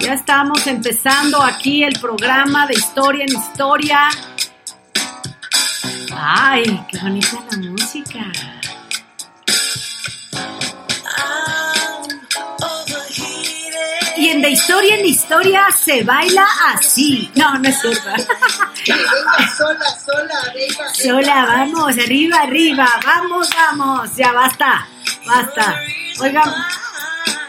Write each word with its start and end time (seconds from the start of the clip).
Ya 0.00 0.12
estamos 0.14 0.66
empezando 0.66 1.42
aquí 1.42 1.82
el 1.82 1.98
programa 1.98 2.66
de 2.66 2.74
historia 2.74 3.24
en 3.24 3.36
historia. 3.36 4.08
Ay, 6.14 6.86
qué 6.88 6.98
bonita 6.98 7.44
la 7.50 7.70
música. 7.70 8.32
Y 14.16 14.28
en 14.28 14.42
de 14.42 14.50
historia 14.50 14.96
en 14.96 15.06
historia 15.06 15.66
se 15.70 16.02
baila 16.02 16.46
así. 16.74 17.30
No, 17.34 17.58
no 17.58 17.68
es. 17.68 17.82
Venga, 17.82 17.96
sola, 19.56 19.84
sola, 20.04 20.52
venga. 20.54 20.94
Sola, 20.94 21.46
vamos, 21.46 21.98
arriba, 21.98 22.42
arriba, 22.42 22.88
vamos, 23.04 23.48
vamos. 23.50 24.16
Ya 24.16 24.32
basta, 24.32 24.88
basta. 25.24 25.80
Oigan, 26.20 26.52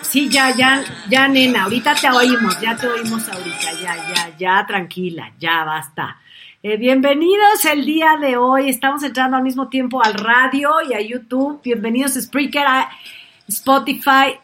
sí, 0.09 0.29
ya, 0.29 0.55
ya, 0.55 0.83
ya, 1.09 1.27
nena, 1.27 1.63
ahorita 1.63 1.95
te 1.95 2.09
oímos, 2.09 2.59
ya 2.59 2.75
te 2.75 2.87
oímos 2.87 3.27
ahorita, 3.29 3.73
ya, 3.81 3.95
ya, 3.95 4.37
ya, 4.37 4.65
tranquila, 4.65 5.31
ya 5.39 5.63
basta. 5.63 6.17
Eh, 6.63 6.77
bienvenidos 6.77 7.63
el 7.65 7.85
día 7.85 8.17
de 8.19 8.35
hoy. 8.35 8.69
Estamos 8.69 9.03
entrando 9.03 9.37
al 9.37 9.43
mismo 9.43 9.69
tiempo 9.69 10.03
al 10.03 10.13
radio 10.15 10.71
y 10.89 10.93
a 10.93 10.99
YouTube. 10.99 11.61
Bienvenidos 11.63 12.17
a 12.17 12.21
Spreaker, 12.21 12.65
a 12.65 12.89
Spotify. 13.47 14.37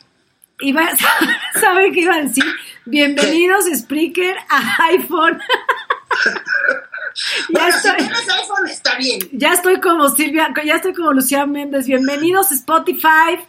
Iba, 0.60 0.90
¿Saben 1.60 1.94
qué 1.94 2.02
iba 2.02 2.16
a 2.16 2.22
decir? 2.22 2.46
Bienvenidos 2.86 3.66
Spreaker 3.76 4.38
a 4.50 4.86
iPhone. 4.92 5.40
ya 7.50 7.50
Bueno, 7.50 7.68
estoy, 7.70 7.92
si 7.92 7.98
tienes 7.98 8.30
iPhone 8.30 8.68
está 8.70 8.96
bien. 8.98 9.20
ya 9.34 9.54
estoy 9.54 9.82
como 9.82 10.08
Silvia, 10.10 10.54
ya 10.64 10.76
estoy 10.76 10.94
como 10.94 11.12
Lucía 11.12 11.46
Méndez. 11.46 11.88
Bienvenidos 11.88 12.52
Spotify, 12.52 13.40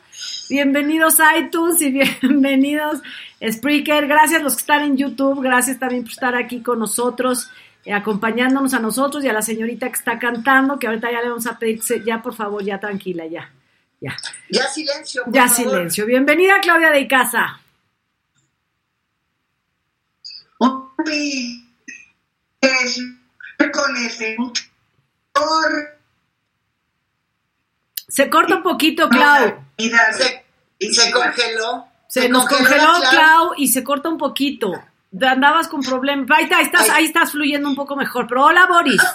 bienvenidos 0.49 1.17
iTunes 1.39 1.81
y 1.83 1.91
bienvenidos 2.21 3.01
Spreaker. 3.47 4.07
Gracias 4.07 4.41
a 4.41 4.45
los 4.45 4.55
que 4.57 4.61
están 4.61 4.83
en 4.83 4.97
YouTube, 4.97 5.43
gracias 5.43 5.79
también 5.79 6.03
por 6.03 6.13
estar 6.13 6.35
aquí 6.35 6.61
con 6.63 6.79
nosotros, 6.79 7.51
eh, 7.85 7.93
acompañándonos 7.93 8.75
a 8.75 8.79
nosotros 8.81 9.25
y 9.25 9.29
a 9.29 9.33
la 9.33 9.43
señorita 9.43 9.89
que 9.89 9.95
está 9.95 10.19
cantando, 10.19 10.79
que 10.79 10.87
ahorita 10.87 11.11
ya 11.11 11.21
le 11.23 11.29
vamos 11.29 11.47
a 11.47 11.59
pedir, 11.59 11.81
ya 12.05 12.23
por 12.23 12.35
favor, 12.35 12.63
ya 12.65 12.79
tranquila, 12.81 13.27
ya, 13.27 13.51
ya, 14.01 14.17
Ya 14.51 14.69
silencio. 14.69 15.25
por 15.25 15.35
ya 15.35 15.49
favor. 15.49 15.71
silencio. 15.73 16.07
Bienvenida 16.07 16.61
Claudia 16.61 16.91
de 16.91 17.07
es 22.61 23.01
con 23.73 23.97
ese 23.97 24.37
Se 28.09 28.31
corta 28.31 28.57
un 28.57 28.63
poquito, 28.63 29.09
Clau. 29.09 29.66
Vida 29.77 30.13
Se, 30.13 30.45
se 30.93 31.11
congeló. 31.11 31.87
Se 32.09 32.29
nos 32.29 32.47
congeló, 32.47 32.93
Clau. 33.01 33.11
Clau, 33.11 33.55
y 33.57 33.69
se 33.69 33.83
corta 33.83 34.09
un 34.09 34.19
poquito. 34.19 34.73
Andabas 35.21 35.69
con 35.69 35.83
problemas. 35.83 36.29
Ahí, 36.31 36.45
está, 36.45 36.61
estás, 36.61 36.89
ahí 36.91 37.05
estás 37.07 37.33
fluyendo 37.33 37.69
un 37.69 37.77
poco 37.77 37.97
mejor. 37.97 38.27
Pero 38.29 38.45
hola, 38.45 38.67
Boris. 38.67 39.03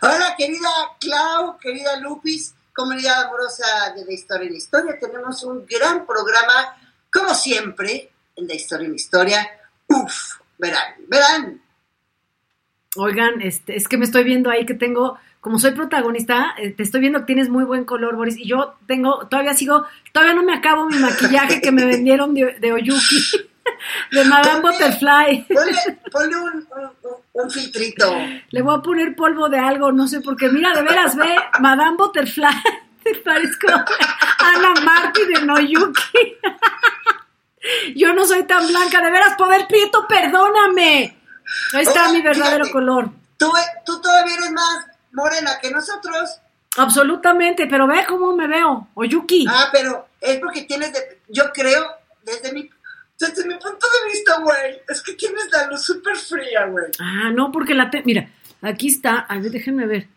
Hola, 0.00 0.34
querida 0.36 0.68
Clau, 1.00 1.56
querida 1.58 1.96
Lupis, 2.00 2.54
comunidad 2.74 3.24
amorosa 3.24 3.92
de 3.94 4.04
la 4.04 4.12
historia 4.12 4.48
en 4.48 4.56
historia. 4.56 4.98
Tenemos 4.98 5.42
un 5.44 5.64
gran 5.66 6.06
programa, 6.06 6.76
como 7.10 7.34
siempre, 7.34 8.10
en 8.36 8.48
la 8.48 8.54
historia 8.54 8.86
en 8.86 8.94
historia. 8.94 9.48
Uf, 9.88 10.38
verán, 10.58 10.94
verán. 11.08 11.62
Oigan, 12.96 13.40
este, 13.40 13.76
es 13.76 13.88
que 13.88 13.96
me 13.96 14.04
estoy 14.04 14.24
viendo 14.24 14.50
ahí 14.50 14.66
que 14.66 14.74
tengo, 14.74 15.18
como 15.42 15.58
soy 15.58 15.72
protagonista, 15.72 16.54
eh, 16.56 16.70
te 16.70 16.84
estoy 16.84 17.00
viendo 17.00 17.18
que 17.18 17.24
tienes 17.26 17.48
muy 17.50 17.64
buen 17.64 17.84
color, 17.84 18.14
Boris, 18.14 18.38
y 18.38 18.46
yo 18.48 18.76
tengo, 18.86 19.26
todavía 19.26 19.54
sigo, 19.54 19.84
todavía 20.12 20.34
no 20.34 20.44
me 20.44 20.54
acabo 20.54 20.86
mi 20.86 20.96
maquillaje 20.98 21.60
que 21.60 21.72
me 21.72 21.84
vendieron 21.84 22.32
de, 22.32 22.56
de 22.60 22.72
Oyuki, 22.72 23.28
de 24.12 24.24
Madame 24.24 24.60
Butterfly. 24.60 25.46
Ponle, 25.52 25.98
ponle 26.12 26.36
un, 26.36 26.68
un- 27.32 27.50
filtrito. 27.50 28.14
Le 28.50 28.62
voy 28.62 28.76
a 28.78 28.82
poner 28.82 29.16
polvo 29.16 29.48
de 29.48 29.58
algo, 29.58 29.90
no 29.90 30.06
sé, 30.06 30.20
porque 30.20 30.48
mira, 30.48 30.72
de 30.74 30.82
veras, 30.82 31.16
ve, 31.16 31.34
Madame 31.58 31.96
Butterfly, 31.96 32.46
te 33.02 33.16
parezco 33.16 33.66
Ana 33.68 34.80
Marty 34.84 35.24
de 35.26 35.42
Noyuki. 35.44 36.36
Yo 37.96 38.12
no 38.12 38.24
soy 38.26 38.44
tan 38.44 38.66
blanca, 38.68 39.00
de 39.00 39.10
veras, 39.10 39.34
poder 39.36 39.66
prieto, 39.66 40.06
perdóname. 40.08 41.16
Ahí 41.74 41.82
está 41.82 42.10
mi 42.12 42.22
verdadero 42.22 42.64
fíjate. 42.64 42.72
color. 42.72 43.10
Tú, 43.38 43.50
tú 43.84 44.00
todavía 44.00 44.34
eres 44.36 44.52
más 44.52 44.86
morena 45.12 45.58
que 45.60 45.70
nosotros. 45.70 46.40
Absolutamente, 46.76 47.66
pero 47.66 47.86
ve 47.86 48.04
cómo 48.08 48.34
me 48.34 48.48
veo, 48.48 48.88
Oyuki. 48.94 49.46
Ah, 49.48 49.68
pero 49.72 50.08
es 50.20 50.38
porque 50.40 50.62
tienes, 50.62 50.92
de- 50.92 51.20
yo 51.28 51.52
creo, 51.52 51.86
desde 52.24 52.52
mi, 52.52 52.68
desde 53.18 53.44
mi 53.46 53.54
punto 53.54 53.86
de 53.86 54.10
vista, 54.12 54.38
güey, 54.40 54.80
es 54.88 55.02
que 55.02 55.12
tienes 55.12 55.48
la 55.52 55.66
luz 55.66 55.82
súper 55.82 56.16
fría, 56.16 56.66
güey. 56.66 56.86
Ah, 56.98 57.30
no, 57.32 57.52
porque 57.52 57.74
la 57.74 57.90
te... 57.90 58.02
Mira, 58.04 58.28
aquí 58.62 58.88
está. 58.88 59.20
A 59.20 59.38
ver, 59.38 59.50
déjenme 59.50 59.86
ver. 59.86 60.08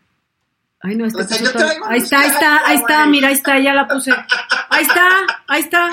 Ay, 0.80 0.94
no, 0.94 1.06
esta 1.06 1.22
O 1.22 1.24
sea, 1.24 1.52
traigo 1.52 1.86
Ahí 1.86 1.98
está, 1.98 2.20
ahí 2.20 2.28
está, 2.28 2.66
ahí 2.66 2.76
está, 2.76 2.96
güey. 2.98 3.10
mira, 3.10 3.28
ahí 3.28 3.34
está, 3.34 3.58
ya 3.58 3.74
la 3.74 3.86
puse. 3.88 4.12
Ahí 4.70 4.82
está, 4.82 5.08
ahí 5.48 5.60
está. 5.62 5.90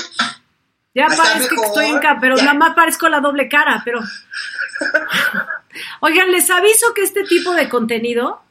Ya 0.95 1.07
Está 1.07 1.23
parezco 1.23 1.55
que 1.55 1.67
estoy 1.67 1.85
en 1.87 1.99
pero 2.21 2.35
ya. 2.37 2.43
nada 2.43 2.53
más 2.57 2.75
parezco 2.75 3.09
la 3.09 3.19
doble 3.19 3.49
cara, 3.49 3.81
pero. 3.83 3.99
Oigan, 6.01 6.31
les 6.31 6.49
aviso 6.49 6.93
que 6.93 7.01
este 7.01 7.23
tipo 7.23 7.53
de 7.53 7.67
contenido 7.69 8.41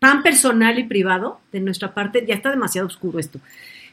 tan 0.00 0.24
personal 0.24 0.78
y 0.78 0.84
privado 0.84 1.40
de 1.52 1.60
nuestra 1.60 1.94
parte, 1.94 2.24
ya 2.26 2.34
está 2.34 2.50
demasiado 2.50 2.88
oscuro 2.88 3.20
esto. 3.20 3.38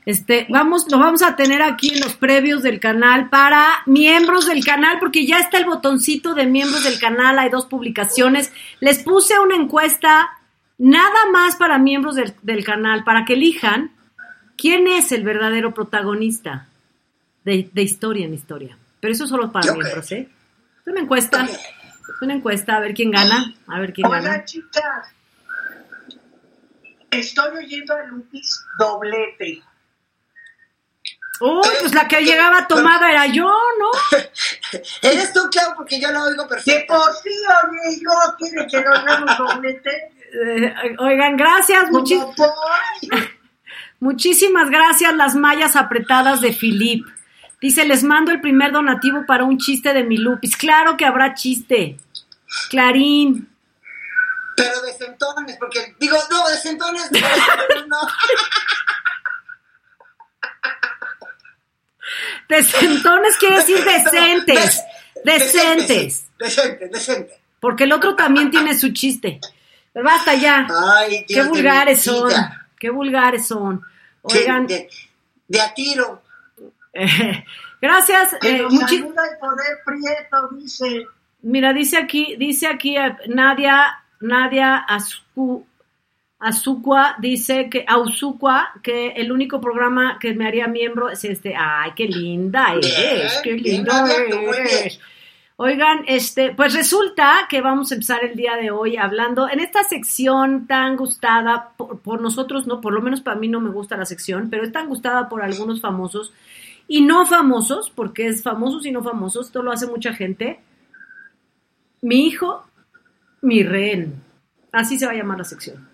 Este, 0.06 0.48
vamos, 0.50 0.90
lo 0.90 1.00
vamos 1.00 1.22
a 1.22 1.36
tener 1.36 1.62
aquí 1.62 1.94
en 1.94 2.00
los 2.00 2.16
previos 2.16 2.64
del 2.64 2.80
canal 2.80 3.30
para 3.30 3.66
miembros 3.86 4.48
del 4.48 4.64
canal, 4.64 5.00
porque 5.00 5.28
ya 5.28 5.38
está 5.38 5.58
el 5.58 5.66
botoncito 5.66 6.34
de 6.34 6.46
miembros 6.46 6.86
del 6.86 6.98
canal, 6.98 7.38
hay 7.38 7.50
dos 7.50 7.66
publicaciones. 7.66 8.54
Les 8.80 9.04
puse 9.04 9.38
una 9.38 9.58
encuesta 9.58 10.30
nada 10.78 11.30
más 11.34 11.58
para 11.58 11.78
miembros 11.78 12.16
del, 12.16 12.34
del 12.42 12.64
canal, 12.64 13.04
para 13.04 13.26
que 13.26 13.34
elijan 13.34 13.92
quién 14.56 14.88
es 14.88 15.12
el 15.12 15.24
verdadero 15.24 15.74
protagonista 15.74 16.68
de, 17.44 17.70
de 17.74 17.82
historia 17.82 18.26
en 18.26 18.34
historia. 18.34 18.78
Pero 19.02 19.14
eso 19.14 19.28
solo 19.28 19.52
para 19.52 19.74
miembros, 19.74 20.10
¿eh? 20.14 20.30
Es 20.80 20.88
una 20.88 21.02
encuesta, 21.02 21.44
es 21.44 22.22
una 22.22 22.34
encuesta, 22.34 22.78
a 22.78 22.80
ver 22.80 22.94
quién 22.94 23.12
gana, 23.12 23.54
a 23.68 23.80
ver 23.82 23.92
quién 23.92 24.10
gana. 24.10 24.30
Hola 24.30 24.46
chicas, 24.46 25.14
estoy 27.12 27.58
oyendo 27.58 27.96
a 27.96 28.04
Lupis 28.04 28.64
doblete. 28.78 29.62
Uy, 31.40 31.68
pues 31.82 31.94
la 31.94 32.08
que 32.08 32.22
llegaba 32.22 32.68
tomada 32.68 33.12
era 33.12 33.28
yo, 33.28 33.46
¿no? 33.46 34.18
Eres 35.04 35.34
tú, 35.34 35.42
Clau, 35.52 35.76
porque 35.76 36.02
yo 36.02 36.12
lo 36.12 36.24
oigo 36.24 36.48
Que 36.48 36.56
perfecto. 36.56 36.96
por 36.96 37.14
sí 37.14 37.30
oye 37.30 38.00
yo 38.02 38.10
quiere 38.38 38.66
que 38.68 38.82
nos 38.82 39.06
demos 39.06 39.38
doblete. 39.38 40.12
Eh, 40.34 40.74
oigan, 41.00 41.38
gracias, 41.38 41.90
muchísimas 44.00 44.70
gracias 44.70 45.14
las 45.16 45.36
mallas 45.36 45.76
apretadas 45.76 46.42
de 46.42 46.54
Filip. 46.54 47.06
Dice, 47.62 47.86
les 47.86 48.04
mando 48.04 48.32
el 48.32 48.42
primer 48.42 48.72
donativo 48.72 49.26
para 49.26 49.44
un 49.44 49.58
chiste 49.58 49.94
de 49.94 50.04
mi 50.04 50.18
Lupis. 50.18 50.56
Claro 50.58 50.98
que 50.98 51.06
habrá 51.06 51.34
chiste. 51.34 51.98
Clarín. 52.70 53.50
Pero 54.58 54.82
de 54.82 54.92
centones, 54.94 55.56
porque 55.58 55.96
digo, 56.00 56.18
no, 56.32 56.48
de 56.50 56.58
centones 56.58 57.10
no. 57.12 57.20
no. 57.88 58.00
Decentones 62.50 63.38
quiere 63.38 63.58
decir 63.58 63.84
decentes. 63.84 64.82
Decentes. 65.24 66.28
Decente, 66.40 66.88
decente. 66.90 67.34
Porque 67.60 67.84
el 67.86 67.92
otro 67.94 68.16
también 68.16 68.52
tiene 68.52 68.78
su 68.78 68.94
chiste. 68.94 69.40
Pero 69.94 70.06
basta 70.06 70.36
ya. 70.36 70.68
Ay, 70.96 71.26
Qué 71.28 71.34
Dios 71.36 71.46
de 71.46 71.50
vulgares 71.52 72.04
son. 72.04 72.32
Qué 72.80 72.90
vulgares 72.90 73.48
son. 73.48 73.82
Oigan, 74.22 74.68
de, 74.68 74.90
de 75.48 75.62
a 75.62 75.74
tiro. 75.74 76.22
eh, 76.94 77.44
gracias. 77.82 78.34
eh, 78.42 78.64
muchi- 78.70 78.98
el 78.98 79.14
poder 79.40 79.80
prieto, 79.86 80.50
dice. 80.54 81.08
Mira, 81.42 81.74
dice 81.74 81.98
aquí, 81.98 82.36
dice 82.38 82.68
aquí 82.68 82.96
eh, 82.98 83.16
Nadia, 83.28 84.04
Nadia 84.22 84.86
Azu- 84.88 85.64
Azucua, 86.40 87.16
dice 87.20 87.70
que 87.70 87.84
Auzucua, 87.88 88.72
que 88.84 89.10
el 89.10 89.32
único 89.32 89.60
programa 89.60 90.20
que 90.20 90.34
me 90.36 90.48
haría 90.48 90.68
miembro 90.68 91.10
es 91.10 91.24
este. 91.24 91.56
Ay, 91.56 91.92
qué 91.96 92.06
linda 92.06 92.74
eres, 92.74 93.40
qué 93.44 93.54
linda 93.54 94.06
eres. 94.08 95.00
Oigan, 95.60 96.04
este, 96.08 96.52
pues 96.52 96.76
resulta 96.76 97.48
que 97.50 97.62
vamos 97.62 97.92
a 97.92 97.96
empezar 97.96 98.24
el 98.24 98.36
día 98.36 98.56
de 98.58 98.70
hoy 98.70 98.96
hablando 98.96 99.50
en 99.50 99.60
esta 99.60 99.84
sección 99.84 100.68
tan 100.68 100.96
gustada 100.96 101.72
por, 101.76 102.00
por, 102.02 102.22
nosotros, 102.22 102.68
no, 102.68 102.80
por 102.80 102.94
lo 102.94 103.02
menos 103.02 103.22
para 103.22 103.38
mí 103.40 103.48
no 103.48 103.60
me 103.60 103.72
gusta 103.72 103.98
la 103.98 104.06
sección, 104.06 104.52
pero 104.52 104.64
es 104.64 104.72
tan 104.72 104.88
gustada 104.88 105.28
por 105.28 105.42
algunos 105.42 105.82
famosos 105.82 106.32
y 106.88 107.02
no 107.02 107.26
famosos, 107.26 107.90
porque 107.90 108.28
es 108.28 108.44
famosos 108.44 108.86
y 108.86 108.92
no 108.92 109.02
famosos, 109.02 109.48
esto 109.48 109.64
lo 109.64 109.72
hace 109.72 109.88
mucha 109.88 110.14
gente. 110.14 110.60
Mi 112.04 112.28
hijo, 112.28 112.67
mi 113.42 113.64
rehén, 113.64 114.22
así 114.72 114.98
se 114.98 115.06
va 115.06 115.12
a 115.12 115.16
llamar 115.16 115.38
la 115.40 115.44
sección. 115.44 115.88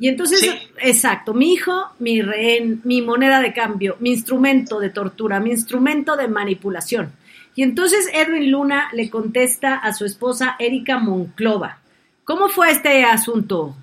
Y 0.00 0.08
entonces, 0.08 0.40
Sí. 0.40 0.68
exacto, 0.78 1.34
mi 1.34 1.52
hijo, 1.54 1.90
mi 1.98 2.22
rehén, 2.22 2.80
mi 2.84 3.02
moneda 3.02 3.40
de 3.40 3.52
cambio, 3.52 3.96
mi 4.00 4.10
instrumento 4.10 4.78
de 4.78 4.90
tortura, 4.90 5.40
mi 5.40 5.50
instrumento 5.50 6.16
de 6.16 6.28
manipulación. 6.28 7.12
Y 7.56 7.64
entonces 7.64 8.08
Edwin 8.12 8.52
Luna 8.52 8.88
le 8.92 9.10
contesta 9.10 9.74
a 9.76 9.92
su 9.92 10.04
esposa 10.04 10.54
Erika 10.60 10.98
Monclova. 10.98 11.78
¿Cómo 12.22 12.48
fue 12.48 12.70
este 12.70 13.02
asunto? 13.04 13.74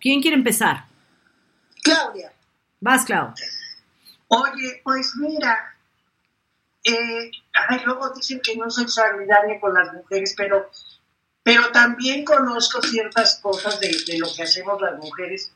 ¿Quién 0.00 0.20
quiere 0.20 0.36
empezar? 0.36 0.84
Claudia, 1.82 2.32
Vas, 2.80 3.04
Clau. 3.04 3.32
Oye, 4.28 4.80
pues 4.82 5.12
mira, 5.20 5.76
eh, 6.82 7.30
ay, 7.68 7.80
luego 7.84 8.10
dicen 8.14 8.40
que 8.42 8.56
no 8.56 8.68
soy 8.70 8.88
solidaria 8.88 9.60
con 9.60 9.72
las 9.74 9.92
mujeres, 9.92 10.34
pero, 10.36 10.68
pero 11.46 11.70
también 11.70 12.24
conozco 12.24 12.82
ciertas 12.82 13.38
cosas 13.40 13.78
de, 13.78 13.86
de 14.08 14.18
lo 14.18 14.26
que 14.34 14.42
hacemos 14.42 14.80
las 14.82 14.98
mujeres. 14.98 15.52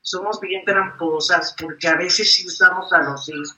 Somos 0.00 0.40
bien 0.40 0.64
tramposas 0.64 1.54
porque 1.60 1.88
a 1.88 1.94
veces 1.96 2.32
sí 2.32 2.46
usamos 2.46 2.90
a 2.94 3.02
los 3.02 3.28
hijos. 3.28 3.54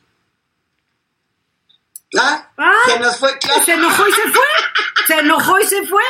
¿ah? 2.19 2.50
Ah, 2.56 2.72
Se 2.86 2.98
nos 2.98 3.16
fue 3.16 3.38
Claudia. 3.38 3.64
Se 3.64 3.72
enojó 3.75 4.08
y 4.08 4.12
se 4.12 4.22
fue. 4.32 4.44
Se 5.06 5.14
enojó 5.20 5.58
y 5.60 5.64
se 5.66 5.86
fue. 5.86 6.02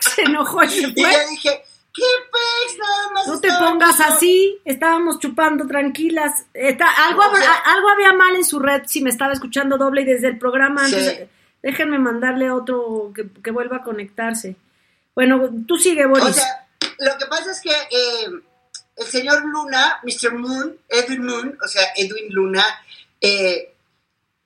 Se 0.00 0.22
enojó 0.22 0.64
y 0.64 0.68
se 0.68 0.80
Y 0.88 0.92
fue. 1.02 1.12
yo 1.12 1.28
dije, 1.30 1.62
¿qué 1.94 2.02
pez? 2.32 2.78
Nada 2.78 3.10
más 3.14 3.26
No 3.28 3.40
te 3.40 3.48
pongas 3.58 4.00
así, 4.00 4.60
estábamos 4.66 5.18
chupando 5.18 5.66
tranquilas. 5.66 6.44
Está, 6.52 6.88
algo, 7.06 7.20
O 7.22 7.24
había- 7.24 7.40
sea- 7.40 7.62
algo 7.74 7.88
había 7.88 8.12
mal 8.12 8.36
en 8.36 8.44
su 8.44 8.58
red 8.60 8.82
si 8.86 9.00
me 9.00 9.08
estaba 9.08 9.32
escuchando 9.32 9.78
doble 9.78 10.02
y 10.02 10.04
desde 10.04 10.28
el 10.28 10.38
programa. 10.38 10.86
Sí. 10.88 10.96
Déjenme 11.62 11.98
mandarle 11.98 12.50
otro 12.50 13.12
que, 13.14 13.28
que 13.42 13.50
vuelva 13.50 13.78
a 13.78 13.82
conectarse. 13.82 14.56
Bueno, 15.14 15.48
tú 15.66 15.76
sigue, 15.76 16.06
Boris. 16.06 16.24
O 16.24 16.32
sea, 16.32 16.66
lo 16.98 17.16
que 17.18 17.26
pasa 17.26 17.50
es 17.50 17.60
que 17.60 17.70
eh, 17.70 18.28
el 18.96 19.06
señor 19.06 19.44
Luna, 19.44 20.00
Mr. 20.02 20.34
Moon, 20.34 20.78
Edwin 20.88 21.24
Moon, 21.24 21.58
o 21.62 21.68
sea, 21.68 21.88
Edwin 21.96 22.32
Luna, 22.32 22.64
eh, 23.20 23.74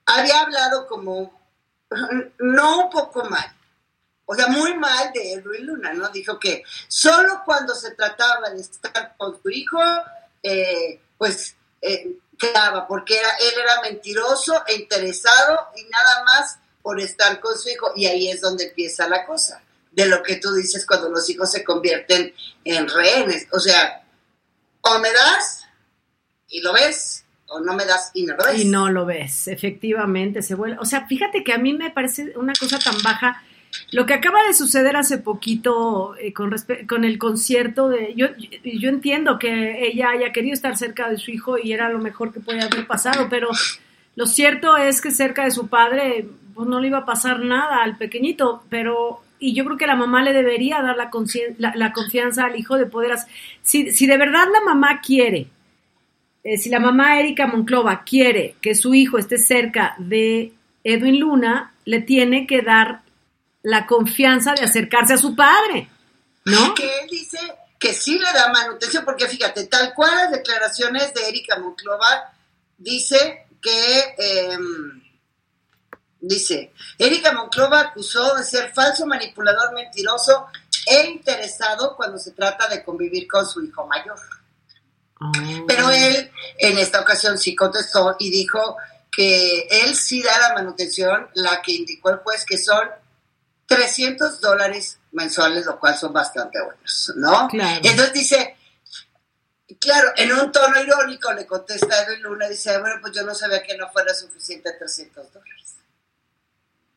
había 0.07 0.41
hablado 0.41 0.87
como, 0.87 1.41
no 2.39 2.85
un 2.85 2.91
poco 2.91 3.25
mal, 3.25 3.53
o 4.25 4.35
sea, 4.35 4.49
muy 4.49 4.75
mal 4.75 5.13
de 5.13 5.35
Edwin 5.35 5.67
Luna, 5.67 5.93
¿no? 5.93 6.09
Dijo 6.09 6.39
que 6.39 6.63
solo 6.89 7.43
cuando 7.45 7.75
se 7.75 7.93
trataba 7.93 8.51
de 8.51 8.61
estar 8.61 9.15
con 9.17 9.41
su 9.41 9.51
hijo, 9.51 9.81
eh, 10.43 11.01
pues 11.17 11.55
eh, 11.81 12.17
quedaba, 12.37 12.87
porque 12.87 13.19
era, 13.19 13.31
él 13.41 13.61
era 13.61 13.81
mentiroso 13.83 14.65
e 14.67 14.75
interesado 14.75 15.69
y 15.77 15.85
nada 15.85 16.25
más 16.25 16.59
por 16.87 17.01
estar 17.01 17.41
con 17.41 17.59
su 17.59 17.69
hijo, 17.69 17.91
y 17.97 18.07
ahí 18.07 18.29
es 18.29 18.41
donde 18.41 18.69
empieza 18.69 19.09
la 19.09 19.27
cosa 19.27 19.61
de 19.91 20.07
lo 20.07 20.23
que 20.23 20.37
tú 20.37 20.55
dices 20.55 20.87
cuando 20.87 21.11
los 21.11 21.29
hijos 21.29 21.51
se 21.51 21.65
convierten 21.65 22.33
en 22.63 22.89
rehenes. 22.89 23.49
O 23.51 23.59
sea, 23.59 24.05
o 24.83 24.99
me 25.01 25.11
das 25.11 25.65
y 26.49 26.61
lo 26.61 26.73
ves, 26.73 27.25
o 27.49 27.59
no 27.59 27.75
me 27.75 27.85
das 27.87 28.13
y 28.15 28.23
no 28.23 28.37
lo 28.37 28.45
ves. 28.45 28.61
Y 28.61 28.67
no 28.67 28.89
lo 28.89 29.05
ves, 29.05 29.49
efectivamente, 29.49 30.43
se 30.43 30.55
vuelve. 30.55 30.77
O 30.79 30.85
sea, 30.85 31.09
fíjate 31.09 31.43
que 31.43 31.53
a 31.53 31.59
mí 31.59 31.73
me 31.73 31.91
parece 31.91 32.35
una 32.37 32.53
cosa 32.53 32.79
tan 32.79 33.03
baja. 33.03 33.43
Lo 33.91 34.07
que 34.07 34.15
acaba 34.15 34.45
de 34.45 34.55
suceder 34.55 34.95
hace 34.95 35.19
poquito 35.19 36.15
eh, 36.19 36.33
con, 36.33 36.55
con 36.89 37.05
el 37.05 37.19
concierto 37.19 37.89
de. 37.89 38.15
Yo, 38.15 38.29
yo 38.63 38.89
entiendo 38.91 39.41
que 39.41 39.89
ella 39.89 40.11
haya 40.11 40.31
querido 40.33 40.55
estar 40.55 40.77
cerca 40.77 41.11
de 41.11 41.19
su 41.19 41.33
hijo 41.33 41.59
y 41.59 41.73
era 41.73 41.89
lo 41.89 41.99
mejor 41.99 42.33
que 42.33 42.39
podía 42.39 42.67
haber 42.67 42.87
pasado, 42.87 43.27
pero 43.29 43.49
lo 44.17 44.27
cierto 44.27 44.77
es 44.77 45.01
que 45.01 45.11
cerca 45.13 45.45
de 45.45 45.51
su 45.53 45.69
padre 45.69 46.27
pues 46.55 46.67
no 46.69 46.81
le 46.81 46.89
iba 46.89 46.99
a 46.99 47.05
pasar 47.07 47.41
nada 47.41 47.83
al 47.85 47.97
pequeñito, 47.97 48.65
pero. 48.69 49.23
Y 49.39 49.55
yo 49.55 49.67
creo 49.67 49.77
que 49.77 49.87
la 49.87 49.97
mamá 49.97 50.23
le 50.23 50.33
debería 50.33 50.81
dar 50.81 50.97
la, 50.97 51.11
la, 51.59 51.73
la 51.77 51.93
confianza 51.93 52.47
al 52.47 52.57
hijo 52.59 52.77
de 52.79 52.87
poder. 52.87 53.13
hacer- 53.13 53.31
Si, 53.61 53.93
si 53.93 54.07
de 54.07 54.17
verdad 54.17 54.47
la 54.51 54.63
mamá 54.63 55.01
quiere 55.03 55.49
eh, 56.43 56.57
si 56.59 56.71
la 56.71 56.79
mamá 56.81 57.19
Erika 57.21 57.47
Monclova 57.47 58.03
quiere 58.05 58.55
que 58.63 58.75
su 58.75 58.95
hijo 58.95 59.19
esté 59.19 59.37
cerca 59.37 59.95
de 59.99 60.53
Edwin 60.85 61.19
Luna, 61.21 61.75
le 61.85 62.01
tiene 62.01 62.47
que 62.47 62.63
dar 62.63 63.03
la 63.63 63.85
confianza 63.85 64.55
de 64.55 64.63
acercarse 64.65 65.13
a 65.15 65.19
su 65.19 65.35
padre, 65.37 65.89
¿no? 66.45 66.73
Que 66.75 66.85
él 66.85 67.09
dice 67.11 67.39
que 67.81 67.93
sí 67.93 68.17
le 68.19 68.33
da 68.33 68.51
manutención, 68.53 69.05
porque 69.05 69.27
fíjate, 69.27 69.67
tal 69.67 69.93
cual 69.93 70.15
las 70.15 70.31
declaraciones 70.31 71.13
de 71.13 71.29
Erika 71.29 71.59
Monclova 71.59 72.33
dice 72.79 73.46
que. 73.67 74.15
em, 74.19 75.07
dice, 76.21 76.73
Erika 76.99 77.33
Monclova 77.33 77.81
acusó 77.81 78.35
de 78.35 78.45
ser 78.45 78.73
falso, 78.73 79.07
manipulador, 79.07 79.73
mentiroso 79.73 80.47
e 80.87 81.07
interesado 81.07 81.97
cuando 81.97 82.19
se 82.19 82.33
trata 82.33 82.69
de 82.69 82.85
convivir 82.85 83.27
con 83.29 83.47
su 83.47 83.63
hijo 83.65 83.87
mayor. 83.87 84.19
Pero 85.67 85.91
él 85.91 86.31
en 86.59 86.79
esta 86.79 87.01
ocasión 87.01 87.39
sí 87.39 87.57
contestó 87.57 88.17
y 88.19 88.31
dijo 88.31 88.77
que 89.11 89.67
él 89.71 89.97
sí 89.97 90.23
da 90.23 90.39
la 90.39 90.55
manutención, 90.55 91.29
la 91.35 91.63
que 91.63 91.73
indicó 91.73 92.11
el 92.11 92.19
juez 92.19 92.45
que 92.45 92.59
son 92.59 92.87
300 93.67 94.41
dólares 94.41 94.99
mensuales, 95.13 95.65
lo 95.65 95.81
cual 95.81 95.97
son 95.97 96.13
bastante 96.13 96.61
buenos, 96.63 97.13
¿no? 97.17 97.49
Claro. 97.49 97.81
Entonces 97.83 98.13
dice, 98.13 98.57
claro, 99.75 100.09
en 100.17 100.33
un 100.33 100.53
tono 100.53 100.81
irónico 100.81 101.33
le 101.33 101.47
contesta 101.47 102.03
Edwin 102.05 102.23
Luna, 102.23 102.49
dice, 102.49 102.79
bueno, 102.79 102.97
pues 103.01 103.13
yo 103.15 103.25
no 103.25 103.35
sabía 103.35 103.63
que 103.63 103.77
no 103.77 103.89
fuera 103.91 104.15
suficiente 104.15 104.71
300 104.79 105.33
dólares. 105.33 105.75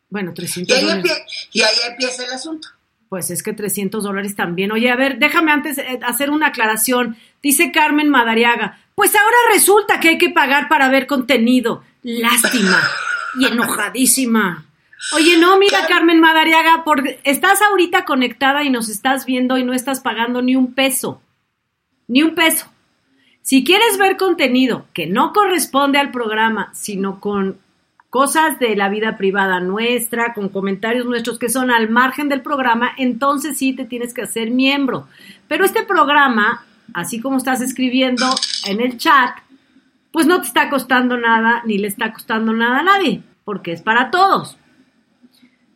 Bueno, 0.09 0.31
Y 0.31 0.35
300 0.35 0.77
ahí, 0.77 0.83
dólares. 0.85 1.23
y 1.51 1.61
ahí 1.61 1.75
empieza 1.87 2.23
el 2.25 2.31
asunto. 2.31 2.67
Pues 3.09 3.31
es 3.31 3.41
que 3.41 3.53
300 3.53 4.03
dólares 4.03 4.35
también. 4.35 4.71
Oye, 4.71 4.91
a 4.91 4.95
ver, 4.95 5.17
déjame 5.17 5.51
antes 5.51 5.79
eh, 5.79 5.99
hacer 6.03 6.29
una 6.29 6.47
aclaración. 6.47 7.17
Dice 7.41 7.71
Carmen 7.71 8.09
Madariaga, 8.09 8.79
pues 8.93 9.15
ahora 9.15 9.37
resulta 9.53 9.99
que 9.99 10.09
hay 10.09 10.17
que 10.19 10.29
pagar 10.29 10.67
para 10.67 10.89
ver 10.89 11.07
contenido. 11.07 11.83
Lástima 12.03 12.79
y 13.39 13.45
enojadísima. 13.45 14.65
Oye, 15.13 15.37
no, 15.37 15.57
mira 15.57 15.87
Carmen 15.87 16.19
Madariaga, 16.19 16.83
por, 16.83 17.03
estás 17.23 17.61
ahorita 17.61 18.05
conectada 18.05 18.63
y 18.63 18.69
nos 18.69 18.89
estás 18.89 19.25
viendo 19.25 19.57
y 19.57 19.63
no 19.63 19.73
estás 19.73 20.01
pagando 20.01 20.41
ni 20.41 20.55
un 20.55 20.73
peso. 20.73 21.21
Ni 22.09 22.21
un 22.21 22.35
peso. 22.35 22.67
Si 23.41 23.63
quieres 23.63 23.97
ver 23.97 24.17
contenido 24.17 24.85
que 24.93 25.07
no 25.07 25.31
corresponde 25.31 25.97
al 25.97 26.11
programa, 26.11 26.69
sino 26.73 27.21
con 27.21 27.57
cosas 28.09 28.59
de 28.59 28.75
la 28.75 28.89
vida 28.89 29.17
privada 29.17 29.59
nuestra, 29.59 30.33
con 30.33 30.49
comentarios 30.49 31.05
nuestros 31.05 31.39
que 31.39 31.49
son 31.49 31.71
al 31.71 31.89
margen 31.89 32.27
del 32.27 32.41
programa, 32.41 32.91
entonces 32.97 33.57
sí 33.57 33.73
te 33.73 33.85
tienes 33.85 34.13
que 34.13 34.23
hacer 34.23 34.51
miembro. 34.51 35.07
Pero 35.47 35.63
este 35.63 35.83
programa, 35.83 36.65
así 36.93 37.21
como 37.21 37.37
estás 37.37 37.61
escribiendo 37.61 38.25
en 38.65 38.81
el 38.81 38.97
chat, 38.97 39.37
pues 40.11 40.25
no 40.25 40.41
te 40.41 40.47
está 40.47 40.69
costando 40.69 41.17
nada, 41.17 41.61
ni 41.65 41.77
le 41.77 41.87
está 41.87 42.11
costando 42.11 42.51
nada 42.51 42.79
a 42.79 42.83
nadie, 42.83 43.21
porque 43.45 43.71
es 43.71 43.81
para 43.81 44.09
todos. 44.09 44.57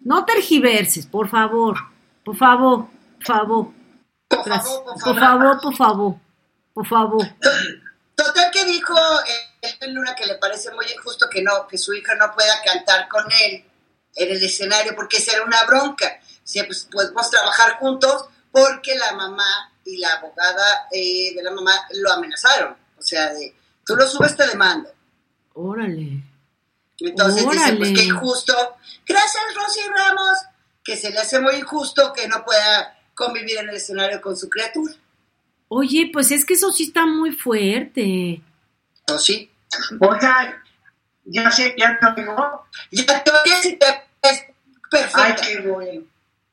No 0.01 0.25
tergiverses, 0.25 1.05
por 1.05 1.27
favor, 1.27 1.77
por 2.23 2.35
favor, 2.35 2.87
por 3.17 3.25
favor. 3.25 3.82
Por 4.35 4.45
favor, 4.45 4.83
por 4.83 5.03
Por 5.03 5.19
favor. 5.19 5.61
por 5.61 5.75
favor, 5.75 6.15
por 6.73 6.87
favor. 6.87 7.27
Total 8.15 8.51
que 8.51 8.65
dijo 8.65 8.95
eh, 8.95 9.67
Edwin 9.81 9.95
Luna 9.95 10.15
que 10.15 10.25
le 10.25 10.35
parece 10.35 10.71
muy 10.71 10.85
injusto 10.91 11.27
que 11.29 11.41
no, 11.41 11.67
que 11.67 11.77
su 11.77 11.93
hija 11.93 12.15
no 12.15 12.33
pueda 12.33 12.53
cantar 12.63 13.07
con 13.07 13.25
él 13.31 13.65
en 14.15 14.31
el 14.31 14.43
escenario 14.43 14.93
porque 14.95 15.17
esa 15.17 15.33
era 15.33 15.43
una 15.45 15.63
bronca. 15.65 16.19
Si 16.43 16.61
pues 16.63 16.87
podemos 16.91 17.29
trabajar 17.29 17.77
juntos 17.79 18.25
porque 18.51 18.95
la 18.95 19.13
mamá 19.13 19.71
y 19.85 19.97
la 19.97 20.13
abogada 20.13 20.87
eh, 20.91 21.33
de 21.35 21.41
la 21.43 21.51
mamá 21.51 21.73
lo 21.93 22.11
amenazaron. 22.11 22.75
O 22.97 23.01
sea, 23.01 23.33
de 23.33 23.55
tú 23.85 23.95
lo 23.95 24.07
subes 24.07 24.35
te 24.35 24.45
demando. 24.47 24.89
Órale. 25.53 26.23
Entonces 26.99 27.43
dice, 27.43 27.73
pues 27.77 27.89
Órale. 27.89 27.93
qué 27.93 28.03
injusto. 28.03 28.53
Gracias, 29.05 29.43
Rosy 29.55 29.81
Ramos, 29.93 30.37
que 30.83 30.95
se 30.95 31.09
le 31.11 31.19
hace 31.19 31.39
muy 31.39 31.55
injusto 31.55 32.13
que 32.13 32.27
no 32.27 32.45
pueda 32.45 32.97
convivir 33.13 33.57
en 33.59 33.69
el 33.69 33.75
escenario 33.75 34.21
con 34.21 34.35
su 34.35 34.49
criatura. 34.49 34.93
Oye, 35.67 36.09
pues 36.11 36.31
es 36.31 36.45
que 36.45 36.53
eso 36.53 36.71
sí 36.71 36.83
está 36.83 37.05
muy 37.05 37.31
fuerte. 37.31 38.41
¿O 39.11 39.17
sí? 39.17 39.49
Oigan, 39.99 40.55
ya 41.25 41.49
sé, 41.51 41.75
ya 41.77 41.97
te 41.99 42.21
digo. 42.21 42.67
Ya 42.91 43.23
te 43.23 43.31
oyes 43.31 43.65
y 43.65 43.75
te 43.77 43.85
es 44.21 44.45
perfecto. 44.89 45.21
Ay, 45.21 45.35
qué 45.41 45.61
bueno. 45.61 46.01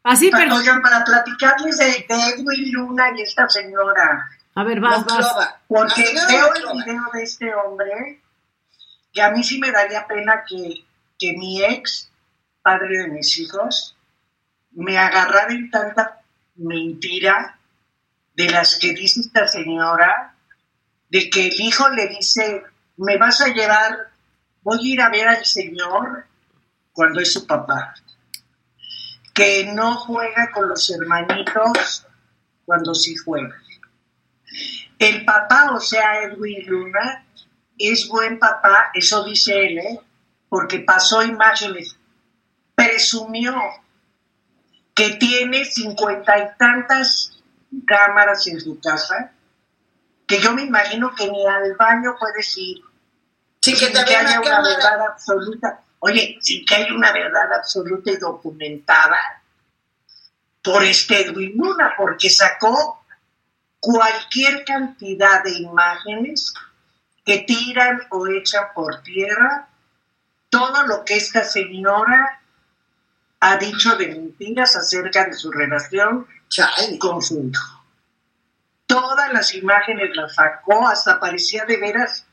Así, 0.03 0.31
pero... 0.31 0.57
Oigan, 0.57 0.81
para 0.81 1.05
platicarles 1.05 1.77
de, 1.77 2.07
de 2.09 2.31
Edwin 2.31 2.73
Luna 2.73 3.13
y 3.17 3.23
esta 3.23 3.49
señora, 3.49 4.31
A 4.55 4.65
ver, 4.65 4.81
vas, 4.81 5.05
vas. 5.05 5.55
Porque 5.69 6.03
veo 6.29 6.55
el 6.55 6.83
video 6.83 7.03
de 7.13 7.23
este 7.23 7.55
hombre, 7.55 8.21
que 9.13 9.23
a 9.23 9.31
mí 9.31 9.45
sí 9.45 9.59
me 9.59 9.71
daría 9.71 10.07
pena 10.07 10.45
que, 10.49 10.85
que 11.19 11.33
mi 11.35 11.63
ex 11.63 12.11
padre 12.63 12.99
de 12.99 13.09
mis 13.09 13.39
hijos, 13.39 13.97
me 14.73 14.97
agarrara 14.97 15.53
en 15.53 15.71
tanta 15.71 16.20
mentira 16.61 17.59
de 18.35 18.49
las 18.51 18.79
que 18.79 18.93
dice 18.95 19.21
esta 19.21 19.49
señora, 19.49 20.35
de 21.09 21.29
que 21.29 21.49
el 21.49 21.61
hijo 21.61 21.89
le 21.91 22.09
dice, 22.09 22.63
me 22.97 23.17
vas 23.17 23.41
a 23.41 23.49
llevar, 23.49 24.11
voy 24.63 24.79
a 24.79 24.93
ir 24.95 25.01
a 25.01 25.11
ver 25.11 25.29
al 25.29 25.45
Señor 25.45 26.27
cuando 26.93 27.21
es 27.21 27.33
su 27.33 27.47
papá, 27.47 27.95
que 29.35 29.71
no 29.75 29.97
juega 29.97 30.51
con 30.53 30.69
los 30.69 30.89
hermanitos 30.91 32.07
cuando 32.65 32.95
sí 32.95 33.17
juega. 33.17 33.57
El 34.99 35.25
papá, 35.25 35.73
o 35.73 35.81
sea, 35.81 36.23
Edwin 36.23 36.67
Luna, 36.67 37.25
es 37.79 38.07
buen 38.09 38.39
papá, 38.39 38.91
eso 38.95 39.25
dice 39.25 39.67
él, 39.67 39.79
¿eh? 39.79 40.01
porque 40.49 40.81
pasó 40.81 41.23
imágenes, 41.23 41.97
presumió 42.75 43.55
que 44.95 45.11
tiene 45.11 45.65
cincuenta 45.65 46.39
y 46.39 46.57
tantas 46.59 47.43
cámaras 47.87 48.47
en 48.47 48.61
su 48.61 48.79
casa, 48.81 49.33
que 50.27 50.41
yo 50.41 50.53
me 50.53 50.63
imagino 50.63 51.15
que 51.15 51.31
ni 51.31 51.47
al 51.47 51.75
baño 51.77 52.17
puedes 52.19 52.57
ir 52.57 52.83
Sí, 53.61 53.73
que 53.73 53.87
sin 53.87 54.05
que 54.05 54.17
haya 54.17 54.41
una 54.41 54.51
cámara. 54.51 54.63
verdad 54.75 55.07
absoluta. 55.09 55.81
Oye, 55.99 56.39
sin 56.41 56.65
que 56.65 56.75
haya 56.77 56.95
una 56.95 57.13
verdad 57.13 57.53
absoluta 57.53 58.11
y 58.11 58.17
documentada 58.17 59.19
por 60.63 60.83
este 60.83 61.27
Edwin 61.27 61.53
Luna, 61.57 61.93
porque 61.97 62.31
sacó 62.31 63.05
cualquier 63.81 64.65
cantidad 64.65 65.43
de 65.45 65.53
imágenes 65.59 66.55
que 67.25 67.39
tiran 67.39 68.01
o 68.11 68.27
echan 68.29 68.65
por 68.75 69.03
tierra 69.03 69.69
todo 70.49 70.87
lo 70.87 71.05
que 71.05 71.17
esta 71.17 71.45
señora 71.45 72.40
ha 73.41 73.57
dicho 73.57 73.97
de 73.97 74.09
mentiras 74.09 74.77
acerca 74.77 75.25
de 75.25 75.33
su 75.33 75.51
relación 75.51 76.27
Chale. 76.49 76.99
con 76.99 77.23
su 77.23 77.43
hijo. 77.43 77.85
Todas 78.87 79.33
las 79.33 79.55
imágenes 79.55 80.15
las 80.15 80.35
sacó, 80.35 80.87
hasta 80.87 81.19
parecía 81.19 81.65
de 81.65 81.79
veras, 81.79 82.27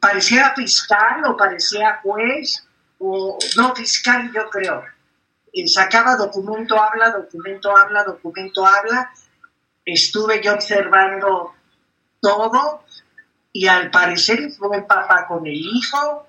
parecía 0.00 0.52
fiscal 0.54 1.24
o 1.26 1.36
parecía 1.36 2.00
juez, 2.02 2.66
o 2.98 3.38
no 3.56 3.74
fiscal 3.74 4.30
yo 4.32 4.48
creo. 4.50 4.84
Y 5.52 5.68
sacaba 5.68 6.16
documento, 6.16 6.80
habla, 6.80 7.10
documento, 7.10 7.76
habla, 7.76 8.04
documento, 8.04 8.66
habla. 8.66 9.10
Estuve 9.84 10.42
yo 10.42 10.54
observando 10.54 11.54
todo 12.20 12.84
y 13.52 13.66
al 13.66 13.90
parecer 13.90 14.50
fue 14.52 14.78
el 14.78 14.86
papá 14.86 15.26
con 15.26 15.46
el 15.46 15.56
hijo. 15.56 16.26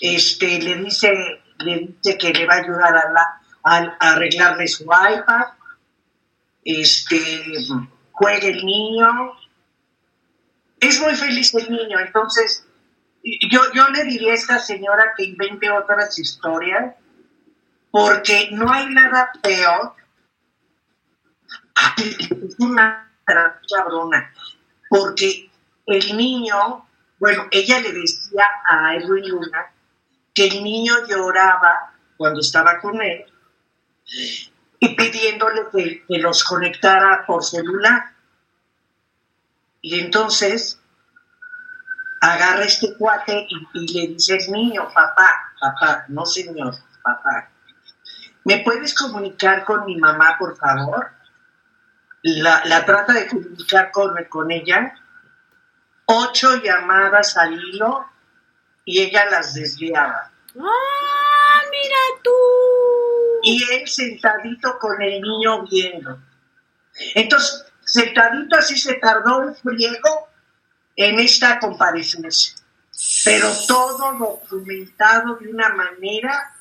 Este, 0.00 0.58
le 0.60 0.76
dice, 0.76 1.12
le 1.58 1.78
dice 1.78 2.18
que 2.18 2.32
le 2.32 2.46
va 2.46 2.54
a 2.54 2.58
ayudar 2.58 2.96
a, 2.96 3.12
la, 3.12 3.40
a- 3.64 3.96
arreglarle 4.12 4.66
su 4.68 4.84
iPad. 4.84 5.46
Este, 6.64 7.18
juega 8.12 8.46
el 8.48 8.64
niño. 8.64 9.08
Es 10.80 11.00
muy 11.00 11.14
feliz 11.14 11.54
el 11.54 11.70
niño, 11.70 11.98
entonces 11.98 12.66
yo, 13.50 13.60
yo 13.72 13.88
le 13.88 14.04
diría 14.04 14.32
a 14.32 14.34
esta 14.34 14.58
señora 14.58 15.14
que 15.16 15.24
invente 15.24 15.70
otras 15.70 16.18
historias, 16.18 16.94
porque 17.90 18.50
no 18.52 18.70
hay 18.70 18.86
nada 18.90 19.32
peor. 19.42 19.94
Es 21.96 22.56
una 22.58 23.10
cabrona, 23.68 24.30
porque 24.90 25.50
el 25.86 26.16
niño, 26.16 26.86
bueno, 27.18 27.46
ella 27.50 27.80
le 27.80 27.92
decía 27.92 28.46
a 28.68 28.94
Edwin 28.96 29.28
Luna 29.28 29.72
que 30.34 30.48
el 30.48 30.64
niño 30.64 30.94
lloraba 31.08 31.94
cuando 32.16 32.40
estaba 32.40 32.80
con 32.80 33.00
él 33.00 33.24
y 34.80 34.88
pidiéndole 34.94 35.62
que, 35.72 36.04
que 36.06 36.18
los 36.18 36.44
conectara 36.44 37.24
por 37.26 37.44
celular. 37.44 38.12
Y 39.80 40.00
entonces 40.00 40.80
agarra 42.20 42.64
este 42.64 42.94
cuate 42.96 43.46
y, 43.48 43.92
le 43.92 44.14
dice 44.14 44.34
al 44.34 44.52
niño, 44.52 44.88
papá, 44.92 45.52
papá, 45.60 46.04
no 46.08 46.24
señor, 46.24 46.74
papá, 47.02 47.50
¿me 48.44 48.58
puedes 48.58 48.94
comunicar 48.94 49.64
con 49.64 49.84
mi 49.84 49.96
mamá, 49.96 50.36
por 50.38 50.56
favor? 50.56 51.10
La, 52.22 52.62
la 52.64 52.84
trata 52.86 53.12
de 53.12 53.28
comunicar 53.28 53.90
con, 53.90 54.14
con 54.30 54.50
ella, 54.50 54.94
ocho 56.06 56.56
llamadas 56.62 57.36
al 57.36 57.52
hilo 57.52 58.06
y 58.84 59.00
ella 59.00 59.26
las 59.26 59.54
desviaba. 59.54 60.30
¡Ah, 60.58 61.62
mira 61.70 62.20
tú! 62.22 62.30
y 63.44 63.62
él 63.72 63.86
sentadito 63.86 64.78
con 64.78 65.00
el 65.02 65.20
niño 65.20 65.64
viendo. 65.66 66.18
Entonces, 67.14 67.66
sentadito 67.84 68.56
así 68.56 68.76
se 68.76 68.94
tardó 68.94 69.38
un 69.38 69.54
friego 69.54 70.28
en 70.96 71.20
esta 71.20 71.58
comparecencia, 71.58 72.54
pero 73.24 73.52
todo 73.68 74.14
documentado 74.14 75.36
de 75.36 75.48
una 75.50 75.68
manera 75.70 76.54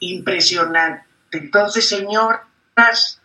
impresionante. 0.00 1.06
Entonces, 1.30 1.88
señoras, 1.88 3.20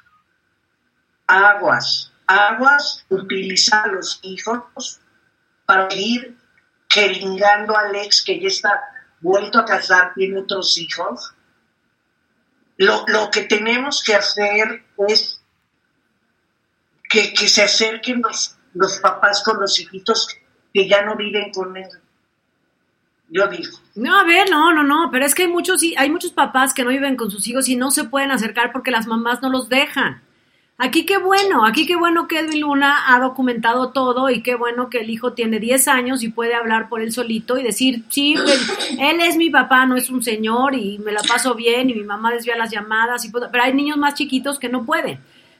aguas, 1.25 2.11
aguas, 2.27 3.05
utiliza 3.09 3.83
a 3.83 3.87
los 3.87 4.19
hijos 4.21 4.99
para 5.65 5.91
ir 5.95 6.37
jeringando 6.93 7.75
al 7.75 7.95
ex 7.95 8.23
que 8.23 8.39
ya 8.39 8.47
está 8.47 8.81
vuelto 9.19 9.59
a 9.59 9.65
casar, 9.65 10.13
tiene 10.13 10.39
otros 10.39 10.77
hijos. 10.77 11.33
Lo, 12.77 13.05
lo 13.07 13.29
que 13.31 13.41
tenemos 13.43 14.03
que 14.03 14.15
hacer 14.15 14.85
es 15.07 15.41
que, 17.09 17.33
que 17.33 17.47
se 17.47 17.63
acerquen 17.63 18.21
los, 18.21 18.57
los 18.73 18.99
papás 18.99 19.43
con 19.43 19.59
los 19.59 19.79
hijitos 19.79 20.27
que 20.73 20.87
ya 20.87 21.03
no 21.03 21.15
viven 21.15 21.51
con 21.51 21.75
él. 21.77 21.89
Yo 23.29 23.47
digo. 23.47 23.79
No, 23.95 24.19
a 24.19 24.23
ver, 24.23 24.49
no, 24.51 24.73
no, 24.73 24.83
no, 24.83 25.09
pero 25.11 25.25
es 25.25 25.33
que 25.33 25.43
hay 25.43 25.47
muchos, 25.47 25.81
hay 25.97 26.09
muchos 26.11 26.31
papás 26.31 26.73
que 26.73 26.83
no 26.83 26.89
viven 26.89 27.15
con 27.15 27.31
sus 27.31 27.47
hijos 27.47 27.67
y 27.67 27.75
no 27.75 27.89
se 27.89 28.03
pueden 28.03 28.31
acercar 28.31 28.71
porque 28.71 28.91
las 28.91 29.07
mamás 29.07 29.41
no 29.41 29.49
los 29.49 29.69
dejan. 29.69 30.21
Aquí 30.85 31.05
qué 31.05 31.17
bueno, 31.17 31.65
aquí 31.65 31.85
qué 31.85 31.95
bueno 31.95 32.27
que 32.27 32.39
Edwin 32.39 32.59
Luna 32.59 33.03
ha 33.07 33.19
documentado 33.21 33.91
todo 33.91 34.29
y 34.29 34.41
qué 34.43 34.55
bueno 34.55 34.89
que 34.89 34.97
el 34.99 35.09
hijo 35.09 35.31
tiene 35.31 35.59
10 35.59 35.87
años 35.87 36.23
y 36.23 36.29
puede 36.29 36.55
hablar 36.55 36.89
por 36.89 37.01
él 37.01 37.13
solito 37.13 37.57
y 37.57 37.63
decir, 37.63 38.03
sí, 38.09 38.33
él, 38.33 38.59
él 38.99 39.19
es 39.21 39.37
mi 39.37 39.49
papá, 39.49 39.85
no 39.85 39.95
es 39.95 40.09
un 40.09 40.21
señor 40.21 40.75
y 40.75 40.97
me 40.99 41.13
la 41.13 41.21
paso 41.21 41.55
bien 41.55 41.89
y 41.89 41.93
mi 41.93 42.03
mamá 42.03 42.31
desvía 42.31 42.57
las 42.57 42.69
llamadas, 42.69 43.23
y 43.23 43.29
puedo- 43.29 43.49
pero 43.49 43.63
hay 43.63 43.73
niños 43.73 43.95
más 43.97 44.15
chiquitos 44.15 44.59
que 44.59 44.67
no 44.67 44.83
pueden. 44.83 45.19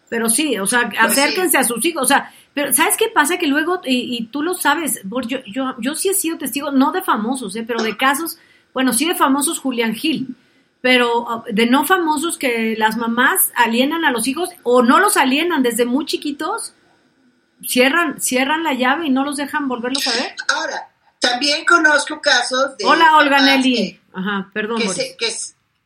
Pero 0.10 0.30
sí, 0.30 0.60
o 0.60 0.68
sea, 0.68 0.92
acérquense 1.00 1.58
a 1.58 1.64
sus 1.64 1.84
hijos, 1.86 2.04
o 2.04 2.06
sea, 2.06 2.30
pero 2.54 2.74
¿sabes 2.74 2.98
qué 2.98 3.06
pasa? 3.08 3.38
Que 3.38 3.48
luego, 3.48 3.80
y, 3.86 4.18
y 4.18 4.26
tú 4.26 4.44
lo 4.44 4.54
sabes, 4.56 5.02
yo, 5.28 5.40
yo, 5.46 5.76
yo 5.80 5.96
sí 5.96 6.10
he 6.10 6.14
sido 6.14 6.38
testigo, 6.38 6.70
no 6.72 6.92
de 6.92 7.02
famosos, 7.02 7.56
¿eh? 7.56 7.64
pero 7.66 7.82
de 7.82 7.96
casos, 7.96 8.38
bueno, 8.74 8.92
sí 8.92 9.06
de 9.08 9.16
famosos 9.16 9.58
Julián 9.60 9.96
Gil, 9.96 10.36
pero 10.84 11.22
uh, 11.22 11.44
de 11.50 11.66
no 11.66 11.86
famosos 11.86 12.38
que 12.38 12.76
las 12.78 12.98
mamás 12.98 13.54
alienan 13.56 14.04
a 14.04 14.12
los 14.12 14.28
hijos 14.28 14.50
o 14.64 14.82
no 14.82 15.00
los 15.00 15.16
alienan 15.16 15.64
desde 15.64 15.86
muy 15.86 16.06
chiquitos, 16.06 16.74
cierran, 17.66 18.20
cierran 18.20 18.66
la 18.66 18.74
llave 18.74 19.06
y 19.08 19.10
no 19.10 19.24
los 19.24 19.38
dejan 19.38 19.70
volverlos 19.70 20.06
a 20.06 20.12
ver. 20.12 20.36
Ahora, 20.50 20.90
también 21.22 21.64
conozco 21.64 22.20
casos 22.20 22.76
de. 22.78 22.84
Hola, 22.84 23.16
Olga 23.16 23.42
Nelly. 23.42 23.76
que- 23.94 24.02
Ajá, 24.14 24.52
perdón. 24.54 24.82
que, 24.82 24.90
se, 24.90 25.16
que, 25.16 25.34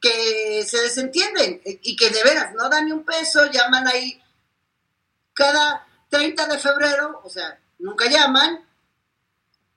que 0.02 0.64
se 0.66 0.82
desentienden 0.82 1.62
y 1.64 1.96
que 1.96 2.10
de 2.10 2.24
veras 2.24 2.56
no 2.56 2.68
dan 2.68 2.86
ni 2.86 2.92
un 2.92 3.06
peso, 3.06 3.52
llaman 3.52 3.88
ahí 3.88 4.20
cada 5.34 5.86
30 6.10 6.48
de 6.48 6.58
febrero, 6.58 7.22
o 7.24 7.30
sea, 7.30 7.60
nunca 7.78 8.10
llaman, 8.10 8.66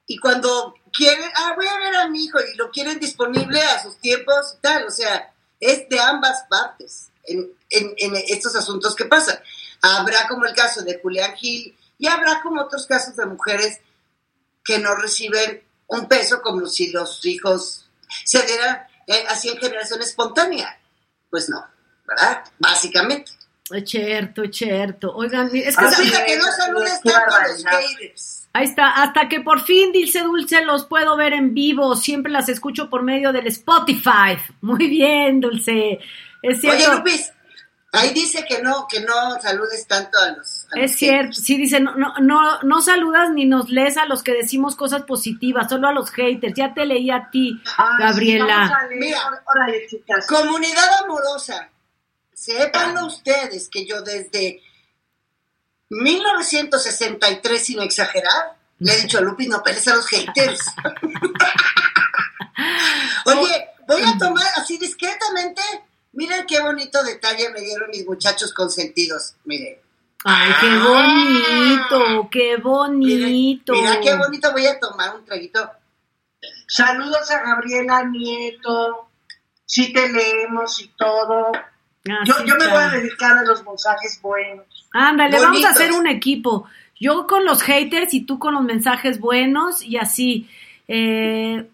y 0.06 0.16
cuando 0.16 0.74
quieren, 0.92 1.30
ah, 1.36 1.52
voy 1.56 1.66
a 1.66 1.78
ver 1.78 1.96
a 1.96 2.08
mi 2.08 2.24
hijo 2.24 2.38
y 2.40 2.56
lo 2.56 2.70
quieren 2.70 2.98
disponible 2.98 3.60
a 3.62 3.82
sus 3.82 3.98
tiempos 3.98 4.54
y 4.56 4.60
tal, 4.60 4.84
o 4.86 4.90
sea, 4.90 5.32
es 5.58 5.88
de 5.88 6.00
ambas 6.00 6.44
partes 6.48 7.10
en, 7.24 7.50
en, 7.70 7.94
en 7.96 8.16
estos 8.28 8.56
asuntos 8.56 8.94
que 8.94 9.04
pasan. 9.04 9.38
Habrá 9.82 10.26
como 10.28 10.44
el 10.44 10.54
caso 10.54 10.82
de 10.82 10.98
Julián 11.00 11.34
Gil 11.36 11.76
y 11.98 12.06
habrá 12.06 12.42
como 12.42 12.62
otros 12.62 12.86
casos 12.86 13.16
de 13.16 13.26
mujeres 13.26 13.80
que 14.64 14.78
no 14.78 14.94
reciben 14.94 15.62
un 15.86 16.08
peso 16.08 16.40
como 16.42 16.66
si 16.66 16.90
los 16.90 17.24
hijos 17.26 17.86
se 18.24 18.42
dieran 18.42 18.86
eh, 19.06 19.24
así 19.28 19.48
en 19.48 19.58
generación 19.58 20.00
espontánea. 20.02 20.78
Pues 21.30 21.48
no, 21.48 21.64
¿verdad? 22.06 22.44
Básicamente. 22.58 23.32
Es 23.70 23.88
cierto, 23.88 24.42
es 24.42 24.56
cierto. 24.56 25.14
Oigan, 25.14 25.50
es 25.54 25.76
que 25.76 26.24
que 26.26 26.36
no 26.36 26.44
tanto 26.56 26.80
a 26.80 27.48
los 27.48 27.64
haters. 27.64 28.39
Ahí 28.52 28.64
está, 28.64 28.90
hasta 29.02 29.28
que 29.28 29.40
por 29.40 29.60
fin, 29.60 29.92
Dilce 29.92 30.20
Dulce, 30.22 30.64
los 30.64 30.86
puedo 30.86 31.16
ver 31.16 31.32
en 31.32 31.54
vivo. 31.54 31.96
Siempre 31.96 32.32
las 32.32 32.48
escucho 32.48 32.90
por 32.90 33.02
medio 33.02 33.32
del 33.32 33.46
Spotify. 33.48 34.36
Muy 34.60 34.88
bien, 34.88 35.40
Dulce. 35.40 35.98
Es 36.42 36.58
Oye, 36.64 36.78
cierto. 36.78 36.96
Lupis, 36.98 37.32
ahí 37.92 38.12
dice 38.14 38.44
que 38.48 38.62
no, 38.62 38.86
que 38.88 39.00
no 39.00 39.40
saludes 39.40 39.86
tanto 39.86 40.18
a 40.18 40.30
los, 40.32 40.66
Es 40.74 40.96
cierto, 40.96 41.32
sí 41.34 41.56
dice, 41.56 41.80
no, 41.80 41.94
no, 41.96 42.14
no, 42.20 42.62
no 42.62 42.80
saludas 42.80 43.30
ni 43.30 43.44
nos 43.46 43.68
lees 43.68 43.96
a 43.96 44.06
los 44.06 44.22
que 44.22 44.32
decimos 44.32 44.76
cosas 44.76 45.02
positivas, 45.02 45.68
solo 45.68 45.88
a 45.88 45.92
los 45.92 46.10
haters. 46.10 46.54
Ya 46.54 46.72
te 46.72 46.86
leí 46.86 47.10
a 47.10 47.28
ti, 47.30 47.60
Ay, 47.76 47.86
Gabriela. 47.98 48.86
sí. 48.88 48.96
Mira. 48.96 49.18
Órale, 49.46 49.86
chicas. 49.88 50.26
Comunidad 50.26 51.04
amorosa, 51.04 51.68
sépanlo 52.32 53.06
ustedes 53.06 53.68
que 53.68 53.84
yo 53.86 54.00
desde 54.02 54.62
1963, 55.90 57.64
sin 57.64 57.80
exagerar, 57.80 58.56
le 58.78 58.94
he 58.94 59.02
dicho 59.02 59.18
a 59.18 59.20
Lupi, 59.20 59.46
no 59.46 59.62
pelees 59.62 59.86
a 59.88 59.96
los 59.96 60.06
haters. 60.06 60.60
Oye, 63.26 63.68
voy 63.86 64.02
a 64.02 64.16
tomar 64.16 64.46
así 64.56 64.78
discretamente, 64.78 65.60
miren 66.12 66.46
qué 66.46 66.60
bonito 66.60 67.02
detalle 67.02 67.50
me 67.50 67.60
dieron 67.60 67.90
mis 67.90 68.06
muchachos 68.06 68.54
consentidos, 68.54 69.34
miren. 69.44 69.76
Ay, 70.24 70.52
qué 70.60 70.78
bonito, 70.78 72.28
qué 72.30 72.56
bonito. 72.56 73.72
Mira 73.72 74.00
qué 74.00 74.14
bonito, 74.14 74.52
voy 74.52 74.66
a 74.66 74.78
tomar 74.78 75.16
un 75.16 75.24
traguito. 75.24 75.70
Saludos 76.68 77.28
a 77.30 77.42
Gabriela 77.42 78.04
Nieto. 78.04 79.08
Sí 79.64 79.92
te 79.92 80.08
leemos 80.08 80.80
y 80.80 80.88
todo. 80.88 81.52
Así 81.52 82.24
Yo, 82.24 82.44
yo 82.44 82.56
me 82.56 82.68
voy 82.68 82.82
a 82.82 82.90
dedicar 82.90 83.38
a 83.38 83.44
los 83.44 83.64
mensajes 83.64 84.20
buenos. 84.20 84.79
Ándale, 84.92 85.38
vamos 85.38 85.64
a 85.64 85.70
hacer 85.70 85.92
un 85.92 86.06
equipo. 86.06 86.66
Yo 86.98 87.26
con 87.26 87.44
los 87.44 87.62
haters 87.62 88.12
y 88.14 88.22
tú 88.22 88.38
con 88.38 88.54
los 88.54 88.62
mensajes 88.62 89.20
buenos 89.20 89.82
y 89.82 89.96
así. 89.96 90.48
Eh, 90.88 91.66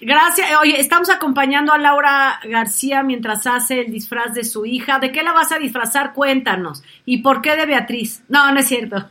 gracias. 0.00 0.48
Oye, 0.60 0.80
estamos 0.80 1.10
acompañando 1.10 1.72
a 1.72 1.78
Laura 1.78 2.40
García 2.44 3.02
mientras 3.02 3.46
hace 3.46 3.80
el 3.80 3.92
disfraz 3.92 4.34
de 4.34 4.44
su 4.44 4.66
hija. 4.66 4.98
¿De 4.98 5.12
qué 5.12 5.22
la 5.22 5.32
vas 5.32 5.52
a 5.52 5.58
disfrazar? 5.58 6.14
Cuéntanos. 6.14 6.82
¿Y 7.04 7.18
por 7.18 7.42
qué 7.42 7.56
de 7.56 7.66
Beatriz? 7.66 8.22
No, 8.28 8.50
no 8.52 8.60
es 8.60 8.66
cierto. 8.66 8.96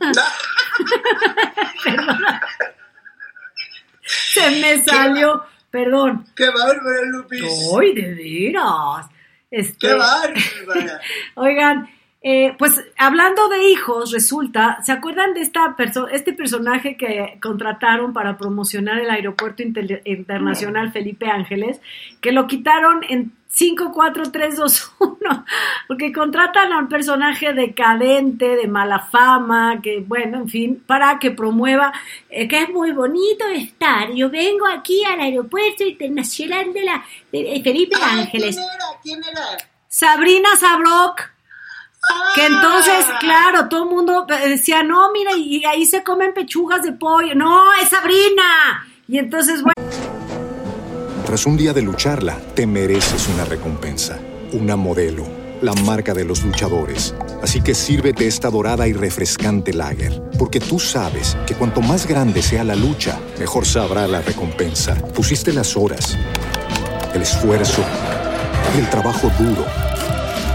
Se 4.02 4.50
me 4.50 4.84
salió. 4.84 5.44
Perdón. 5.70 6.26
¡Qué 6.34 6.50
bárbaro, 6.50 7.04
Lupis! 7.06 7.44
¡Ay, 7.78 7.94
de 7.94 8.14
veras! 8.14 9.06
Este, 9.50 9.86
¡Qué 9.86 9.94
bárbaro! 9.94 10.98
Oigan, 11.36 11.88
eh, 12.22 12.54
pues 12.58 12.84
hablando 12.98 13.48
de 13.48 13.64
hijos, 13.70 14.12
resulta, 14.12 14.78
¿se 14.82 14.92
acuerdan 14.92 15.32
de 15.32 15.40
esta 15.40 15.74
perso 15.76 16.06
este 16.08 16.32
personaje 16.34 16.96
que 16.96 17.38
contrataron 17.40 18.12
para 18.12 18.36
promocionar 18.36 18.98
el 18.98 19.08
aeropuerto 19.10 19.62
Inter- 19.62 20.02
internacional 20.04 20.92
Felipe 20.92 21.28
Ángeles? 21.30 21.80
Que 22.20 22.32
lo 22.32 22.46
quitaron 22.46 23.00
en 23.08 23.32
5, 23.52 23.90
4, 23.92 24.30
3, 24.30 24.56
2, 24.56 24.92
1, 25.00 25.44
porque 25.88 26.12
contratan 26.12 26.72
a 26.72 26.78
un 26.78 26.88
personaje 26.88 27.52
decadente, 27.54 28.54
de 28.54 28.68
mala 28.68 28.98
fama, 29.00 29.80
que 29.82 30.00
bueno, 30.00 30.38
en 30.38 30.48
fin, 30.48 30.84
para 30.86 31.18
que 31.18 31.30
promueva, 31.30 31.92
eh, 32.28 32.46
que 32.46 32.62
es 32.64 32.68
muy 32.68 32.92
bonito 32.92 33.46
estar. 33.48 34.12
Yo 34.12 34.28
vengo 34.30 34.66
aquí 34.66 35.02
al 35.04 35.20
aeropuerto 35.20 35.84
internacional 35.84 36.72
de 36.72 36.82
la 36.84 37.02
de- 37.32 37.60
Felipe 37.64 37.96
Ángeles. 38.00 38.56
¿Quién 38.56 38.68
era? 38.68 38.84
¿Quién 39.02 39.20
era? 39.24 39.42
Sabrina 39.88 40.50
Sabrok. 40.56 41.30
Que 42.34 42.46
entonces, 42.46 43.04
claro, 43.20 43.68
todo 43.68 43.84
el 43.84 43.90
mundo 43.90 44.26
decía, 44.26 44.82
no, 44.82 45.12
mira, 45.12 45.32
y 45.36 45.64
ahí 45.64 45.84
se 45.84 46.02
comen 46.02 46.32
pechugas 46.32 46.82
de 46.82 46.92
pollo. 46.92 47.34
No, 47.34 47.72
es 47.74 47.88
Sabrina. 47.88 48.86
Y 49.08 49.18
entonces, 49.18 49.62
bueno, 49.62 49.74
Tras 51.26 51.46
un 51.46 51.56
día 51.56 51.72
de 51.72 51.82
lucharla, 51.82 52.38
te 52.54 52.66
mereces 52.66 53.28
una 53.28 53.44
recompensa, 53.44 54.18
una 54.52 54.74
modelo, 54.74 55.24
la 55.62 55.74
marca 55.74 56.12
de 56.12 56.24
los 56.24 56.42
luchadores. 56.42 57.14
Así 57.42 57.60
que 57.60 57.74
sírvete 57.74 58.26
esta 58.26 58.50
dorada 58.50 58.88
y 58.88 58.92
refrescante 58.92 59.72
lager, 59.72 60.20
porque 60.38 60.58
tú 60.58 60.80
sabes 60.80 61.36
que 61.46 61.54
cuanto 61.54 61.82
más 61.82 62.06
grande 62.06 62.42
sea 62.42 62.64
la 62.64 62.74
lucha, 62.74 63.20
mejor 63.38 63.64
sabrá 63.64 64.08
la 64.08 64.22
recompensa. 64.22 64.96
Pusiste 65.14 65.52
las 65.52 65.76
horas, 65.76 66.18
el 67.14 67.22
esfuerzo, 67.22 67.84
el 68.76 68.90
trabajo 68.90 69.30
duro. 69.38 69.64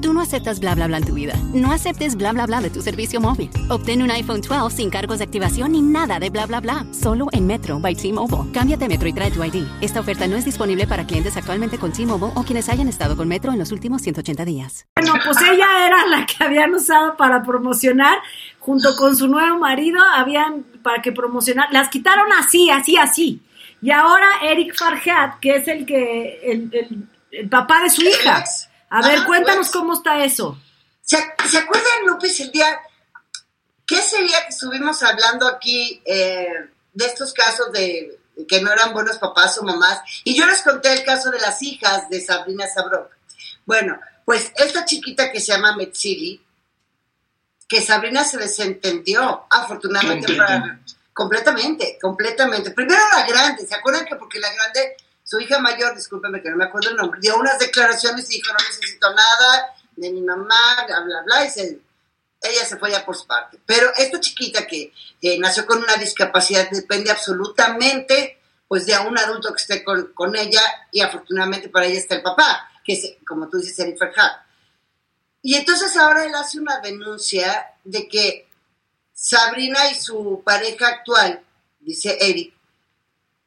Tú 0.00 0.12
no 0.12 0.20
aceptas 0.20 0.60
bla 0.60 0.74
bla 0.76 0.86
bla 0.86 0.98
en 0.98 1.04
tu 1.06 1.14
vida. 1.14 1.34
No 1.52 1.72
aceptes 1.72 2.14
bla 2.16 2.32
bla 2.32 2.46
bla 2.46 2.60
de 2.60 2.70
tu 2.70 2.80
servicio 2.82 3.20
móvil. 3.20 3.50
Obtén 3.68 4.00
un 4.02 4.10
iPhone 4.12 4.40
12 4.40 4.76
sin 4.76 4.90
cargos 4.90 5.18
de 5.18 5.24
activación 5.24 5.72
ni 5.72 5.82
nada 5.82 6.20
de 6.20 6.30
bla 6.30 6.46
bla 6.46 6.60
bla. 6.60 6.86
Solo 6.92 7.26
en 7.32 7.46
Metro 7.46 7.80
by 7.80 7.94
T-Mobile. 7.96 8.52
Cámbiate 8.52 8.84
a 8.84 8.88
Metro 8.88 9.08
y 9.08 9.12
trae 9.12 9.30
tu 9.32 9.42
ID. 9.42 9.64
Esta 9.80 9.98
oferta 10.00 10.26
no 10.28 10.36
es 10.36 10.44
disponible 10.44 10.86
para 10.86 11.04
clientes 11.04 11.36
actualmente 11.36 11.78
con 11.78 11.92
T-Mobile 11.92 12.32
o 12.36 12.44
quienes 12.44 12.68
hayan 12.68 12.88
estado 12.88 13.16
con 13.16 13.26
Metro 13.26 13.52
en 13.52 13.58
los 13.58 13.72
últimos 13.72 14.00
180 14.02 14.44
días. 14.44 14.86
pues 14.94 15.36
ella 15.42 15.86
era 15.86 16.06
la 16.06 16.24
que 16.26 16.44
habían 16.44 16.72
usado 16.74 17.16
para 17.16 17.42
promocionar, 17.42 18.18
junto 18.60 18.94
con 18.96 19.16
su 19.16 19.26
nuevo 19.26 19.58
marido, 19.58 20.00
habían 20.14 20.62
para 20.82 21.02
que 21.02 21.10
promocionar, 21.12 21.68
las 21.72 21.88
quitaron 21.88 22.32
así, 22.38 22.70
así, 22.70 22.96
así. 22.96 23.40
Y 23.82 23.90
ahora 23.90 24.28
Eric 24.44 24.76
Farhat, 24.76 25.40
que 25.40 25.56
es 25.56 25.66
el 25.68 25.84
que, 25.86 26.40
el, 26.44 26.70
el- 26.72 27.06
el 27.30 27.48
papá 27.48 27.82
de 27.82 27.90
su 27.90 28.00
hija. 28.02 28.42
A 28.90 29.06
ver, 29.06 29.18
Ah, 29.20 29.24
cuéntanos 29.26 29.68
pues. 29.68 29.70
cómo 29.70 29.94
está 29.94 30.24
eso. 30.24 30.58
¿Se, 31.02 31.16
¿se 31.48 31.58
acuerdan, 31.58 32.06
Lupis, 32.06 32.40
el 32.40 32.50
día? 32.50 32.78
¿Qué 33.86 33.96
sería 34.02 34.42
que 34.42 34.50
estuvimos 34.50 35.02
hablando 35.02 35.46
aquí 35.46 36.02
eh, 36.04 36.46
de 36.92 37.06
estos 37.06 37.32
casos 37.32 37.72
de 37.72 38.18
que 38.46 38.60
no 38.60 38.70
eran 38.72 38.92
buenos 38.92 39.18
papás 39.18 39.56
o 39.58 39.62
mamás? 39.62 40.00
Y 40.24 40.34
yo 40.34 40.46
les 40.46 40.62
conté 40.62 40.92
el 40.92 41.04
caso 41.04 41.30
de 41.30 41.40
las 41.40 41.62
hijas 41.62 42.08
de 42.10 42.20
Sabrina 42.20 42.66
Sabrok. 42.66 43.10
Bueno, 43.64 43.98
pues 44.24 44.52
esta 44.56 44.84
chiquita 44.84 45.32
que 45.32 45.40
se 45.40 45.52
llama 45.52 45.74
Metzili, 45.76 46.44
que 47.66 47.80
Sabrina 47.82 48.24
se 48.24 48.36
desentendió, 48.38 49.46
afortunadamente 49.50 50.34
para 50.34 50.80
completamente, 51.12 51.98
completamente. 52.00 52.70
Primero 52.70 53.02
la 53.12 53.26
grande, 53.26 53.66
¿se 53.66 53.74
acuerdan 53.74 54.04
que 54.04 54.16
porque 54.16 54.38
la 54.38 54.52
grande, 54.52 54.96
su 55.28 55.38
hija 55.38 55.58
mayor, 55.58 55.94
discúlpeme 55.94 56.40
que 56.40 56.48
no 56.48 56.56
me 56.56 56.64
acuerdo 56.64 56.88
el 56.88 56.96
nombre, 56.96 57.20
dio 57.20 57.36
unas 57.36 57.58
declaraciones 57.58 58.30
y 58.30 58.36
dijo 58.36 58.50
no 58.50 58.58
necesito 58.66 59.12
nada 59.12 59.74
de 59.94 60.10
mi 60.10 60.22
mamá, 60.22 60.86
bla, 60.86 61.00
bla, 61.00 61.22
bla, 61.22 61.44
y 61.44 61.50
se- 61.50 61.80
ella 62.40 62.64
se 62.64 62.78
fue 62.78 62.90
ya 62.92 63.04
por 63.04 63.14
su 63.14 63.26
parte. 63.26 63.58
Pero 63.66 63.92
esta 63.96 64.18
chiquita 64.20 64.66
que 64.66 64.90
eh, 65.20 65.38
nació 65.38 65.66
con 65.66 65.82
una 65.82 65.96
discapacidad 65.96 66.70
depende 66.70 67.10
absolutamente 67.10 68.40
pues 68.68 68.86
de 68.86 68.96
un 68.98 69.18
adulto 69.18 69.52
que 69.52 69.60
esté 69.60 69.84
con, 69.84 70.36
ella 70.36 70.62
y 70.92 71.00
afortunadamente 71.02 71.68
para 71.68 71.86
ella 71.86 71.98
está 71.98 72.14
el 72.14 72.22
papá, 72.22 72.70
que 72.84 72.94
es, 72.94 73.16
como 73.26 73.48
tú 73.48 73.58
dices, 73.58 73.78
Eric 73.80 73.98
Ferhat. 73.98 74.42
Y 75.42 75.56
entonces 75.56 75.94
ahora 75.96 76.24
él 76.24 76.34
hace 76.34 76.58
una 76.58 76.78
denuncia 76.80 77.66
de 77.84 78.08
que 78.08 78.48
Sabrina 79.12 79.90
y 79.90 79.94
su 79.94 80.42
pareja 80.44 80.88
actual, 80.88 81.42
dice 81.80 82.16
Eric, 82.20 82.54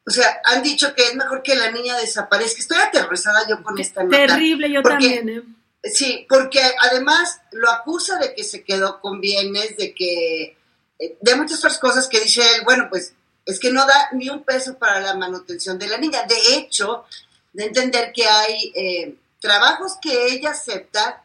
o 0.06 0.10
sea, 0.10 0.40
han 0.44 0.62
dicho 0.62 0.94
que 0.94 1.04
es 1.04 1.14
mejor 1.14 1.42
que 1.42 1.54
la 1.54 1.70
niña 1.70 1.96
desaparezca. 1.96 2.60
Estoy 2.60 2.78
aterrorizada 2.78 3.46
yo 3.48 3.62
con 3.62 3.78
esta 3.78 4.02
nota. 4.02 4.16
Terrible, 4.16 4.70
yo 4.70 4.82
Porque- 4.82 5.16
también. 5.16 5.28
¿eh? 5.28 5.42
Sí, 5.84 6.26
porque 6.28 6.60
además 6.80 7.40
lo 7.50 7.68
acusa 7.70 8.18
de 8.18 8.34
que 8.34 8.44
se 8.44 8.62
quedó 8.64 9.00
con 9.00 9.20
bienes, 9.20 9.76
de 9.76 9.92
que, 9.94 10.56
eh, 10.98 11.16
de 11.20 11.34
muchas 11.34 11.58
otras 11.58 11.78
cosas 11.78 12.08
que 12.08 12.20
dice 12.20 12.40
él, 12.54 12.62
bueno, 12.64 12.86
pues 12.88 13.14
es 13.44 13.58
que 13.58 13.72
no 13.72 13.84
da 13.84 14.08
ni 14.12 14.28
un 14.28 14.44
peso 14.44 14.78
para 14.78 15.00
la 15.00 15.14
manutención 15.14 15.78
de 15.80 15.88
la 15.88 15.98
niña. 15.98 16.22
De 16.22 16.54
hecho, 16.56 17.04
de 17.52 17.64
entender 17.64 18.12
que 18.12 18.26
hay 18.28 18.72
eh, 18.76 19.16
trabajos 19.40 19.98
que 20.00 20.28
ella 20.28 20.50
acepta, 20.50 21.24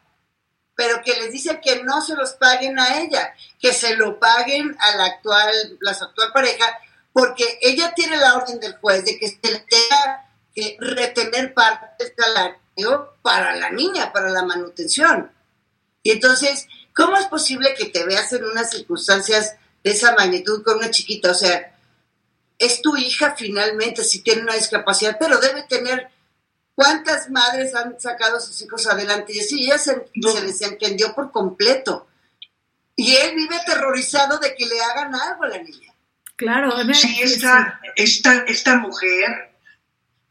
pero 0.74 1.02
que 1.04 1.12
les 1.20 1.30
dice 1.32 1.60
que 1.62 1.82
no 1.84 2.00
se 2.02 2.16
los 2.16 2.32
paguen 2.32 2.78
a 2.80 3.00
ella, 3.00 3.32
que 3.60 3.72
se 3.72 3.94
lo 3.96 4.18
paguen 4.18 4.76
a 4.80 4.96
la 4.96 5.04
actual, 5.06 5.78
la 5.80 5.94
su 5.94 6.02
actual 6.04 6.32
pareja, 6.32 6.66
porque 7.18 7.58
ella 7.62 7.92
tiene 7.96 8.16
la 8.16 8.36
orden 8.36 8.60
del 8.60 8.76
juez 8.76 9.04
de 9.04 9.18
que 9.18 9.26
se 9.26 9.38
le 9.42 9.58
tenga 9.58 10.30
que 10.54 10.76
retener 10.78 11.52
parte 11.52 12.04
del 12.04 12.14
salario 12.16 13.14
para 13.22 13.56
la 13.56 13.70
niña, 13.70 14.12
para 14.12 14.30
la 14.30 14.44
manutención. 14.44 15.28
Y 16.04 16.12
entonces, 16.12 16.68
¿cómo 16.94 17.16
es 17.16 17.26
posible 17.26 17.74
que 17.74 17.86
te 17.86 18.04
veas 18.04 18.32
en 18.34 18.44
unas 18.44 18.70
circunstancias 18.70 19.56
de 19.82 19.90
esa 19.90 20.14
magnitud 20.14 20.62
con 20.62 20.76
una 20.76 20.92
chiquita? 20.92 21.32
O 21.32 21.34
sea, 21.34 21.76
es 22.56 22.82
tu 22.82 22.96
hija 22.96 23.34
finalmente, 23.36 24.04
si 24.04 24.20
tiene 24.22 24.42
una 24.42 24.54
discapacidad, 24.54 25.16
pero 25.18 25.38
debe 25.38 25.64
tener... 25.64 26.10
¿Cuántas 26.76 27.28
madres 27.30 27.74
han 27.74 28.00
sacado 28.00 28.36
a 28.36 28.40
sus 28.40 28.62
hijos 28.62 28.86
adelante? 28.86 29.32
Y 29.32 29.40
así 29.40 29.64
ella 29.64 29.78
se, 29.78 30.08
se 30.14 30.40
desentendió 30.42 31.12
por 31.16 31.32
completo. 31.32 32.06
Y 32.94 33.16
él 33.16 33.34
vive 33.34 33.56
aterrorizado 33.56 34.38
de 34.38 34.54
que 34.54 34.66
le 34.66 34.80
hagan 34.80 35.12
algo 35.16 35.42
a 35.42 35.48
la 35.48 35.58
niña. 35.58 35.87
Claro, 36.38 36.70
sí, 36.94 37.18
esta, 37.20 37.80
esta, 37.96 38.44
esta 38.44 38.76
mujer, 38.76 39.50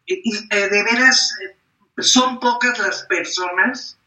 eh, 0.08 0.22
de 0.50 0.84
veras, 0.84 1.36
son 1.98 2.40
pocas 2.40 2.80
las 2.80 3.04
personas 3.04 4.00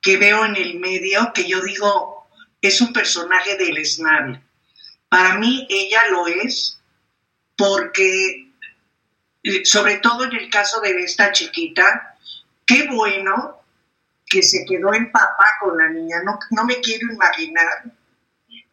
que 0.00 0.16
veo 0.16 0.44
en 0.44 0.56
el 0.56 0.80
medio 0.80 1.32
que 1.32 1.46
yo 1.46 1.60
digo 1.60 2.26
es 2.60 2.80
un 2.80 2.92
personaje 2.92 3.56
del 3.56 3.78
esnable. 3.78 4.42
Para 5.08 5.36
mí 5.36 5.64
ella 5.70 6.08
lo 6.10 6.26
es 6.26 6.80
porque, 7.56 8.50
eh, 9.44 9.64
sobre 9.64 9.98
todo 9.98 10.24
en 10.24 10.34
el 10.34 10.50
caso 10.50 10.80
de 10.80 11.04
esta 11.04 11.30
chiquita, 11.30 12.16
qué 12.66 12.88
bueno 12.88 13.62
que 14.26 14.42
se 14.42 14.64
quedó 14.64 14.92
en 14.92 15.12
papá 15.12 15.46
con 15.60 15.78
la 15.78 15.88
niña. 15.88 16.16
No, 16.24 16.36
no 16.50 16.64
me 16.64 16.80
quiero 16.80 17.12
imaginar 17.12 17.92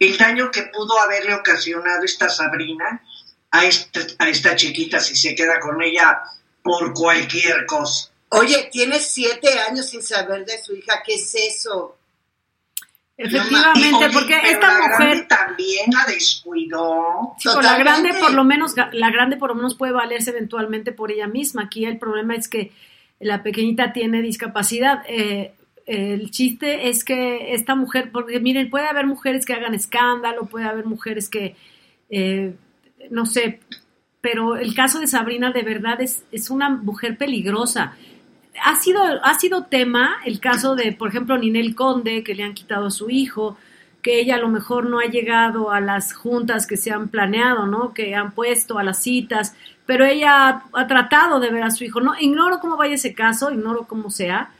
el 0.00 0.16
daño 0.16 0.50
que 0.50 0.62
pudo 0.62 0.98
haberle 0.98 1.34
ocasionado 1.34 2.02
esta 2.02 2.28
Sabrina 2.28 3.02
a 3.50 3.64
esta, 3.66 4.00
a 4.18 4.28
esta 4.28 4.56
chiquita 4.56 4.98
si 4.98 5.14
se 5.14 5.34
queda 5.34 5.60
con 5.60 5.80
ella 5.82 6.22
por 6.62 6.92
cualquier 6.94 7.66
cosa. 7.66 8.10
Oye, 8.30 8.68
tiene 8.72 8.98
siete 8.98 9.60
años 9.60 9.90
sin 9.90 10.02
saber 10.02 10.44
de 10.44 10.58
su 10.58 10.74
hija, 10.74 11.02
¿qué 11.04 11.14
es 11.14 11.34
eso? 11.34 11.96
Efectivamente, 13.16 14.08
porque 14.14 14.34
esta 14.44 14.78
mujer 14.78 15.28
también 15.28 15.90
la 15.92 16.10
descuidó. 16.10 17.34
la 17.60 17.76
grande 17.76 18.14
por 18.14 18.32
lo 18.32 18.44
menos, 18.44 18.74
la 18.92 19.10
grande 19.10 19.36
por 19.36 19.50
lo 19.50 19.56
menos 19.56 19.74
puede 19.74 19.92
valerse 19.92 20.30
eventualmente 20.30 20.92
por 20.92 21.12
ella 21.12 21.26
misma. 21.26 21.64
Aquí 21.64 21.84
el 21.84 21.98
problema 21.98 22.34
es 22.34 22.48
que 22.48 22.72
la 23.18 23.42
pequeñita 23.42 23.92
tiene 23.92 24.22
discapacidad. 24.22 25.02
Eh, 25.06 25.52
el 25.90 26.30
chiste 26.30 26.88
es 26.88 27.04
que 27.04 27.54
esta 27.54 27.74
mujer, 27.74 28.10
porque 28.12 28.40
miren, 28.40 28.70
puede 28.70 28.86
haber 28.86 29.06
mujeres 29.06 29.44
que 29.44 29.54
hagan 29.54 29.74
escándalo, 29.74 30.46
puede 30.46 30.66
haber 30.66 30.86
mujeres 30.86 31.28
que, 31.28 31.56
eh, 32.10 32.54
no 33.10 33.26
sé, 33.26 33.60
pero 34.20 34.56
el 34.56 34.74
caso 34.74 35.00
de 35.00 35.06
Sabrina 35.06 35.52
de 35.52 35.62
verdad 35.62 36.00
es, 36.00 36.24
es 36.30 36.50
una 36.50 36.68
mujer 36.68 37.16
peligrosa 37.16 37.96
ha 38.62 38.76
sido, 38.76 39.02
ha 39.22 39.38
sido 39.38 39.64
tema 39.64 40.16
el 40.24 40.40
caso 40.40 40.74
de, 40.74 40.92
por 40.92 41.08
ejemplo, 41.08 41.38
Ninel 41.38 41.74
Conde, 41.74 42.22
que 42.22 42.34
le 42.34 42.42
han 42.42 42.54
quitado 42.54 42.86
a 42.86 42.90
su 42.90 43.10
hijo, 43.10 43.56
que 44.02 44.20
ella 44.20 44.36
a 44.36 44.40
lo 44.40 44.48
mejor 44.48 44.88
no 44.88 44.98
ha 44.98 45.04
llegado 45.04 45.70
a 45.70 45.80
las 45.80 46.14
juntas 46.14 46.66
que 46.66 46.76
se 46.76 46.90
han 46.90 47.08
planeado, 47.08 47.66
¿no? 47.66 47.92
Que 47.92 48.14
han 48.14 48.32
puesto 48.32 48.78
a 48.78 48.82
las 48.82 49.02
citas, 49.02 49.54
pero 49.86 50.04
ella 50.04 50.62
ha, 50.72 50.86
tratado 50.86 51.40
de 51.40 51.50
ver 51.50 51.62
a 51.62 51.70
su 51.70 51.84
hijo. 51.84 52.00
No, 52.00 52.14
ignoro 52.18 52.60
cómo 52.60 52.76
vaya 52.76 52.94
ese 52.94 53.14
caso, 53.14 53.50
ignoro 53.50 53.86
cómo 53.86 54.10
sea, 54.10 54.50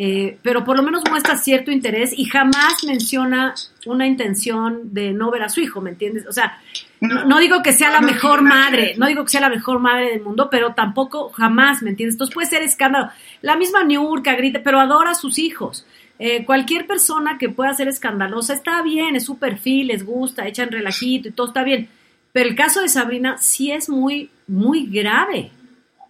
eh, 0.00 0.38
pero 0.42 0.64
por 0.64 0.76
lo 0.76 0.84
menos 0.84 1.02
muestra 1.10 1.36
cierto 1.36 1.72
interés 1.72 2.16
y 2.16 2.26
jamás 2.26 2.84
menciona 2.84 3.52
una 3.84 4.06
intención 4.06 4.94
de 4.94 5.10
no 5.10 5.28
ver 5.32 5.42
a 5.42 5.48
su 5.48 5.60
hijo, 5.60 5.80
¿me 5.80 5.90
entiendes? 5.90 6.24
O 6.28 6.30
sea, 6.30 6.60
no, 7.00 7.40
digo 7.40 7.64
que 7.64 7.72
sea 7.72 7.90
la 7.90 8.00
mejor 8.00 8.42
madre, 8.42 8.94
no 8.96 9.08
digo 9.08 9.24
que 9.24 9.30
sea 9.30 9.40
la 9.40 9.48
mejor 9.48 9.80
madre 9.80 10.10
del 10.10 10.22
mundo, 10.22 10.48
pero 10.52 10.72
tampoco 10.72 11.30
jamás, 11.30 11.82
¿me 11.82 11.90
entiendes? 11.90 12.14
Entonces 12.14 12.32
puede 12.32 12.46
ser 12.46 12.62
escándalo. 12.62 13.10
La 13.42 13.56
misma 13.56 13.82
Niurka 13.82 14.36
grita, 14.36 14.60
pero 14.62 14.78
adora 14.78 15.10
a 15.10 15.14
sus 15.16 15.36
hijos. 15.36 15.84
Eh, 16.20 16.44
cualquier 16.44 16.86
persona 16.86 17.36
que 17.36 17.48
pueda 17.48 17.74
ser 17.74 17.88
escandalosa 17.88 18.54
está 18.54 18.80
bien, 18.82 19.16
es 19.16 19.24
su 19.24 19.38
perfil, 19.38 19.88
les 19.88 20.06
gusta, 20.06 20.46
echan 20.46 20.70
relajito 20.70 21.26
y 21.26 21.32
todo 21.32 21.48
está 21.48 21.64
bien. 21.64 21.88
Pero 22.30 22.48
el 22.48 22.54
caso 22.54 22.82
de 22.82 22.88
Sabrina 22.88 23.36
sí 23.38 23.72
es 23.72 23.88
muy, 23.88 24.30
muy 24.46 24.86
grave, 24.86 25.50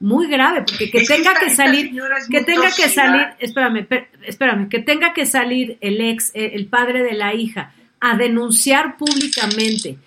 muy 0.00 0.28
grave, 0.28 0.62
porque 0.62 0.90
que 0.90 1.02
tenga 1.04 1.34
que, 1.34 1.50
salir, 1.50 1.90
que 2.30 2.42
tenga 2.42 2.70
que 2.70 2.88
salir, 2.88 3.26
espérame, 3.40 3.86
espérame, 4.24 4.68
que 4.68 4.78
tenga 4.78 5.12
que 5.12 5.26
salir 5.26 5.76
el 5.80 6.00
ex, 6.00 6.30
eh, 6.34 6.52
el 6.54 6.66
padre 6.66 7.02
de 7.02 7.14
la 7.14 7.34
hija, 7.34 7.72
a 8.00 8.16
denunciar 8.16 8.96
públicamente 8.96 9.98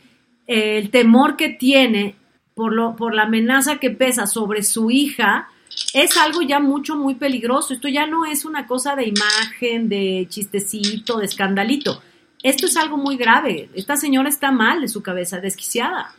el 0.47 0.89
temor 0.89 1.35
que 1.37 1.49
tiene 1.49 2.15
por, 2.55 2.73
lo, 2.73 2.95
por 2.95 3.13
la 3.13 3.23
amenaza 3.23 3.77
que 3.77 3.89
pesa 3.89 4.27
sobre 4.27 4.63
su 4.63 4.91
hija, 4.91 5.49
es 5.93 6.17
algo 6.17 6.41
ya 6.41 6.59
mucho, 6.59 6.95
muy 6.95 7.15
peligroso. 7.15 7.73
Esto 7.73 7.87
ya 7.87 8.05
no 8.05 8.25
es 8.25 8.45
una 8.45 8.67
cosa 8.67 8.95
de 8.95 9.07
imagen, 9.07 9.89
de 9.89 10.27
chistecito, 10.29 11.17
de 11.17 11.25
escandalito. 11.25 12.01
Esto 12.43 12.65
es 12.65 12.75
algo 12.75 12.97
muy 12.97 13.17
grave. 13.17 13.69
Esta 13.75 13.95
señora 13.95 14.29
está 14.29 14.51
mal 14.51 14.81
de 14.81 14.87
su 14.87 15.01
cabeza, 15.01 15.39
desquiciada. 15.39 16.13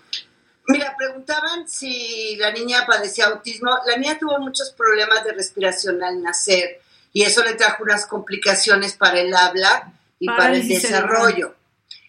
Mira, 0.69 0.95
preguntaban 0.97 1.69
si 1.69 2.37
la 2.37 2.53
niña 2.53 2.87
padecía 2.87 3.27
autismo. 3.27 3.71
La 3.87 3.97
niña 3.97 4.19
tuvo 4.19 4.39
muchos 4.39 4.71
problemas 4.71 5.25
de 5.25 5.33
respiración 5.33 6.03
al 6.03 6.23
nacer 6.23 6.81
y 7.13 7.23
eso 7.23 7.43
le 7.43 7.55
trajo 7.55 7.83
unas 7.83 8.07
complicaciones 8.07 8.95
para 8.95 9.21
el 9.21 9.35
habla 9.35 9.93
y 10.19 10.27
para, 10.27 10.55
el 10.55 10.67
desarrollo. 10.67 11.57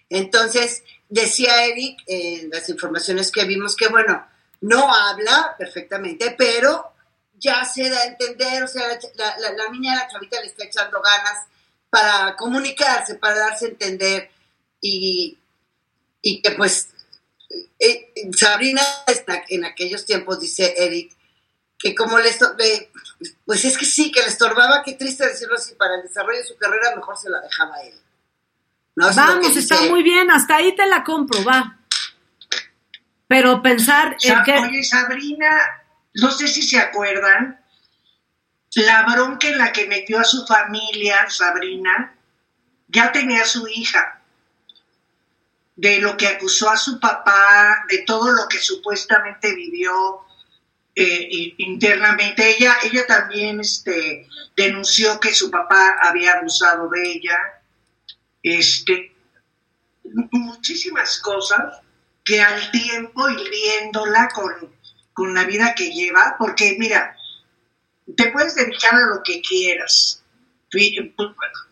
Entonces, 0.09 0.83
decía 1.09 1.65
Eric 1.65 1.99
en 2.05 2.49
las 2.51 2.69
informaciones 2.69 3.31
que 3.31 3.45
vimos 3.45 3.75
que, 3.75 3.87
bueno, 3.87 4.25
no 4.61 4.93
habla 4.93 5.55
perfectamente, 5.57 6.35
pero 6.37 6.93
ya 7.37 7.65
se 7.65 7.89
da 7.89 7.99
a 7.99 8.05
entender, 8.05 8.63
o 8.63 8.67
sea, 8.67 8.87
la, 9.15 9.37
la, 9.39 9.51
la 9.51 9.69
niña, 9.69 9.95
la 9.95 10.07
chavita 10.07 10.39
le 10.39 10.47
está 10.47 10.63
echando 10.63 11.01
ganas 11.01 11.39
para 11.89 12.35
comunicarse, 12.35 13.15
para 13.15 13.39
darse 13.39 13.65
a 13.65 13.69
entender 13.69 14.31
y, 14.79 15.37
y 16.21 16.41
que 16.41 16.51
pues 16.51 16.89
eh, 17.79 18.11
Sabrina 18.35 18.81
en 19.49 19.65
aquellos 19.65 20.05
tiempos, 20.05 20.39
dice 20.39 20.73
Eric, 20.77 21.15
que 21.77 21.93
como 21.93 22.17
le 22.17 22.31
pues 23.45 23.65
es 23.65 23.77
que 23.77 23.85
sí, 23.85 24.11
que 24.11 24.21
le 24.21 24.27
estorbaba, 24.27 24.83
qué 24.83 24.93
triste 24.93 25.27
decirlo 25.27 25.55
así, 25.55 25.75
para 25.75 25.95
el 25.95 26.03
desarrollo 26.03 26.39
de 26.39 26.45
su 26.45 26.57
carrera 26.57 26.95
mejor 26.95 27.17
se 27.17 27.29
la 27.29 27.41
dejaba 27.41 27.81
él. 27.81 27.93
Vamos, 28.95 29.57
está 29.57 29.81
muy 29.83 30.03
bien, 30.03 30.29
hasta 30.29 30.55
ahí 30.57 30.75
te 30.75 30.85
la 30.85 31.03
compro, 31.03 31.43
va. 31.43 31.79
Pero 33.27 33.61
pensar 33.61 34.15
en 34.21 34.43
que... 34.43 34.53
Oye, 34.53 34.83
Sabrina, 34.83 35.49
no 36.13 36.31
sé 36.31 36.47
si 36.47 36.61
se 36.61 36.77
acuerdan, 36.79 37.59
la 38.75 39.03
bronca 39.03 39.47
en 39.47 39.57
la 39.57 39.71
que 39.71 39.87
metió 39.87 40.19
a 40.19 40.23
su 40.23 40.45
familia, 40.45 41.29
Sabrina, 41.29 42.15
ya 42.87 43.11
tenía 43.11 43.45
su 43.45 43.67
hija. 43.67 44.21
De 45.75 45.99
lo 45.99 46.15
que 46.17 46.27
acusó 46.27 46.69
a 46.69 46.77
su 46.77 46.99
papá, 46.99 47.85
de 47.89 47.99
todo 47.99 48.31
lo 48.31 48.47
que 48.47 48.59
supuestamente 48.59 49.55
vivió 49.55 50.21
eh, 50.95 51.55
internamente. 51.57 52.55
Ella, 52.55 52.75
ella 52.83 53.07
también 53.07 53.59
este, 53.59 54.27
denunció 54.55 55.19
que 55.19 55.33
su 55.33 55.49
papá 55.49 55.97
había 56.01 56.33
abusado 56.33 56.89
de 56.89 57.11
ella 57.11 57.37
este, 58.43 59.15
muchísimas 60.31 61.19
cosas 61.19 61.79
que 62.23 62.41
al 62.41 62.71
tiempo 62.71 63.29
y 63.29 63.49
viéndola 63.49 64.29
con, 64.33 64.53
con 65.13 65.33
la 65.33 65.45
vida 65.45 65.73
que 65.75 65.91
lleva, 65.91 66.35
porque 66.37 66.75
mira, 66.77 67.17
te 68.15 68.31
puedes 68.31 68.55
dedicar 68.55 68.93
a 68.93 69.15
lo 69.15 69.23
que 69.23 69.41
quieras, 69.41 70.21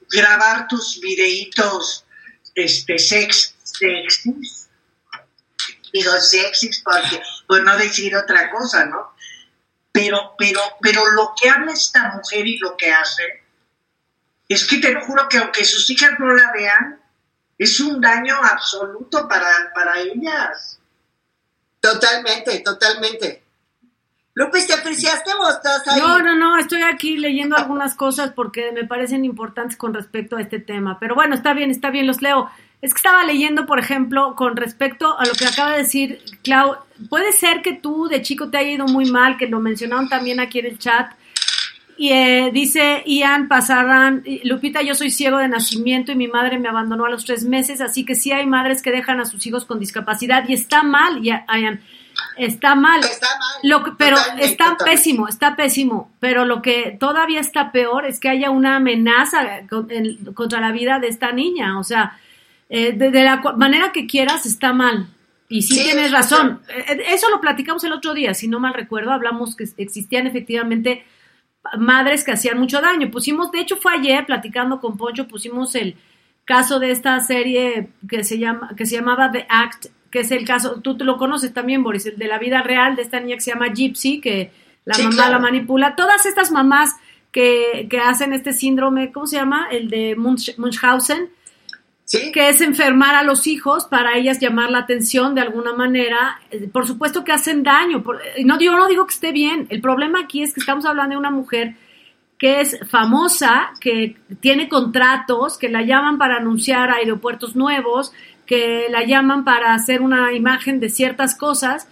grabar 0.09 0.67
tus 0.67 0.99
videitos 1.01 2.05
este, 2.55 2.97
sex, 2.99 3.55
sexys, 3.81 4.69
digo 5.91 6.11
sexys 6.19 6.81
porque, 6.83 7.21
por 7.47 7.63
no 7.63 7.77
decir 7.77 8.15
otra 8.15 8.49
cosa, 8.51 8.85
¿no? 8.85 9.13
Pero, 9.91 10.35
pero, 10.37 10.61
pero 10.81 11.05
lo 11.11 11.33
que 11.39 11.49
habla 11.49 11.73
esta 11.73 12.13
mujer 12.13 12.47
y 12.47 12.57
lo 12.59 12.77
que 12.77 12.91
hace, 12.91 13.43
es 14.47 14.65
que 14.65 14.77
te 14.77 14.91
lo 14.91 15.01
juro 15.01 15.27
que 15.27 15.37
aunque 15.37 15.65
sus 15.65 15.89
hijas 15.89 16.11
no 16.19 16.27
la 16.33 16.51
vean, 16.53 17.01
es 17.57 17.79
un 17.79 17.99
daño 17.99 18.35
absoluto 18.41 19.27
para, 19.27 19.71
para 19.73 19.99
ellas. 19.99 20.79
Totalmente, 21.79 22.59
totalmente. 22.59 23.43
Lupis, 24.33 24.67
¿te 24.67 24.73
apreciaste 24.73 25.33
o 25.33 25.49
estás 25.49 25.85
ahí? 25.87 25.99
No, 25.99 26.19
no, 26.19 26.35
no, 26.35 26.57
estoy 26.57 26.83
aquí 26.83 27.17
leyendo 27.17 27.57
algunas 27.57 27.95
cosas 27.95 28.31
porque 28.31 28.71
me 28.71 28.85
parecen 28.85 29.25
importantes 29.25 29.75
con 29.75 29.93
respecto 29.93 30.37
a 30.37 30.41
este 30.41 30.59
tema. 30.59 30.99
Pero 30.99 31.15
bueno, 31.15 31.35
está 31.35 31.53
bien, 31.53 31.69
está 31.69 31.89
bien, 31.89 32.07
los 32.07 32.21
leo. 32.21 32.49
Es 32.81 32.93
que 32.93 32.97
estaba 32.97 33.23
leyendo, 33.25 33.65
por 33.65 33.79
ejemplo, 33.79 34.35
con 34.35 34.57
respecto 34.57 35.19
a 35.19 35.25
lo 35.25 35.33
que 35.33 35.45
acaba 35.45 35.71
de 35.71 35.79
decir 35.79 36.19
Clau, 36.43 36.77
puede 37.09 37.31
ser 37.31 37.61
que 37.61 37.73
tú 37.73 38.07
de 38.07 38.21
chico 38.21 38.49
te 38.49 38.57
haya 38.57 38.71
ido 38.71 38.85
muy 38.85 39.05
mal, 39.05 39.37
que 39.37 39.47
lo 39.47 39.59
mencionaron 39.59 40.09
también 40.09 40.39
aquí 40.39 40.59
en 40.59 40.65
el 40.65 40.79
chat, 40.79 41.13
y 42.01 42.11
eh, 42.13 42.49
dice 42.51 43.03
Ian 43.05 43.47
Pasarán, 43.47 44.23
Lupita, 44.43 44.81
yo 44.81 44.95
soy 44.95 45.11
ciego 45.11 45.37
de 45.37 45.47
nacimiento 45.47 46.11
y 46.11 46.15
mi 46.15 46.27
madre 46.27 46.57
me 46.57 46.67
abandonó 46.67 47.05
a 47.05 47.11
los 47.11 47.25
tres 47.25 47.43
meses, 47.43 47.79
así 47.79 48.05
que 48.05 48.15
sí 48.15 48.31
hay 48.31 48.47
madres 48.47 48.81
que 48.81 48.89
dejan 48.89 49.19
a 49.19 49.25
sus 49.25 49.45
hijos 49.45 49.65
con 49.65 49.79
discapacidad 49.79 50.49
y 50.49 50.53
está 50.53 50.81
mal, 50.81 51.21
Ian, 51.21 51.43
está 52.37 52.73
mal. 52.73 53.01
Está 53.01 53.27
mal. 53.37 53.59
Lo 53.61 53.97
pero 53.97 54.17
está 54.39 54.77
pésimo, 54.83 55.27
está 55.27 55.55
pésimo. 55.55 56.11
Pero 56.19 56.45
lo 56.45 56.63
que 56.63 56.97
todavía 56.99 57.39
está 57.39 57.71
peor 57.71 58.05
es 58.05 58.19
que 58.19 58.29
haya 58.29 58.49
una 58.49 58.77
amenaza 58.77 59.61
contra 60.33 60.59
la 60.59 60.71
vida 60.71 60.97
de 60.97 61.07
esta 61.07 61.31
niña. 61.31 61.77
O 61.77 61.83
sea, 61.83 62.17
eh, 62.71 62.93
de, 62.93 63.11
la 63.23 63.37
manera 63.57 63.91
que 63.91 64.07
quieras 64.07 64.45
está 64.47 64.73
mal. 64.73 65.07
Y 65.49 65.61
sí, 65.61 65.75
tienes 65.83 66.11
razón. 66.11 66.61
Eh, 66.69 67.03
eso 67.09 67.29
lo 67.29 67.39
platicamos 67.41 67.83
el 67.83 67.91
otro 67.93 68.13
día, 68.13 68.33
si 68.33 68.47
no 68.47 68.59
mal 68.59 68.73
recuerdo, 68.73 69.11
hablamos 69.11 69.55
que 69.55 69.65
existían 69.77 70.25
efectivamente 70.25 71.03
madres 71.77 72.23
que 72.23 72.31
hacían 72.31 72.57
mucho 72.57 72.81
daño. 72.81 73.11
Pusimos, 73.11 73.51
de 73.51 73.59
hecho 73.59 73.77
fue 73.77 73.93
ayer 73.93 74.25
platicando 74.25 74.79
con 74.79 74.97
Poncho, 74.97 75.27
pusimos 75.27 75.75
el 75.75 75.95
caso 76.45 76.79
de 76.79 76.89
esta 76.91 77.19
serie 77.19 77.89
que 78.09 78.23
se 78.23 78.39
llama 78.39 78.71
que 78.75 78.85
se 78.87 78.95
llamaba 78.95 79.31
The 79.31 79.45
Act 79.47 79.85
que 80.09 80.21
es 80.21 80.31
el 80.31 80.43
caso, 80.45 80.81
tú 80.81 80.97
te 80.97 81.05
lo 81.05 81.15
conoces 81.17 81.53
también, 81.53 81.83
Boris, 81.83 82.05
el 82.05 82.17
de 82.17 82.27
la 82.27 82.37
vida 82.37 82.61
real 82.61 82.97
de 82.97 83.01
esta 83.01 83.21
niña 83.21 83.35
que 83.35 83.41
se 83.41 83.51
llama 83.51 83.69
Gypsy, 83.73 84.19
que 84.19 84.51
la 84.83 84.95
Sí, 84.95 85.03
mamá 85.03 85.15
claro. 85.15 85.31
la 85.31 85.39
manipula. 85.39 85.95
Todas 85.95 86.25
estas 86.25 86.51
mamás 86.51 86.97
que, 87.31 87.87
que 87.89 87.99
hacen 87.99 88.33
este 88.33 88.51
síndrome, 88.51 89.13
¿cómo 89.13 89.25
se 89.25 89.37
llama? 89.37 89.67
El 89.71 89.89
de 89.89 90.17
Munch- 90.17 90.57
Munchausen, 90.57 91.29
Que 92.33 92.49
es 92.49 92.61
enfermar 92.61 93.15
a 93.15 93.23
los 93.23 93.47
hijos 93.47 93.85
para 93.85 94.17
ellas 94.17 94.39
llamar 94.39 94.69
la 94.69 94.79
atención 94.79 95.33
de 95.33 95.41
alguna 95.41 95.73
manera. 95.73 96.39
Eh, 96.51 96.69
Por 96.71 96.85
supuesto 96.85 97.23
que 97.23 97.31
hacen 97.31 97.63
daño. 97.63 98.03
eh, 98.35 98.43
no, 98.43 98.59
yo 98.59 98.75
no 98.75 98.87
digo 98.87 99.05
que 99.07 99.13
esté 99.13 99.31
bien. 99.31 99.67
El 99.69 99.81
problema 99.81 100.19
aquí 100.19 100.43
es 100.43 100.53
que 100.53 100.59
estamos 100.59 100.85
hablando 100.85 101.13
de 101.13 101.19
una 101.19 101.31
mujer 101.31 101.75
que 102.37 102.59
es 102.59 102.77
famosa, 102.89 103.71
que 103.79 104.17
tiene 104.39 104.67
contratos, 104.67 105.57
que 105.57 105.69
la 105.69 105.83
llaman 105.83 106.17
para 106.17 106.37
anunciar 106.37 106.89
aeropuertos 106.89 107.55
nuevos, 107.55 108.13
que 108.47 108.87
la 108.89 109.05
llaman 109.05 109.45
para 109.45 109.73
hacer 109.73 110.01
una 110.01 110.33
imagen 110.33 110.79
de 110.79 110.89
ciertas 110.89 111.35
cosas 111.35 111.87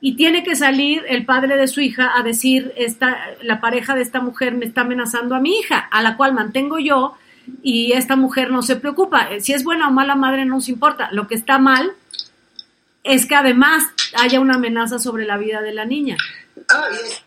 y 0.00 0.16
tiene 0.16 0.42
que 0.42 0.56
salir 0.56 1.04
el 1.08 1.24
padre 1.24 1.56
de 1.56 1.68
su 1.68 1.80
hija 1.80 2.10
a 2.18 2.24
decir 2.24 2.72
esta 2.76 3.16
la 3.42 3.60
pareja 3.60 3.94
de 3.94 4.02
esta 4.02 4.20
mujer 4.20 4.54
me 4.56 4.66
está 4.66 4.80
amenazando 4.80 5.36
a 5.36 5.40
mi 5.40 5.56
hija, 5.56 5.78
a 5.78 6.02
la 6.02 6.16
cual 6.16 6.34
mantengo 6.34 6.80
yo 6.80 7.14
y 7.62 7.92
esta 7.92 8.16
mujer 8.16 8.50
no 8.50 8.62
se 8.62 8.76
preocupa. 8.76 9.30
Eh, 9.32 9.40
Si 9.40 9.52
es 9.52 9.64
buena 9.64 9.88
o 9.88 9.90
mala 9.90 10.14
madre 10.16 10.44
no 10.44 10.56
nos 10.56 10.68
importa. 10.68 11.08
Lo 11.12 11.26
que 11.28 11.34
está 11.34 11.58
mal 11.58 11.92
es 13.04 13.26
que 13.26 13.34
además 13.34 13.84
haya 14.14 14.40
una 14.40 14.54
amenaza 14.54 14.98
sobre 14.98 15.24
la 15.26 15.36
vida 15.36 15.60
de 15.60 15.72
la 15.72 15.84
niña. 15.84 16.16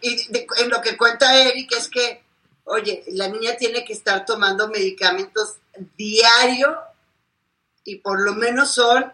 Y 0.01 0.15
de- 0.31 0.47
en 0.61 0.69
lo 0.69 0.81
que 0.81 0.95
cuenta 0.97 1.35
Eric 1.37 1.71
es 1.77 1.89
que, 1.89 2.23
oye, 2.63 3.03
la 3.07 3.27
niña 3.27 3.57
tiene 3.57 3.83
que 3.83 3.93
estar 3.93 4.25
tomando 4.25 4.69
medicamentos 4.69 5.55
diario 5.97 6.77
y 7.83 7.97
por 7.97 8.21
lo 8.21 8.33
menos 8.35 8.71
son 8.71 9.11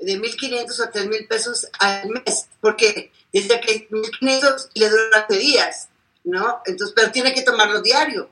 de 0.00 0.18
1.500 0.18 0.80
a 0.80 0.90
3.000 0.90 1.28
pesos 1.28 1.68
al 1.78 2.08
mes, 2.10 2.48
porque 2.60 3.12
desde 3.32 3.60
que 3.60 3.86
1.500 3.90 4.70
le 4.74 4.88
duran 4.90 5.24
12 5.28 5.38
días, 5.40 5.88
¿no? 6.24 6.60
Entonces, 6.66 6.92
pero 6.96 7.12
tiene 7.12 7.32
que 7.32 7.42
tomarlo 7.42 7.80
diario. 7.80 8.28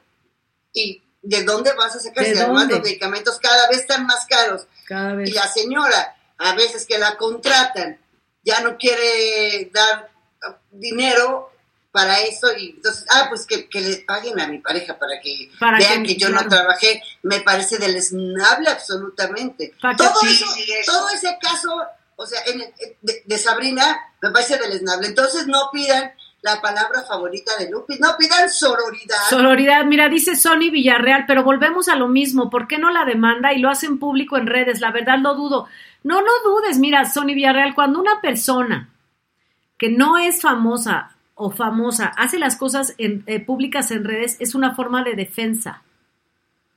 ¿Y 0.73 1.01
de 1.23 1.43
dónde 1.45 1.73
vas 1.75 1.95
a 1.97 2.01
sacar? 2.01 2.27
Los 2.29 2.81
medicamentos 2.81 3.39
cada 3.41 3.69
vez 3.69 3.81
están 3.81 4.07
más 4.07 4.25
caros. 4.27 4.67
Cada 4.87 5.15
vez. 5.15 5.29
Y 5.31 5.33
la 5.33 5.47
señora, 5.49 6.17
a 6.39 6.55
veces 6.55 6.87
que 6.87 6.99
la 6.99 7.17
contratan, 7.17 7.99
ya 8.43 8.61
no 8.61 8.77
quiere 8.79 9.71
dar 9.73 10.09
dinero 10.71 11.51
para 11.93 12.21
eso 12.21 12.57
y 12.57 12.71
entonces, 12.71 13.05
ah, 13.11 13.27
pues 13.29 13.45
que, 13.47 13.69
que 13.69 13.81
le 13.81 13.97
paguen 13.99 14.39
a 14.41 14.47
mi 14.47 14.59
pareja 14.61 14.97
para 14.99 15.21
que 15.21 15.51
Para 15.59 15.77
vean 15.79 16.03
que- 16.05 16.15
que, 16.15 16.21
yo 16.21 16.29
claro. 16.29 16.45
no 16.45 16.49
trabajé, 16.49 17.03
me 17.23 17.41
parece 17.41 17.79
deleznable 17.79 18.71
absolutamente. 18.71 19.75
Para 19.83 19.97
todo, 19.97 20.15
Sí, 20.21 20.29
eso, 20.29 20.47
sí, 20.55 20.73
eso. 20.73 20.93
todo 20.93 21.09
ese 21.11 21.37
caso, 21.41 21.69
o 22.17 22.27
sea, 22.27 22.41
en 22.47 22.59
de, 23.03 23.23
de 23.27 23.39
Sabrina, 23.39 23.99
me 24.23 24.31
parece 24.31 24.57
deleznable. 24.57 25.09
Entonces 25.09 25.47
no 25.49 25.69
pidan 25.73 26.13
la 26.43 26.61
palabra 26.61 27.03
favorita 27.03 27.57
de 27.59 27.71
Lupis, 27.71 28.01
no 28.01 28.17
pidan 28.19 28.49
sororidad. 28.49 29.17
Sororidad, 29.29 29.85
mira, 29.85 30.09
dice 30.09 30.37
Sony 30.37 30.71
Villarreal, 30.71 31.25
pero 31.27 31.45
volvemos 31.45 31.89
a 31.89 31.97
lo 31.97 32.09
mismo, 32.09 32.49
¿por 32.49 32.67
qué 32.67 32.79
no 32.79 32.91
la 32.91 33.05
demanda 33.05 33.53
y 33.53 33.59
lo 33.59 33.69
hacen 33.69 33.99
público 33.99 34.39
en 34.39 34.47
redes? 34.47 34.81
La 34.81 34.91
verdad 34.91 35.19
lo 35.19 35.35
dudo. 35.35 35.67
No, 36.03 36.23
no 36.23 36.31
dudes, 36.45 36.79
mira, 36.79 37.05
Sony 37.05 37.35
Villarreal, 37.35 37.75
cuando 37.75 38.01
una 38.01 38.21
persona 38.23 38.89
que 39.77 39.91
no 39.91 40.17
es 40.19 40.41
famosa 40.41 41.15
o 41.35 41.51
famosa 41.51 42.07
hace 42.17 42.39
las 42.39 42.57
cosas 42.57 42.95
en- 42.99 43.23
eh, 43.27 43.41
públicas 43.41 43.91
en 43.91 44.05
redes, 44.05 44.37
es 44.41 44.55
una 44.55 44.75
forma 44.75 45.05
de 45.05 45.15
defensa. 45.15 45.83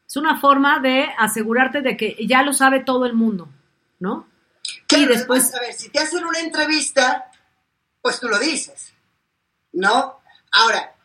Es 0.08 0.18
una 0.18 0.40
forma 0.40 0.80
de 0.80 1.08
asegurarte 1.18 1.82
de 1.82 1.96
que 1.98 2.16
ya 2.28 2.44
lo 2.44 2.54
sabe 2.54 2.82
todo 2.82 3.06
el 3.06 3.14
mundo, 3.14 3.48
¿no? 4.00 4.28
Claro, 4.88 5.06
y 5.06 5.08
después, 5.08 5.44
además, 5.46 5.56
a 5.62 5.66
ver, 5.68 5.74
si 5.74 5.90
te 5.90 6.00
hacen 6.00 6.24
una 6.26 6.40
entrevista, 6.40 7.32
pues 8.02 8.20
tú 8.20 8.28
lo 8.28 8.38
dices, 8.40 8.93
¿no? 9.74 10.22
Ahora, 10.52 10.96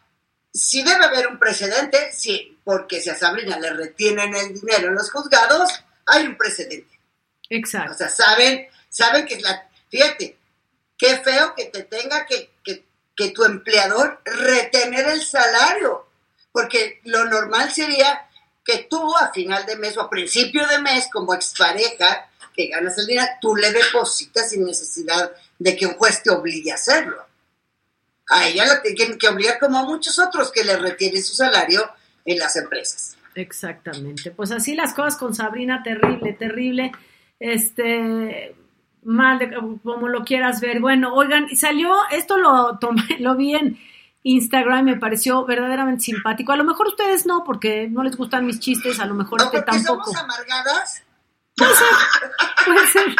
si 0.52 0.82
debe 0.82 1.04
haber 1.04 1.28
un 1.28 1.38
precedente, 1.38 2.12
sí, 2.12 2.58
porque 2.64 3.00
si 3.00 3.10
a 3.10 3.16
Sabrina 3.16 3.58
le 3.58 3.70
retienen 3.72 4.34
el 4.34 4.54
dinero 4.54 4.88
en 4.88 4.94
los 4.94 5.10
juzgados, 5.10 5.70
hay 6.06 6.26
un 6.26 6.36
precedente. 6.36 6.98
O 7.50 7.54
exacto. 7.54 7.94
sea, 7.94 8.08
saben, 8.08 8.68
saben 8.88 9.26
que 9.26 9.34
es 9.34 9.42
la... 9.42 9.68
Fíjate, 9.90 10.36
qué 10.96 11.18
feo 11.18 11.54
que 11.54 11.66
te 11.66 11.84
tenga 11.84 12.26
que, 12.26 12.50
que, 12.62 12.84
que 13.16 13.30
tu 13.30 13.44
empleador 13.44 14.20
retener 14.24 15.08
el 15.08 15.22
salario, 15.22 16.08
porque 16.52 17.00
lo 17.04 17.24
normal 17.24 17.72
sería 17.72 18.28
que 18.64 18.86
tú 18.90 19.16
a 19.16 19.32
final 19.32 19.64
de 19.64 19.76
mes 19.76 19.96
o 19.96 20.02
a 20.02 20.10
principio 20.10 20.66
de 20.66 20.78
mes, 20.80 21.08
como 21.10 21.32
expareja, 21.32 22.28
que 22.54 22.68
ganas 22.68 22.98
el 22.98 23.06
dinero, 23.06 23.28
tú 23.40 23.56
le 23.56 23.72
depositas 23.72 24.50
sin 24.50 24.64
necesidad 24.64 25.32
de 25.58 25.76
que 25.76 25.86
un 25.86 25.94
juez 25.94 26.22
te 26.22 26.30
obligue 26.30 26.72
a 26.72 26.74
hacerlo. 26.74 27.27
A 28.30 28.46
ella 28.46 28.66
la 28.66 28.82
tienen 28.82 29.18
que 29.18 29.28
obligar 29.28 29.58
como 29.58 29.78
a 29.78 29.84
muchos 29.84 30.18
otros 30.18 30.50
que 30.52 30.64
le 30.64 30.76
retienen 30.76 31.22
su 31.22 31.34
salario 31.34 31.88
en 32.24 32.38
las 32.38 32.56
empresas. 32.56 33.16
Exactamente. 33.34 34.30
Pues 34.32 34.50
así 34.50 34.74
las 34.74 34.92
cosas 34.94 35.16
con 35.16 35.34
Sabrina, 35.34 35.82
terrible, 35.82 36.32
terrible. 36.34 36.92
Este, 37.40 38.54
mal, 39.04 39.38
de- 39.38 39.54
como 39.82 40.08
lo 40.08 40.24
quieras 40.24 40.60
ver. 40.60 40.80
Bueno, 40.80 41.14
oigan, 41.14 41.48
salió, 41.56 41.94
esto 42.10 42.36
lo 42.36 42.78
tomé, 42.78 43.02
lo 43.20 43.36
vi 43.36 43.54
en 43.54 43.78
Instagram, 44.24 44.84
me 44.84 44.96
pareció 44.96 45.46
verdaderamente 45.46 46.02
simpático. 46.04 46.52
A 46.52 46.56
lo 46.56 46.64
mejor 46.64 46.88
ustedes 46.88 47.24
no, 47.24 47.44
porque 47.44 47.88
no 47.88 48.02
les 48.02 48.16
gustan 48.16 48.44
mis 48.44 48.58
chistes, 48.60 48.98
a 49.00 49.06
lo 49.06 49.14
mejor 49.14 49.38
No, 49.40 49.46
este 49.46 49.58
porque 49.62 49.70
tampoco. 49.84 50.04
somos 50.12 50.20
amargadas. 50.20 51.02
Puede 51.56 52.86
ser. 52.88 53.16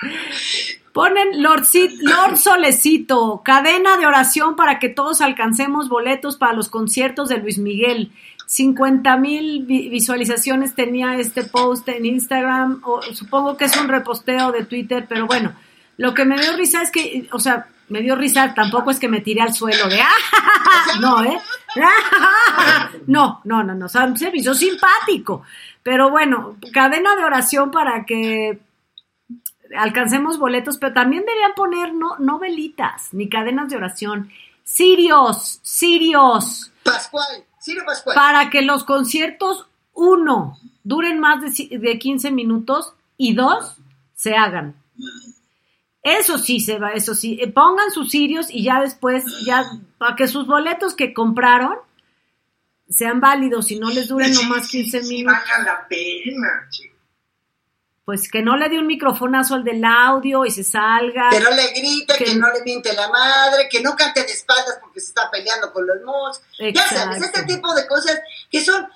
Ponen 0.98 1.40
Lord, 1.44 1.62
Lord 2.00 2.38
Solecito, 2.38 3.40
cadena 3.44 3.98
de 3.98 4.06
oración 4.06 4.56
para 4.56 4.80
que 4.80 4.88
todos 4.88 5.20
alcancemos 5.20 5.88
boletos 5.88 6.36
para 6.36 6.54
los 6.54 6.68
conciertos 6.68 7.28
de 7.28 7.38
Luis 7.38 7.58
Miguel. 7.58 8.10
50 8.46 9.16
mil 9.16 9.64
vi- 9.64 9.90
visualizaciones 9.90 10.74
tenía 10.74 11.14
este 11.14 11.44
post 11.44 11.88
en 11.88 12.04
Instagram, 12.04 12.82
supongo 13.12 13.56
que 13.56 13.66
es 13.66 13.76
un 13.76 13.86
reposteo 13.86 14.50
de 14.50 14.64
Twitter, 14.64 15.06
pero 15.08 15.28
bueno, 15.28 15.52
lo 15.98 16.14
que 16.14 16.24
me 16.24 16.36
dio 16.36 16.56
risa 16.56 16.82
es 16.82 16.90
que, 16.90 17.28
o 17.30 17.38
sea, 17.38 17.68
me 17.90 18.00
dio 18.00 18.16
risa, 18.16 18.52
tampoco 18.52 18.90
es 18.90 18.98
que 18.98 19.06
me 19.08 19.20
tiré 19.20 19.42
al 19.42 19.54
suelo 19.54 19.86
de, 19.88 20.00
¡ah! 20.00 20.98
no, 21.00 21.22
¿eh? 21.22 21.38
No, 23.06 23.40
no, 23.44 23.62
no, 23.62 23.72
no, 23.76 23.88
se 23.88 24.00
me 24.32 24.38
hizo 24.38 24.52
simpático. 24.52 25.42
Pero 25.84 26.10
bueno, 26.10 26.56
cadena 26.72 27.14
de 27.14 27.24
oración 27.24 27.70
para 27.70 28.04
que 28.04 28.58
alcancemos 29.76 30.38
boletos, 30.38 30.78
pero 30.78 30.92
también 30.94 31.24
deberían 31.24 31.52
poner 31.54 31.94
no, 31.94 32.16
no 32.18 32.38
velitas 32.38 33.12
ni 33.12 33.28
cadenas 33.28 33.68
de 33.70 33.76
oración. 33.76 34.30
Sirios, 34.64 35.60
sirios, 35.62 36.70
Pascual, 36.82 37.44
Ciro 37.60 37.82
Pascual. 37.86 38.14
para 38.14 38.50
que 38.50 38.62
los 38.62 38.84
conciertos, 38.84 39.66
uno, 39.94 40.58
duren 40.84 41.18
más 41.20 41.40
de, 41.40 41.78
de 41.78 41.98
15 41.98 42.30
minutos 42.30 42.92
y 43.16 43.34
dos, 43.34 43.76
se 44.14 44.34
hagan. 44.36 44.74
Eso 46.02 46.38
sí 46.38 46.60
se 46.60 46.78
va, 46.78 46.92
eso 46.92 47.14
sí. 47.14 47.38
Eh, 47.40 47.48
Pongan 47.50 47.90
sus 47.90 48.10
sirios 48.10 48.48
y 48.50 48.62
ya 48.62 48.80
después, 48.80 49.24
ya, 49.44 49.64
para 49.98 50.16
que 50.16 50.28
sus 50.28 50.46
boletos 50.46 50.94
que 50.94 51.12
compraron 51.12 51.76
sean 52.88 53.20
válidos 53.20 53.70
y 53.70 53.78
no 53.78 53.90
les 53.90 54.08
duren 54.08 54.32
nomás 54.32 54.68
sí, 54.68 54.82
15 54.82 55.02
sí, 55.02 55.14
minutos. 55.16 55.38
valga 55.48 55.64
la 55.64 55.88
pena. 55.88 56.68
Pues 58.08 58.30
que 58.30 58.40
no 58.40 58.56
le 58.56 58.70
dé 58.70 58.78
un 58.78 58.86
microfonazo 58.86 59.54
al 59.54 59.64
del 59.64 59.84
audio 59.84 60.46
y 60.46 60.50
se 60.50 60.64
salga. 60.64 61.28
que 61.28 61.40
no 61.40 61.50
le 61.50 61.68
grite, 61.72 62.14
Que- 62.16 62.24
que, 62.24 62.34
no 62.36 62.50
le 62.50 62.62
miente 62.64 62.90
la 62.94 63.06
madre, 63.10 63.68
que 63.70 63.82
no 63.82 63.94
cante 63.94 64.22
de 64.22 64.32
espaldas 64.32 64.78
porque 64.80 64.98
se 64.98 65.08
está 65.08 65.30
peleando 65.30 65.70
con 65.74 65.86
los 65.86 66.02
mos. 66.06 66.40
Ya 66.58 66.88
sabes, 66.88 67.22
este 67.22 67.42
tipo 67.42 67.74
de 67.74 67.86
cosas 67.86 68.18
que 68.50 68.64
son 68.64 68.88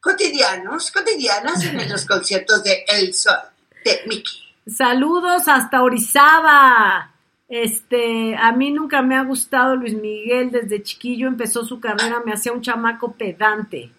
cotidianos, 0.00 0.90
cotidianas 0.92 1.62
en 1.62 1.90
los 1.90 2.06
conciertos 2.08 2.64
de 2.64 2.86
El 2.88 3.12
Sol, 3.12 3.36
de 3.84 4.00
Mickey. 4.06 4.40
Saludos 4.66 5.46
hasta 5.46 5.82
Orizaba. 5.82 7.12
Este, 7.46 8.34
a 8.34 8.50
mí 8.52 8.70
nunca 8.70 9.02
me 9.02 9.14
ha 9.18 9.24
gustado 9.24 9.76
Luis 9.76 9.92
Miguel 9.92 10.50
desde 10.50 10.82
chiquillo 10.82 11.28
empezó 11.28 11.66
su 11.66 11.78
carrera, 11.80 12.22
me 12.24 12.32
hacía 12.32 12.52
un 12.54 12.62
chamaco 12.62 13.12
pedante. 13.12 13.92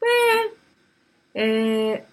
Eh, 0.00 0.54
eh, 1.34 2.06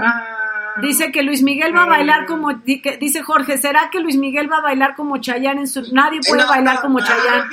Ah, 0.00 0.47
dice 0.82 1.12
que 1.12 1.22
Luis 1.22 1.42
Miguel 1.42 1.74
va 1.74 1.82
a 1.82 1.86
bailar 1.86 2.26
como 2.26 2.52
di- 2.52 2.80
que- 2.82 2.96
dice 2.96 3.22
Jorge, 3.22 3.58
¿será 3.58 3.90
que 3.90 4.00
Luis 4.00 4.16
Miguel 4.16 4.50
va 4.50 4.58
a 4.58 4.62
bailar 4.62 4.94
como 4.96 5.18
Chayanne 5.18 5.60
en 5.60 5.68
su 5.68 5.82
nadie 5.92 6.20
puede 6.26 6.42
No, 6.42 6.48
bailar 6.48 6.74
no, 6.76 6.80
como 6.82 6.98
no, 7.00 7.06
Chayanne? 7.06 7.44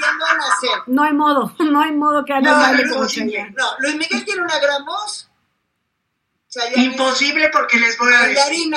No 0.87 1.03
hay 1.03 1.13
modo, 1.13 1.55
no 1.59 1.81
hay 1.81 1.91
modo 1.91 2.23
que 2.25 2.33
alguien 2.33 2.53
No, 2.53 2.59
baile 2.59 2.83
Luis 2.83 2.91
como 2.93 3.03
Miguel, 3.05 3.29
Chayanne. 3.31 3.55
no, 3.57 3.65
Luis 3.79 3.95
Miguel 3.95 4.25
tiene 4.25 4.41
una 4.41 4.59
gran 4.59 4.85
voz. 4.85 5.29
Chayanne 6.49 6.85
Imposible 6.85 7.49
porque 7.51 7.79
les 7.79 7.97
voy 7.97 8.13
a 8.13 8.27
decir. 8.27 8.73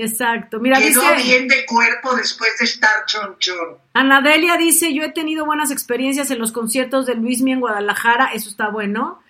Exacto. 0.00 0.60
Mira, 0.60 0.78
Quedó 0.78 1.00
dice 1.00 1.14
bien 1.24 1.48
de 1.48 1.66
cuerpo 1.66 2.14
después 2.14 2.56
de 2.58 2.64
estar 2.66 3.04
chonchón. 3.06 3.78
Anadelia 3.94 4.56
dice, 4.56 4.94
yo 4.94 5.02
he 5.02 5.10
tenido 5.10 5.44
buenas 5.44 5.72
experiencias 5.72 6.30
en 6.30 6.38
los 6.38 6.52
conciertos 6.52 7.04
de 7.06 7.16
Luismi 7.16 7.50
en 7.52 7.60
Guadalajara, 7.60 8.30
eso 8.32 8.48
está 8.48 8.68
bueno. 8.68 9.20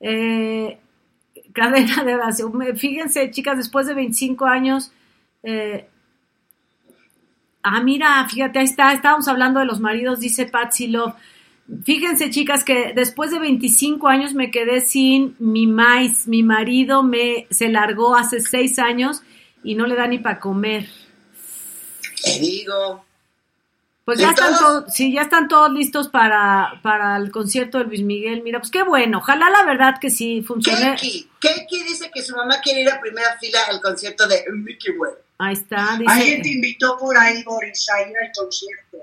Eh, 0.00 0.78
cadena 1.52 2.04
de 2.04 2.14
oración. 2.14 2.52
Fíjense, 2.76 3.30
chicas, 3.30 3.56
después 3.56 3.86
de 3.86 3.94
25 3.94 4.46
años, 4.46 4.92
eh, 5.42 5.88
Ah, 7.62 7.82
mira, 7.82 8.26
fíjate, 8.28 8.58
ahí 8.58 8.64
está, 8.64 8.92
estábamos 8.92 9.28
hablando 9.28 9.60
de 9.60 9.66
los 9.66 9.80
maridos, 9.80 10.20
dice 10.20 10.46
Patsy 10.46 10.86
Love. 10.86 11.14
Fíjense, 11.84 12.30
chicas, 12.30 12.64
que 12.64 12.92
después 12.94 13.30
de 13.30 13.38
25 13.38 14.08
años 14.08 14.34
me 14.34 14.50
quedé 14.50 14.80
sin 14.80 15.36
mi 15.38 15.66
maíz. 15.66 16.26
Mi 16.26 16.42
marido 16.42 17.02
me 17.02 17.46
se 17.50 17.68
largó 17.68 18.16
hace 18.16 18.40
6 18.40 18.78
años 18.78 19.22
y 19.62 19.74
no 19.74 19.86
le 19.86 19.94
da 19.94 20.06
ni 20.08 20.18
para 20.18 20.40
comer. 20.40 20.88
Te 22.24 22.40
digo. 22.40 23.04
Pues 24.10 24.18
ya 24.18 24.26
¿Y 24.26 24.30
están 24.30 24.48
todos? 24.54 24.58
todos, 24.60 24.94
sí, 24.94 25.12
ya 25.12 25.22
están 25.22 25.46
todos 25.46 25.70
listos 25.72 26.08
para, 26.08 26.80
para 26.82 27.16
el 27.16 27.30
concierto 27.30 27.78
de 27.78 27.84
Luis 27.84 28.02
Miguel. 28.02 28.42
Mira, 28.42 28.58
pues 28.58 28.72
qué 28.72 28.82
bueno. 28.82 29.18
Ojalá 29.18 29.48
la 29.50 29.62
verdad 29.64 29.94
que 30.00 30.10
sí 30.10 30.42
funcione. 30.42 30.96
Keiki. 30.96 31.30
Keiki 31.38 31.84
dice 31.84 32.10
que 32.12 32.20
su 32.22 32.34
mamá 32.34 32.60
quiere 32.60 32.80
ir 32.80 32.90
a 32.90 33.00
primera 33.00 33.38
fila 33.38 33.60
al 33.68 33.80
concierto 33.80 34.26
de 34.26 34.44
Mickey 34.52 34.96
Way. 34.98 35.12
Ahí 35.38 35.52
está, 35.52 35.92
Alguien 35.94 36.08
te 36.08 36.48
dice. 36.48 36.48
invitó 36.56 36.98
por 36.98 37.16
ahí, 37.16 37.42
Boris, 37.44 37.86
a 37.90 38.00
ir 38.02 38.14
al 38.16 38.32
concierto. 38.36 38.98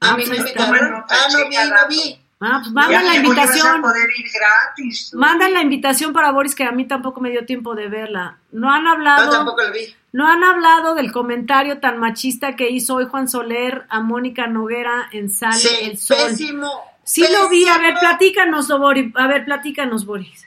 A 0.00 0.12
Ah, 0.12 0.16
mí 0.16 0.22
no 0.24 0.28
pues 0.30 0.42
me 0.42 0.48
invitaron. 0.50 1.04
Ah, 1.10 1.26
no 1.30 1.38
vi, 1.38 1.50
chécala. 1.50 1.82
no 1.82 1.88
vi. 1.88 2.20
Ah, 2.42 2.60
pues 2.62 2.72
mandan 2.72 3.06
la 3.06 3.16
invitación. 3.16 3.82
poder 3.82 4.08
ir 4.16 4.26
gratis. 4.32 5.12
Mandan 5.14 5.52
la 5.52 5.60
invitación 5.60 6.12
para 6.14 6.32
Boris, 6.32 6.54
que 6.54 6.64
a 6.64 6.72
mí 6.72 6.88
tampoco 6.88 7.20
me 7.20 7.30
dio 7.30 7.44
tiempo 7.44 7.74
de 7.74 7.88
verla. 7.88 8.38
No 8.52 8.70
han 8.72 8.84
No, 8.84 8.92
hablado. 8.92 9.30
tampoco 9.30 9.62
lo 9.62 9.72
vi. 9.72 9.94
No 10.12 10.26
han 10.26 10.42
hablado 10.42 10.94
del 10.94 11.12
comentario 11.12 11.80
tan 11.80 11.98
machista 11.98 12.56
que 12.56 12.70
hizo 12.70 12.94
hoy 12.94 13.06
Juan 13.10 13.28
Soler 13.28 13.84
a 13.90 14.00
Mónica 14.00 14.46
Noguera 14.46 15.08
en 15.12 15.28
Sale 15.30 15.54
Sí, 15.58 15.68
el 15.82 15.98
Sol. 15.98 16.16
pésimo. 16.28 16.82
Sí 17.04 17.26
lo 17.30 17.48
vi, 17.48 17.66
a 17.68 17.76
ver, 17.78 17.94
platícanos, 18.00 18.68
Boris. 18.68 19.12
A 19.16 19.26
ver, 19.26 19.44
platícanos, 19.44 20.06
Boris. 20.06 20.46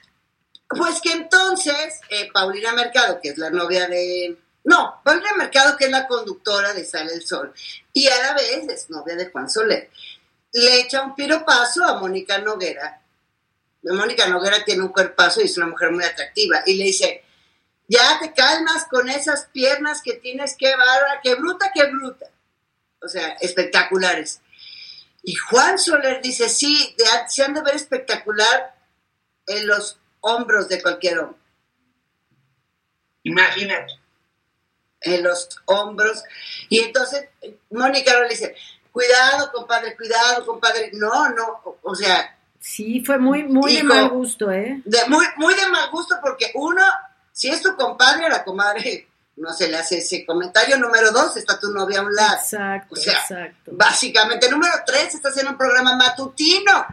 Pues 0.69 0.99
que 1.01 1.11
entonces 1.11 2.01
eh, 2.09 2.29
Paulina 2.33 2.73
Mercado, 2.73 3.19
que 3.21 3.29
es 3.29 3.37
la 3.37 3.51
novia 3.51 3.87
de... 3.87 4.35
No, 4.63 4.95
Paulina 5.03 5.33
Mercado, 5.37 5.75
que 5.77 5.85
es 5.85 5.91
la 5.91 6.07
conductora 6.07 6.73
de 6.73 6.85
Sale 6.85 7.13
el 7.13 7.21
Sol, 7.21 7.53
y 7.91 8.07
a 8.07 8.17
la 8.27 8.33
vez 8.33 8.67
es 8.69 8.89
novia 8.89 9.15
de 9.15 9.29
Juan 9.29 9.49
Soler, 9.49 9.89
le 10.53 10.81
echa 10.81 11.01
un 11.01 11.15
piropazo 11.15 11.83
a 11.83 11.99
Mónica 11.99 12.37
Noguera. 12.39 13.01
Mónica 13.83 14.27
Noguera 14.27 14.63
tiene 14.63 14.83
un 14.83 14.89
cuerpazo 14.93 15.41
y 15.41 15.45
es 15.45 15.57
una 15.57 15.67
mujer 15.67 15.91
muy 15.91 16.03
atractiva, 16.03 16.63
y 16.65 16.75
le 16.77 16.85
dice, 16.85 17.23
ya 17.87 18.17
te 18.19 18.31
calmas 18.33 18.85
con 18.89 19.09
esas 19.09 19.45
piernas 19.51 20.01
que 20.01 20.13
tienes, 20.13 20.55
qué 20.57 20.75
bárbara, 20.75 21.19
qué 21.21 21.35
bruta, 21.35 21.71
qué 21.73 21.85
bruta. 21.85 22.27
O 23.01 23.07
sea, 23.09 23.33
espectaculares. 23.41 24.39
Y 25.23 25.35
Juan 25.35 25.77
Soler 25.77 26.21
dice, 26.21 26.47
sí, 26.49 26.95
de- 26.97 27.05
se 27.29 27.43
han 27.43 27.53
de 27.53 27.61
ver 27.61 27.75
espectacular 27.75 28.75
en 29.47 29.67
los 29.67 29.99
hombros 30.21 30.69
de 30.69 30.81
cualquier 30.81 31.19
hombre. 31.19 31.39
Imagínate. 33.23 33.93
en 35.05 35.21
los 35.21 35.49
hombros. 35.65 36.23
Y 36.69 36.79
entonces 36.79 37.27
Mónica 37.71 38.17
le 38.21 38.29
dice, 38.29 38.55
cuidado, 38.93 39.51
compadre, 39.51 39.93
cuidado, 39.97 40.45
compadre. 40.45 40.91
No, 40.93 41.29
no, 41.29 41.61
o- 41.81 41.95
sea, 41.95 42.37
Sí, 42.59 43.03
fue 43.05 43.17
muy, 43.17 43.43
muy 43.43 43.75
de 43.75 43.83
mal 43.83 44.07
gusto, 44.07 44.49
¿eh? 44.49 44.81
de, 44.85 44.99
muy, 45.09 45.25
muy 45.35 45.53
de 45.53 45.67
mal 45.67 45.89
gusto 45.91 46.15
porque 46.23 46.49
uno, 46.53 46.81
si 47.33 47.49
es 47.49 47.61
tu 47.61 47.75
compadre, 47.75 48.29
la 48.29 48.41
comadre 48.45 49.05
no 49.35 49.51
se 49.51 49.67
le 49.67 49.75
hace 49.75 49.97
ese 49.97 50.25
comentario. 50.25 50.77
Número 50.77 51.11
dos, 51.11 51.35
está 51.35 51.59
tu 51.59 51.71
novia 51.73 51.99
a 51.99 52.03
un 52.03 52.15
lado. 52.15 52.35
Exacto, 52.37 52.93
O 52.93 52.95
sea, 52.95 53.13
exacto. 53.15 53.71
Básicamente, 53.73 54.49
número 54.49 54.71
tres, 54.85 55.13
estás 55.13 55.35
en 55.39 55.49
un 55.49 55.57
programa 55.57 55.97
matutino. 55.97 56.85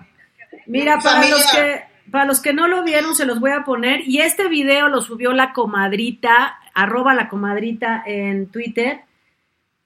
Mira, 0.67 0.99
para 0.99 1.29
los 1.29 1.47
que 1.53 1.85
para 2.11 2.25
los 2.25 2.41
que 2.41 2.53
no 2.53 2.67
lo 2.67 2.83
vieron, 2.83 3.15
se 3.15 3.25
los 3.25 3.39
voy 3.39 3.53
a 3.53 3.63
poner. 3.63 4.01
Y 4.09 4.21
este 4.23 4.49
video 4.49 4.89
lo 4.89 5.01
subió 5.01 5.33
la 5.33 5.53
comadrita, 5.53 6.59
arroba 6.75 7.15
la 7.15 7.29
comadrita 7.29 8.03
en 8.05 8.51
Twitter. 8.51 9.03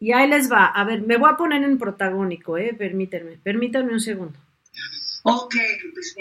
Y 0.05 0.13
ahí 0.13 0.29
les 0.29 0.53
va. 0.53 0.67
A 0.67 0.85
ver, 0.85 1.01
me 1.01 1.17
voy 1.17 1.31
a 1.31 1.37
poner 1.39 1.65
en 1.65 1.79
protagónico, 1.79 2.59
¿eh? 2.59 2.75
Permítanme, 2.77 3.39
permítanme 3.43 3.91
un 3.91 4.01
segundo. 4.01 4.39
Ok, 5.23 5.55
pues. 5.95 6.15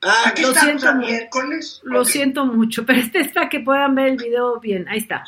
Ah, 0.00 0.28
Aquí 0.28 0.40
lo 0.40 0.54
siento 0.54 0.94
miércoles. 0.94 1.82
Lo 1.84 2.06
siento 2.06 2.46
mucho, 2.46 2.86
pero 2.86 3.00
este 3.00 3.20
es 3.20 3.28
para 3.30 3.50
que 3.50 3.60
puedan 3.60 3.94
ver 3.94 4.06
el 4.06 4.16
video 4.16 4.58
bien. 4.60 4.88
Ahí 4.88 5.00
está. 5.00 5.24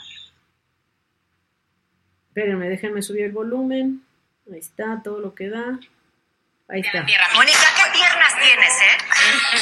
Espérenme, 2.29 2.71
déjenme 2.71 3.03
subir 3.03 3.25
el 3.25 3.33
volumen. 3.33 4.03
Ahí 4.51 4.61
está, 4.61 5.03
todo 5.05 5.21
lo 5.21 5.35
que 5.35 5.51
da. 5.51 5.79
Ahí 6.67 6.81
está. 6.81 7.03
Mónica, 7.35 7.67
¿qué 7.77 7.91
piernas 7.93 8.33
tienes, 8.41 8.73
eh? 8.81 8.97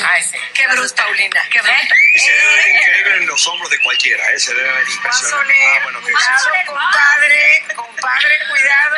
Ay, 0.07 0.23
sí. 0.23 0.37
Qué 0.55 0.69
bruta, 0.69 1.03
Paulina. 1.03 1.41
Qué 1.51 1.59
bruta. 1.59 1.95
Y 2.15 2.19
se 2.21 2.31
debe 2.31 2.57
ver 2.57 2.77
increíble 2.77 3.17
en 3.17 3.27
los 3.27 3.47
hombros 3.49 3.71
de 3.71 3.79
cualquiera, 3.83 4.25
¿eh? 4.33 4.39
Se 4.39 4.55
debe 4.55 4.73
ver 4.73 4.89
impresionante. 4.89 5.53
Ah, 5.67 5.81
bueno, 5.83 5.99
que 6.01 6.07
sí. 6.07 6.13
Cuidado, 6.13 6.67
compadre, 6.67 7.65
compadre, 7.75 8.35
cuidado. 8.49 8.97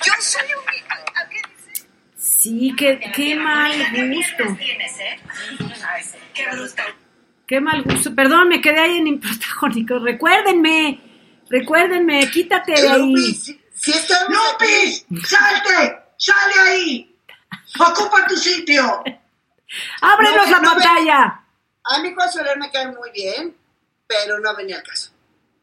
Yo 0.06 0.12
soy 0.18 0.48
un... 0.54 0.64
¿a 1.14 1.28
qué 1.28 1.36
dice? 1.36 1.86
Sí, 2.16 2.74
qué, 2.78 2.98
qué 3.14 3.36
mal 3.36 3.72
gusto. 4.10 4.56
tienes, 4.58 4.98
eh? 4.98 5.20
Qué 6.32 6.46
bruta. 6.46 6.86
Qué 7.46 7.60
mal 7.60 7.82
gusto. 7.82 8.14
Perdón, 8.14 8.48
me 8.48 8.62
quedé 8.62 8.80
ahí 8.80 8.96
en 8.96 9.20
protagónico. 9.20 9.98
Recuérdenme, 9.98 10.98
recuérdenme, 11.50 12.30
quítate 12.30 12.72
de 12.72 12.88
ahí. 12.88 13.14
Lupi. 13.14 15.06
¡Salte! 15.22 16.07
¡Sale 16.18 16.54
ahí! 16.66 17.16
¡Ocupa 17.78 18.26
tu 18.26 18.36
sitio! 18.36 19.02
¡Ábrenos 20.02 20.46
No, 20.46 20.52
la 20.52 20.58
no, 20.58 20.70
pantalla! 20.72 21.44
A 21.84 21.98
mí 22.00 22.12
Juan 22.12 22.32
Soler 22.32 22.58
me 22.58 22.70
cae 22.70 22.88
muy 22.88 23.10
bien, 23.12 23.56
pero 24.06 24.38
no 24.40 24.54
venía 24.56 24.76
al 24.76 24.82
caso. 24.82 25.10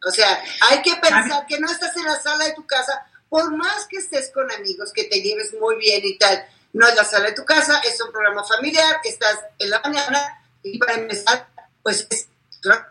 O 0.05 0.11
sea, 0.11 0.41
hay 0.69 0.81
que 0.81 0.95
pensar 0.95 1.45
que 1.45 1.59
no 1.59 1.69
estás 1.69 1.95
en 1.97 2.05
la 2.05 2.19
sala 2.19 2.45
de 2.45 2.53
tu 2.53 2.65
casa, 2.65 3.05
por 3.27 3.55
más 3.55 3.85
que 3.87 3.97
estés 3.97 4.31
con 4.33 4.49
amigos, 4.51 4.93
que 4.93 5.03
te 5.05 5.21
lleves 5.21 5.53
muy 5.59 5.75
bien 5.77 6.01
y 6.03 6.17
tal. 6.17 6.45
No 6.73 6.87
es 6.87 6.95
la 6.95 7.03
sala 7.03 7.25
de 7.27 7.33
tu 7.33 7.43
casa, 7.43 7.79
es 7.79 7.99
un 8.01 8.11
programa 8.11 8.43
familiar, 8.43 8.99
estás 9.03 9.39
en 9.59 9.69
la 9.69 9.79
mañana 9.81 10.41
y 10.63 10.77
para 10.77 10.93
empezar, 10.93 11.47
pues 11.83 12.07
es 12.09 12.27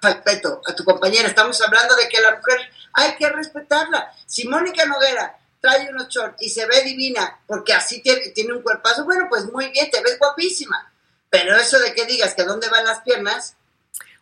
respeto 0.03 0.61
a 0.67 0.75
tu 0.75 0.85
compañera. 0.85 1.29
Estamos 1.29 1.61
hablando 1.63 1.95
de 1.97 2.09
que 2.09 2.21
la 2.21 2.37
mujer 2.37 2.71
hay 2.93 3.17
que 3.17 3.29
respetarla. 3.29 4.13
Si 4.27 4.47
Mónica 4.49 4.85
Noguera 4.85 5.37
trae 5.65 5.89
unos 5.91 6.09
shorts 6.09 6.43
y 6.43 6.51
se 6.51 6.67
ve 6.67 6.83
divina 6.83 7.41
porque 7.47 7.73
así 7.73 8.03
tiene, 8.03 8.29
tiene 8.31 8.53
un 8.53 8.63
cuerpazo, 8.63 9.05
bueno, 9.05 9.27
pues 9.31 9.51
muy 9.51 9.71
bien, 9.71 9.91
te 9.91 10.03
ves 10.03 10.19
guapísima. 10.19 10.93
Pero 11.31 11.57
eso 11.57 11.79
de 11.79 11.95
que 11.95 12.05
digas 12.05 12.35
que 12.35 12.45
dónde 12.45 12.69
van 12.69 12.85
las 12.85 13.01
piernas, 13.01 13.57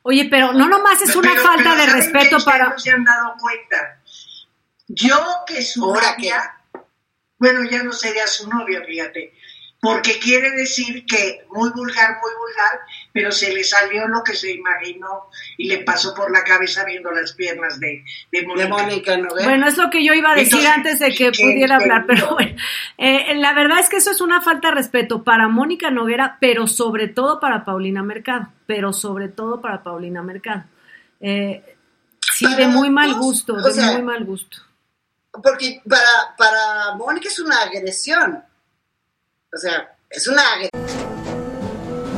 Oye, 0.04 0.26
pero 0.28 0.52
no 0.52 0.68
nomás 0.68 1.00
es 1.02 1.14
una 1.14 1.30
Pero- 1.30 1.42
falta 1.44 1.62
pero 1.62 1.76
de 1.76 1.86
¿saben 1.86 1.96
respeto 1.96 2.44
para... 2.44 2.70
No 2.70 2.78
se 2.78 2.90
han 2.90 3.04
dado 3.04 3.34
cuenta. 3.40 4.00
Yo 4.88 5.16
que 5.46 5.62
su 5.62 5.84
¿Ahora 5.84 6.12
novia, 6.16 6.60
bueno, 7.38 7.60
ya 7.70 7.82
no 7.84 7.92
sería 7.92 8.26
su 8.26 8.48
novia, 8.48 8.82
fíjate, 8.84 9.32
porque 9.80 10.18
quiere 10.18 10.50
decir 10.52 11.06
que 11.06 11.46
muy 11.50 11.70
vulgar, 11.70 12.18
muy 12.20 12.32
vulgar, 12.34 12.80
pero 13.12 13.30
se 13.30 13.52
le 13.52 13.62
salió 13.62 14.08
lo 14.08 14.22
que 14.24 14.34
se 14.34 14.52
imaginó 14.52 15.28
y 15.56 15.68
le 15.68 15.78
pasó 15.78 16.14
por 16.14 16.30
la 16.30 16.42
cabeza 16.42 16.84
viendo 16.84 17.10
las 17.10 17.32
piernas 17.32 17.78
de, 17.78 18.04
de 18.30 18.46
Mónica. 18.46 18.64
de 18.64 18.68
Mónica. 18.68 19.18
Bueno, 19.44 19.68
es 19.68 19.76
lo 19.76 19.90
que 19.90 20.04
yo 20.04 20.14
iba 20.14 20.32
a 20.32 20.34
decir 20.34 20.54
Entonces, 20.54 20.76
antes 20.76 20.98
de 20.98 21.08
que 21.10 21.30
¿qué 21.30 21.42
pudiera 21.42 21.76
hablar, 21.76 22.04
pero 22.06 22.30
bueno, 22.34 22.56
eh, 22.98 23.34
la 23.36 23.52
verdad 23.54 23.80
es 23.80 23.88
que 23.88 23.96
eso 23.96 24.10
es 24.10 24.20
una 24.20 24.40
falta 24.40 24.68
de 24.68 24.74
respeto 24.74 25.22
para 25.22 25.48
Mónica 25.48 25.90
Noguera, 25.90 26.38
pero 26.40 26.66
sobre 26.66 27.08
todo 27.08 27.38
para 27.38 27.64
Paulina 27.64 28.02
Mercado, 28.02 28.48
pero 28.66 28.92
sobre 28.92 29.28
todo 29.28 29.60
para 29.60 29.82
Paulina 29.82 30.22
Mercado. 30.22 30.64
Eh, 31.20 31.76
sí, 32.32 32.52
de 32.56 32.66
muy 32.66 32.90
mal 32.90 33.14
gusto, 33.14 33.54
de 33.54 33.72
sea, 33.72 33.92
muy 33.92 34.02
mal 34.02 34.24
gusto. 34.24 34.58
Porque 35.30 35.80
para, 35.88 36.36
para 36.36 36.94
Mónica 36.96 37.28
es 37.28 37.38
una 37.38 37.62
agresión. 37.62 38.42
O 39.54 39.56
sea, 39.56 39.96
es 40.10 40.26
una 40.28 40.42
agresión. 40.52 41.11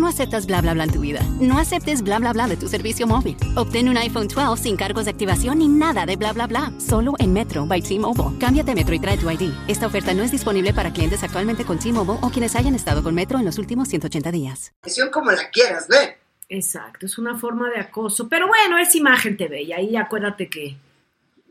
Tú 0.00 0.04
no 0.04 0.12
aceptas 0.12 0.46
bla 0.46 0.62
bla 0.62 0.72
bla 0.72 0.84
en 0.84 0.92
tu 0.92 1.00
vida. 1.02 1.20
No 1.42 1.58
aceptes 1.58 2.00
bla 2.00 2.18
bla 2.18 2.32
bla 2.32 2.48
de 2.48 2.56
tu 2.56 2.68
servicio 2.68 3.06
móvil. 3.06 3.36
Obtén 3.54 3.86
un 3.86 3.98
iPhone 3.98 4.28
12 4.28 4.62
sin 4.62 4.74
cargos 4.74 5.04
de 5.04 5.10
activación 5.10 5.58
ni 5.58 5.68
nada 5.68 6.06
de 6.06 6.16
bla 6.16 6.32
bla 6.32 6.46
bla. 6.46 6.72
Solo 6.78 7.12
en 7.18 7.34
Metro 7.34 7.66
by 7.66 7.82
T-Mobile. 7.82 8.38
Cámbiate 8.38 8.70
a 8.70 8.74
Metro 8.74 8.94
y 8.94 8.98
trae 8.98 9.18
tu 9.18 9.30
ID. 9.30 9.52
Esta 9.68 9.86
oferta 9.86 10.14
no 10.14 10.22
es 10.22 10.30
disponible 10.30 10.72
para 10.72 10.90
clientes 10.90 11.22
actualmente 11.22 11.66
con 11.66 11.78
T-Mobile 11.78 12.18
o 12.22 12.30
quienes 12.30 12.56
hayan 12.56 12.74
estado 12.74 13.02
con 13.02 13.14
Metro 13.14 13.38
en 13.38 13.44
los 13.44 13.58
últimos 13.58 13.88
180 13.88 14.32
días. 14.32 14.72
como 15.12 15.32
la 15.32 15.50
quieras 15.50 15.86
ver. 15.86 16.16
Exacto, 16.48 17.04
es 17.04 17.18
una 17.18 17.36
forma 17.36 17.68
de 17.68 17.80
acoso. 17.80 18.26
Pero 18.26 18.48
bueno, 18.48 18.78
es 18.78 18.94
imagen 18.94 19.36
TV 19.36 19.64
y 19.64 19.74
ahí 19.74 19.96
acuérdate 19.96 20.48
que 20.48 20.78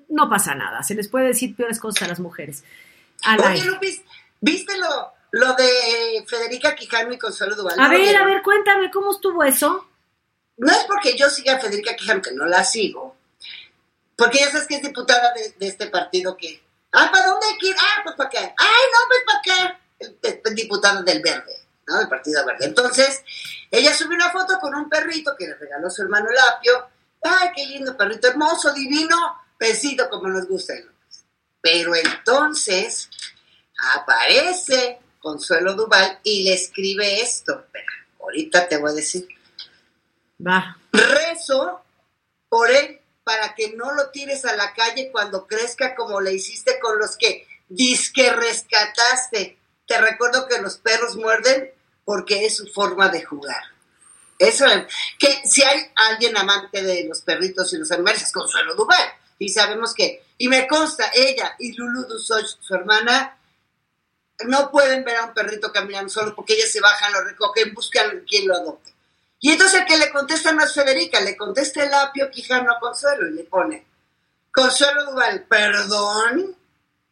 no 0.09 0.27
pasa 0.27 0.55
nada. 0.55 0.81
Se 0.81 0.95
les 0.95 1.07
puede 1.07 1.27
decir 1.27 1.55
peores 1.55 1.79
cosas 1.79 2.01
a 2.01 2.07
las 2.07 2.19
mujeres. 2.19 2.63
Oye, 3.27 3.63
Lupis, 3.63 4.01
¿viste 4.41 4.75
lo, 4.75 5.18
lo 5.32 5.53
de 5.53 6.25
Federica 6.27 6.75
Quijano 6.75 7.13
y 7.13 7.17
Consuelo 7.17 7.55
Duval. 7.55 7.80
A 7.80 7.89
ver, 7.89 8.15
a 8.15 8.25
ver, 8.25 8.41
cuéntame, 8.41 8.89
¿cómo 8.91 9.11
estuvo 9.11 9.43
eso? 9.43 9.88
No 10.57 10.71
es 10.71 10.84
porque 10.88 11.17
yo 11.17 11.30
siga 11.30 11.55
a 11.55 11.59
Federica 11.59 11.95
Quijano, 11.95 12.21
que 12.21 12.32
no 12.32 12.45
la 12.45 12.63
sigo, 12.63 13.15
porque 14.15 14.39
ya 14.39 14.51
sabes 14.51 14.67
que 14.67 14.75
es 14.75 14.82
diputada 14.82 15.34
de, 15.34 15.67
este 15.67 15.88
partido 15.88 16.36
que... 16.36 16.61
Ah, 16.91 17.09
¿para 17.11 17.27
dónde 17.27 17.45
hay 17.47 17.57
que 17.57 17.67
ir? 17.67 17.75
Ah, 17.80 18.01
pues 18.03 18.15
para 18.15 18.30
acá. 18.30 18.55
Ay, 18.57 18.84
no, 18.91 18.99
pues 19.07 19.19
para 19.25 19.39
acá. 19.39 20.53
Diputada 20.55 21.01
del 21.03 21.21
Verde, 21.21 21.53
¿no? 21.88 21.99
Del 21.99 22.09
Partido 22.09 22.45
Verde. 22.45 22.65
Entonces, 22.65 23.23
ella 23.71 23.93
subió 23.93 24.15
una 24.15 24.32
foto 24.32 24.59
con 24.59 24.75
un 24.75 24.89
perrito 24.89 25.36
que 25.38 25.47
le 25.47 25.55
regaló 25.55 25.89
su 25.89 26.01
hermano 26.01 26.30
Lapio. 26.32 26.89
Ay, 27.21 27.49
qué 27.55 27.65
lindo 27.67 27.95
perrito, 27.95 28.27
hermoso, 28.27 28.73
divino, 28.73 29.15
pesito 29.57 30.09
como 30.09 30.27
nos 30.27 30.47
gusta. 30.47 30.73
Pero 31.61 31.95
entonces 31.95 33.09
aparece 33.95 34.99
Consuelo 35.20 35.74
Duval 35.74 36.20
y 36.24 36.43
le 36.43 36.53
escribe 36.53 37.22
esto. 37.22 37.65
ahorita 38.20 38.67
te 38.67 38.78
voy 38.78 38.91
a 38.91 38.95
decir. 38.95 39.28
Va. 40.45 40.78
Rezo 40.91 41.82
por 42.47 42.70
él 42.72 42.99
para 43.24 43.53
que 43.53 43.74
no 43.76 43.93
lo 43.93 44.09
tires 44.09 44.45
a 44.45 44.55
la 44.55 44.74
calle 44.74 45.11
cuando 45.11 45.45
crezca 45.45 45.95
como 45.95 46.20
le 46.22 46.34
hiciste 46.34 46.80
con 46.80 46.97
los 46.97 47.15
que 47.17 47.47
disque 47.67 48.32
rescataste. 48.32 49.57
Te 49.86 50.01
recuerdo 50.01 50.47
que 50.47 50.61
los 50.61 50.78
perros 50.78 51.15
muerden 51.15 51.72
porque 52.05 52.45
es 52.45 52.57
su 52.57 52.67
forma 52.67 53.09
de 53.09 53.24
jugar. 53.24 53.61
Eso, 54.39 54.65
que 55.20 55.41
si 55.45 55.61
hay 55.63 55.91
alguien 55.95 56.38
amante 56.38 56.82
de 56.82 57.05
los 57.05 57.22
perritos 57.22 57.74
y 57.74 57.78
los 57.78 57.91
animales 57.91 58.24
es 58.24 58.32
Consuelo 58.32 58.74
Duval. 58.74 59.09
Y 59.38 59.49
sabemos 59.49 59.93
que, 59.93 60.24
y 60.38 60.47
me 60.47 60.67
consta, 60.67 61.11
ella 61.13 61.55
y 61.59 61.74
Lulu 61.74 62.05
Dusoy, 62.05 62.43
su 62.59 62.74
hermana, 62.74 63.38
no 64.45 64.71
pueden 64.71 65.03
ver 65.03 65.17
a 65.17 65.25
un 65.25 65.33
perrito 65.33 65.71
caminando 65.71 66.09
solo 66.09 66.35
porque 66.35 66.53
ellas 66.53 66.71
se 66.71 66.79
bajan, 66.79 67.13
lo 67.13 67.23
recogen, 67.23 67.73
buscan 67.73 68.23
quien 68.27 68.47
lo 68.47 68.55
adopte. 68.55 68.93
Y 69.39 69.51
entonces 69.51 69.81
el 69.81 69.87
que 69.87 69.97
le 69.97 70.11
contesta 70.11 70.51
no 70.51 70.63
es 70.63 70.73
Federica, 70.73 71.19
le 71.21 71.37
contesta 71.37 71.83
el 71.83 71.93
apio 71.93 72.29
Quijano 72.29 72.71
a 72.71 72.79
Consuelo 72.79 73.27
y 73.27 73.33
le 73.33 73.43
pone, 73.43 73.85
Consuelo 74.51 75.05
Duval, 75.05 75.45
perdón, 75.47 76.57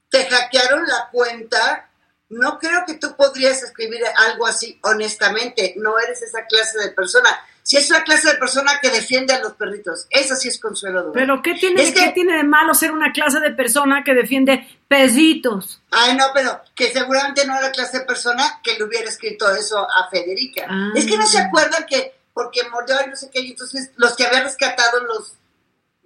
te 0.10 0.26
hackearon 0.26 0.86
la 0.86 1.10
cuenta, 1.12 1.90
no 2.30 2.60
creo 2.60 2.84
que 2.86 2.96
tú 2.96 3.16
podrías 3.16 3.64
escribir 3.64 4.02
algo 4.16 4.46
así 4.46 4.78
honestamente, 4.84 5.74
no 5.78 5.98
eres 6.00 6.22
esa 6.22 6.46
clase 6.46 6.80
de 6.80 6.92
persona. 6.92 7.30
Si 7.68 7.76
es 7.76 7.90
una 7.90 8.06
clase 8.06 8.30
de 8.30 8.36
persona 8.36 8.80
que 8.82 8.90
defiende 8.90 9.34
a 9.34 9.42
los 9.42 9.52
perritos, 9.56 10.08
esa 10.10 10.38
sí 10.38 10.48
es 10.48 10.58
Consuelo 10.58 11.02
Duval. 11.02 11.14
Pero 11.14 11.42
¿qué 11.42 11.54
tiene, 11.56 11.94
¿qué 11.94 12.14
tiene 12.14 12.38
de 12.38 12.46
malo 12.46 12.74
ser 12.74 12.94
una 12.94 13.12
clase 13.12 13.42
de 13.42 13.52
persona 13.52 14.06
que 14.06 14.14
defiende 14.14 14.66
perritos? 14.88 15.82
Ay, 15.92 16.16
no, 16.16 16.28
pero 16.34 16.62
que 16.74 16.94
seguramente 16.94 17.46
no 17.46 17.52
era 17.58 17.64
la 17.64 17.72
clase 17.74 18.00
de 18.00 18.06
persona 18.06 18.62
que 18.64 18.76
le 18.78 18.86
hubiera 18.86 19.10
escrito 19.10 19.54
eso 19.54 19.80
a 19.80 20.10
Federica. 20.10 20.66
Es 20.96 21.06
que 21.06 21.18
no 21.18 21.28
se 21.28 21.40
ah. 21.40 21.48
acuerdan 21.48 21.86
que, 21.86 22.16
porque 22.34 22.62
mordió 22.70 22.96
y 23.06 23.10
no 23.10 23.18
sé 23.18 23.30
qué, 23.34 23.42
y 23.42 23.52
entonces 23.52 23.92
los 23.98 24.16
que 24.16 24.26
había 24.26 24.44
rescatado 24.44 25.04
los 25.04 25.34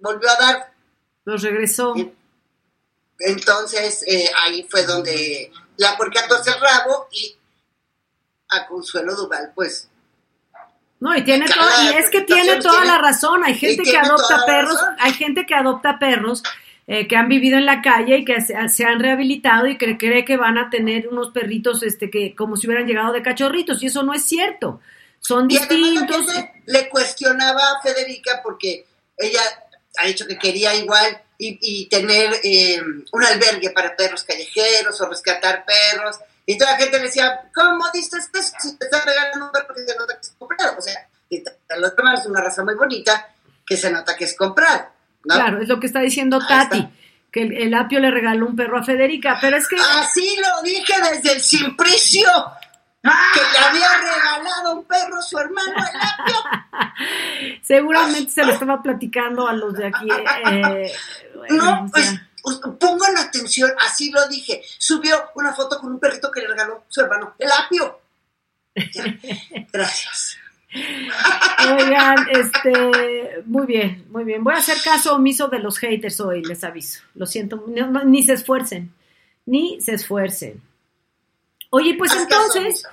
volvió 0.00 0.30
a 0.30 0.36
dar. 0.36 0.72
Los 1.24 1.42
regresó. 1.42 1.94
Entonces, 3.20 4.02
eh, 4.08 4.28
ahí 4.36 4.66
fue 4.68 4.82
donde 4.84 5.52
la 5.76 5.96
puerca 5.96 6.26
torce 6.26 6.50
el 6.50 6.60
rabo 6.60 7.06
y 7.12 7.36
a 8.48 8.66
Consuelo 8.66 9.14
Duval, 9.14 9.52
pues 9.54 9.91
no, 11.02 11.16
y 11.16 11.24
tiene 11.24 11.46
y 11.46 11.96
es 11.96 12.10
que 12.10 12.20
tiene 12.20 12.60
toda 12.60 12.84
la 12.84 12.96
razón. 12.96 13.42
Hay 13.42 13.56
gente 13.56 13.82
que 13.82 13.98
adopta 13.98 14.46
perros, 14.46 14.78
hay 15.00 15.12
gente 15.14 15.44
que 15.46 15.52
adopta 15.52 15.98
perros 15.98 16.44
eh, 16.86 17.08
que 17.08 17.16
han 17.16 17.28
vivido 17.28 17.58
en 17.58 17.66
la 17.66 17.82
calle 17.82 18.18
y 18.18 18.24
que 18.24 18.40
se, 18.40 18.84
han 18.84 19.00
rehabilitado 19.00 19.66
y 19.66 19.76
que 19.76 19.98
cree 19.98 20.24
que 20.24 20.36
van 20.36 20.58
a 20.58 20.70
tener 20.70 21.08
unos 21.08 21.30
perritos 21.30 21.82
este 21.82 22.08
que 22.08 22.36
como 22.36 22.56
si 22.56 22.68
hubieran 22.68 22.86
llegado 22.86 23.12
de 23.12 23.20
cachorritos 23.20 23.82
y 23.82 23.86
eso 23.86 24.04
no 24.04 24.14
es 24.14 24.22
cierto. 24.24 24.80
Son 25.18 25.48
distintos. 25.48 26.24
le 26.66 26.88
cuestionaba 26.88 27.60
a 27.72 27.82
Federica 27.82 28.40
porque 28.40 28.86
ella 29.18 29.40
ha 29.98 30.06
dicho 30.06 30.24
que 30.28 30.38
quería 30.38 30.72
igual 30.76 31.20
y, 31.36 31.86
tener 31.86 32.32
eh, 32.44 32.80
un 33.10 33.24
albergue 33.24 33.70
para 33.70 33.96
perros 33.96 34.22
callejeros 34.22 35.00
o 35.00 35.08
rescatar 35.08 35.64
perros 35.64 36.20
y 36.44 36.58
toda 36.58 36.72
la 36.72 36.78
gente 36.78 36.98
le 36.98 37.04
decía, 37.04 37.42
¿cómo 37.54 37.84
dices 37.92 38.28
que 38.32 38.42
si 38.42 38.76
te 38.76 38.86
están 38.86 39.06
regalando 39.06 39.46
un 39.46 39.52
perro 39.52 39.74
que 39.74 39.86
se 39.86 39.96
nota 39.96 40.14
que 40.14 40.20
es 40.20 40.34
comprado? 40.38 40.78
O 40.78 40.82
sea, 40.82 41.08
los 41.78 41.90
perros 41.92 42.20
es 42.20 42.26
una 42.26 42.40
raza 42.40 42.64
muy 42.64 42.74
bonita 42.74 43.28
que 43.66 43.76
se 43.76 43.90
nota 43.90 44.16
que 44.16 44.24
es 44.24 44.36
comprado. 44.36 44.86
Claro, 45.22 45.62
es 45.62 45.68
lo 45.68 45.78
que 45.78 45.86
está 45.86 46.00
diciendo 46.00 46.40
Tati, 46.46 46.88
que 47.30 47.42
el, 47.42 47.72
apio 47.74 48.00
le 48.00 48.10
regaló 48.10 48.46
un 48.46 48.56
perro 48.56 48.78
a 48.78 48.82
Federica, 48.82 49.38
pero 49.40 49.56
es 49.56 49.68
que... 49.68 49.76
Así 49.76 50.36
lo 50.36 50.62
dije 50.62 50.94
desde 51.12 51.32
el 51.36 51.40
simplicio, 51.40 52.28
que 53.02 53.40
le 53.40 53.58
había 53.58 53.88
regalado 53.98 54.76
un 54.76 54.84
perro 54.84 55.18
a 55.18 55.22
su 55.22 55.38
hermano 55.38 55.72
el 55.76 56.00
apio. 56.00 57.58
Seguramente 57.62 58.32
se 58.32 58.44
lo 58.44 58.52
estaba 58.52 58.82
platicando 58.82 59.46
a 59.46 59.52
los 59.52 59.74
de 59.74 59.86
aquí. 59.86 60.08
Eh, 60.50 60.92
no, 61.50 61.86
pues 61.92 62.20
pongan 62.78 63.16
atención, 63.18 63.70
así 63.78 64.10
lo 64.10 64.26
dije. 64.28 64.62
Subió 64.78 65.30
una 65.34 65.54
foto 65.54 65.78
con 65.78 65.92
un 65.92 66.00
perrito 66.00 66.30
que 66.30 66.40
le 66.40 66.48
regaló 66.48 66.84
su 66.88 67.00
hermano, 67.00 67.34
el 67.38 67.50
apio. 67.50 68.00
Gracias. 69.72 70.38
Oigan, 70.74 72.16
este, 72.30 73.42
muy 73.44 73.66
bien, 73.66 74.06
muy 74.08 74.24
bien. 74.24 74.42
Voy 74.42 74.54
a 74.54 74.58
hacer 74.58 74.78
caso 74.82 75.14
omiso 75.14 75.48
de 75.48 75.58
los 75.58 75.78
haters 75.78 76.20
hoy, 76.20 76.42
les 76.42 76.64
aviso. 76.64 77.00
Lo 77.14 77.26
siento, 77.26 77.64
ni 78.04 78.22
se 78.22 78.32
esfuercen, 78.32 78.92
ni 79.44 79.80
se 79.80 79.94
esfuercen. 79.94 80.62
Oye, 81.70 81.94
pues 81.96 82.12
entonces, 82.14 82.84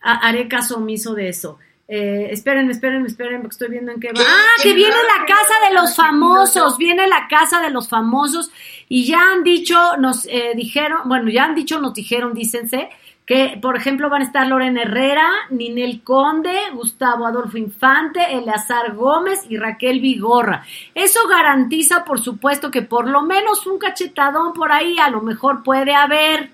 haré 0.00 0.48
caso 0.48 0.76
omiso 0.76 1.14
de 1.14 1.28
eso. 1.28 1.58
Eh, 1.86 2.28
espérenme, 2.30 2.72
espérenme, 2.72 3.08
espérenme, 3.08 3.40
porque 3.40 3.54
estoy 3.54 3.68
viendo 3.68 3.92
en 3.92 4.00
qué 4.00 4.08
va. 4.08 4.22
Ah, 4.26 4.62
que 4.62 4.72
viene 4.72 4.94
la 4.94 5.26
casa 5.26 5.68
de 5.68 5.74
los 5.74 5.94
famosos, 5.94 6.78
viene 6.78 7.06
la 7.06 7.28
casa 7.28 7.60
de 7.60 7.70
los 7.70 7.88
famosos 7.88 8.50
y 8.88 9.04
ya 9.04 9.32
han 9.32 9.42
dicho, 9.42 9.96
nos 9.98 10.24
eh, 10.26 10.52
dijeron, 10.56 11.00
bueno, 11.06 11.30
ya 11.30 11.44
han 11.44 11.54
dicho, 11.54 11.80
nos 11.80 11.92
dijeron, 11.92 12.32
dícense, 12.32 12.88
que 13.26 13.58
por 13.60 13.76
ejemplo 13.76 14.08
van 14.08 14.22
a 14.22 14.24
estar 14.24 14.46
Lorena 14.46 14.82
Herrera, 14.82 15.28
Ninel 15.50 16.02
Conde, 16.02 16.56
Gustavo 16.72 17.26
Adolfo 17.26 17.58
Infante, 17.58 18.20
Eleazar 18.34 18.94
Gómez 18.94 19.44
y 19.48 19.58
Raquel 19.58 20.00
Vigorra. 20.00 20.64
Eso 20.94 21.26
garantiza, 21.28 22.04
por 22.04 22.20
supuesto, 22.20 22.70
que 22.70 22.82
por 22.82 23.08
lo 23.08 23.22
menos 23.22 23.66
un 23.66 23.78
cachetadón 23.78 24.54
por 24.54 24.72
ahí 24.72 24.98
a 24.98 25.10
lo 25.10 25.20
mejor 25.20 25.62
puede 25.62 25.94
haber. 25.94 26.50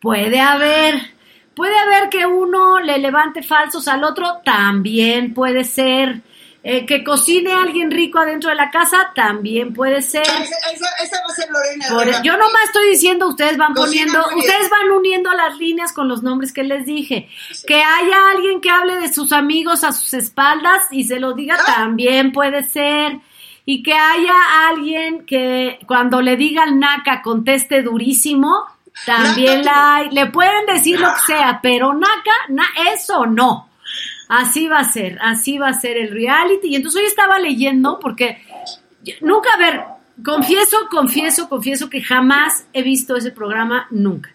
Puede 0.00 0.40
haber. 0.40 1.19
Puede 1.60 1.78
haber 1.78 2.08
que 2.08 2.24
uno 2.24 2.80
le 2.80 2.96
levante 2.96 3.42
falsos 3.42 3.86
al 3.86 4.02
otro, 4.02 4.40
también 4.42 5.34
puede 5.34 5.64
ser. 5.64 6.22
Eh, 6.62 6.86
que 6.86 7.04
cocine 7.04 7.52
alguien 7.52 7.90
rico 7.90 8.18
adentro 8.18 8.48
de 8.48 8.56
la 8.56 8.70
casa, 8.70 9.12
también 9.14 9.74
puede 9.74 10.00
ser. 10.00 10.22
Esa, 10.22 10.36
va 10.38 11.26
a 11.28 11.34
ser 11.34 11.50
Lorena. 11.90 12.22
yo 12.22 12.32
nomás 12.38 12.64
estoy 12.64 12.88
diciendo, 12.88 13.28
ustedes 13.28 13.58
van 13.58 13.74
poniendo, 13.74 14.20
ustedes 14.38 14.70
van 14.70 14.90
uniendo 14.90 15.34
las 15.34 15.58
líneas 15.58 15.92
con 15.92 16.08
los 16.08 16.22
nombres 16.22 16.54
que 16.54 16.62
les 16.62 16.86
dije. 16.86 17.28
Que 17.66 17.82
haya 17.82 18.30
alguien 18.34 18.62
que 18.62 18.70
hable 18.70 18.96
de 18.96 19.12
sus 19.12 19.30
amigos 19.30 19.84
a 19.84 19.92
sus 19.92 20.14
espaldas 20.14 20.84
y 20.90 21.04
se 21.04 21.20
lo 21.20 21.34
diga, 21.34 21.58
ah. 21.60 21.74
también 21.76 22.32
puede 22.32 22.64
ser. 22.64 23.18
Y 23.66 23.82
que 23.82 23.92
haya 23.92 24.34
alguien 24.70 25.26
que 25.26 25.78
cuando 25.86 26.22
le 26.22 26.38
diga 26.38 26.62
al 26.62 26.78
NACA 26.78 27.20
conteste 27.20 27.82
durísimo, 27.82 28.64
también 29.06 29.64
la 29.64 29.96
hay. 29.96 30.10
Le 30.10 30.26
pueden 30.26 30.66
decir 30.66 31.00
lo 31.00 31.08
que 31.08 31.32
sea, 31.32 31.60
pero 31.62 31.92
Naka, 31.94 32.32
na, 32.48 32.64
eso 32.92 33.26
no. 33.26 33.68
Así 34.28 34.68
va 34.68 34.78
a 34.78 34.84
ser, 34.84 35.18
así 35.20 35.58
va 35.58 35.68
a 35.68 35.74
ser 35.74 35.96
el 35.96 36.10
reality. 36.10 36.68
Y 36.68 36.76
entonces 36.76 37.00
hoy 37.00 37.06
estaba 37.06 37.38
leyendo, 37.38 37.98
porque 37.98 38.42
nunca, 39.20 39.50
a 39.54 39.58
ver, 39.58 39.84
confieso, 40.24 40.76
confieso, 40.90 41.48
confieso 41.48 41.90
que 41.90 42.02
jamás 42.02 42.66
he 42.72 42.82
visto 42.82 43.16
ese 43.16 43.32
programa, 43.32 43.88
nunca. 43.90 44.30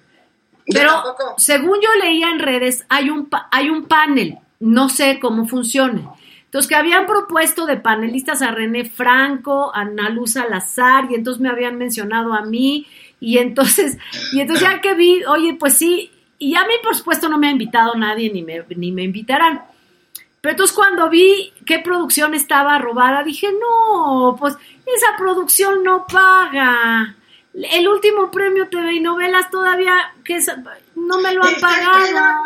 Pero 0.68 1.02
según 1.38 1.80
yo 1.82 1.90
leía 2.02 2.30
en 2.30 2.40
redes, 2.40 2.86
hay 2.90 3.10
un, 3.10 3.30
hay 3.52 3.70
un 3.70 3.86
panel, 3.86 4.40
no 4.60 4.90
sé 4.90 5.20
cómo 5.20 5.46
funciona. 5.48 6.12
Entonces, 6.46 6.70
que 6.70 6.76
habían 6.76 7.06
propuesto 7.06 7.66
de 7.66 7.78
panelistas 7.78 8.42
a 8.42 8.52
René 8.52 8.86
Franco, 8.86 9.76
a 9.76 9.82
Ana 9.82 10.10
Luz 10.10 10.34
Salazar, 10.34 11.08
y 11.12 11.16
entonces 11.16 11.42
me 11.42 11.50
habían 11.50 11.78
mencionado 11.78 12.34
a 12.34 12.44
mí, 12.44 12.88
y 13.26 13.38
entonces, 13.40 13.98
y 14.34 14.40
entonces 14.42 14.68
ya 14.68 14.82
que 14.82 14.94
vi, 14.94 15.24
oye, 15.26 15.56
pues 15.60 15.78
sí, 15.78 16.12
y 16.38 16.56
a 16.56 16.62
mí, 16.66 16.74
por 16.84 16.96
supuesto, 16.96 17.28
no 17.30 17.38
me 17.38 17.48
ha 17.48 17.52
invitado 17.52 17.96
nadie 17.96 18.32
ni 18.32 18.44
me, 18.44 18.64
ni 18.76 18.92
me 18.92 19.04
invitarán. 19.04 19.64
Pero 20.42 20.52
entonces 20.52 20.76
cuando 20.76 21.10
vi 21.10 21.52
qué 21.66 21.80
producción 21.80 22.36
estaba 22.36 22.78
robada, 22.78 23.24
dije, 23.24 23.50
no, 23.52 24.36
pues 24.40 24.56
esa 24.86 25.18
producción 25.18 25.84
no 25.84 26.06
paga. 26.06 27.16
El 27.54 27.88
último 27.88 28.30
premio 28.30 28.68
TV 28.70 28.94
y 28.96 29.00
novelas 29.00 29.50
todavía 29.50 29.96
que 30.24 30.36
es- 30.36 30.52
no 30.96 31.18
me 31.20 31.34
lo 31.34 31.44
han 31.46 31.56
pagado. 31.62 32.44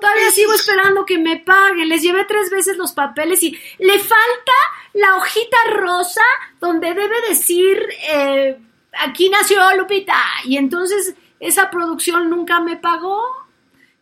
Todavía 0.00 0.30
sigo 0.32 0.52
esperando 0.52 1.06
que 1.06 1.16
me 1.18 1.36
paguen. 1.38 1.88
Les 1.88 2.02
llevé 2.02 2.24
tres 2.26 2.50
veces 2.50 2.76
los 2.76 2.92
papeles 2.92 3.42
y 3.42 3.56
le 3.78 3.98
falta 3.98 4.52
la 4.94 5.16
hojita 5.16 5.56
rosa 5.74 6.24
donde 6.60 6.88
debe 6.92 7.16
decir 7.28 7.78
eh, 8.10 8.58
aquí 9.00 9.28
nació 9.30 9.60
Lupita. 9.76 10.14
Y 10.44 10.56
entonces 10.56 11.14
esa 11.40 11.70
producción 11.70 12.28
nunca 12.30 12.60
me 12.60 12.76
pagó. 12.76 13.20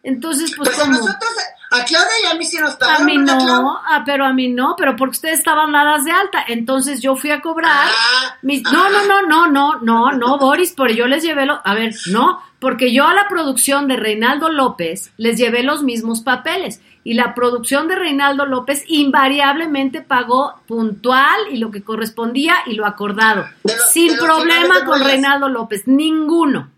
Entonces, 0.03 0.55
pues, 0.57 0.68
Pues 0.68 0.78
a 0.78 0.82
¿cómo? 0.82 0.92
nosotros, 0.99 1.30
a 1.72 1.84
Claudia 1.84 2.12
y 2.22 2.26
a 2.26 2.34
mí 2.34 2.44
sí 2.44 2.59
nos 2.59 2.74
A 2.74 2.78
pagaron. 2.78 3.07
mí 3.07 3.18
¿verdad, 3.18 3.38
Clau? 3.40 3.62
no, 3.62 3.80
ah, 3.84 4.03
pero 4.07 4.24
a 4.24 4.32
mí 4.32 4.49
no, 4.49 4.76
pero 4.78 4.94
porque 4.94 5.12
ustedes 5.16 5.40
estaban 5.40 5.72
dadas 5.72 6.05
de 6.05 6.12
alta. 6.12 6.44
Entonces 6.47 7.01
yo 7.03 7.16
fui 7.16 7.32
a 7.32 7.40
cobrar. 7.40 7.88
Ah, 7.90 8.36
mis- 8.42 8.62
ah. 8.66 8.70
no, 8.72 8.88
no, 8.88 9.05
no, 9.05 9.22
no, 9.26 9.47
no, 9.51 9.80
no, 9.80 10.12
no, 10.12 10.38
Boris, 10.38 10.74
pero 10.76 10.92
yo 10.94 11.07
les 11.09 11.24
llevé 11.24 11.44
lo, 11.47 11.61
a 11.64 11.74
ver, 11.74 11.92
no, 12.07 12.40
porque 12.61 12.92
yo 12.92 13.05
a 13.07 13.14
la 13.14 13.26
producción 13.28 13.88
de 13.88 13.97
Reinaldo 13.97 14.49
López 14.49 15.11
les 15.16 15.38
llevé 15.38 15.64
los 15.64 15.82
mismos 15.82 16.20
papeles 16.20 16.80
y 17.07 17.14
la 17.14 17.36
producción 17.36 17.86
de 17.86 17.94
Reinaldo 17.94 18.46
López 18.46 18.82
invariablemente 18.88 20.02
pagó 20.02 20.61
puntual 20.66 21.36
y 21.52 21.59
lo 21.59 21.70
que 21.70 21.84
correspondía 21.84 22.57
y 22.66 22.74
lo 22.74 22.84
acordado, 22.84 23.46
sin 23.92 24.16
problema 24.16 24.84
con. 24.84 25.04
Reinaldo 25.04 25.48
López, 25.48 25.86
ninguno. 25.86 26.72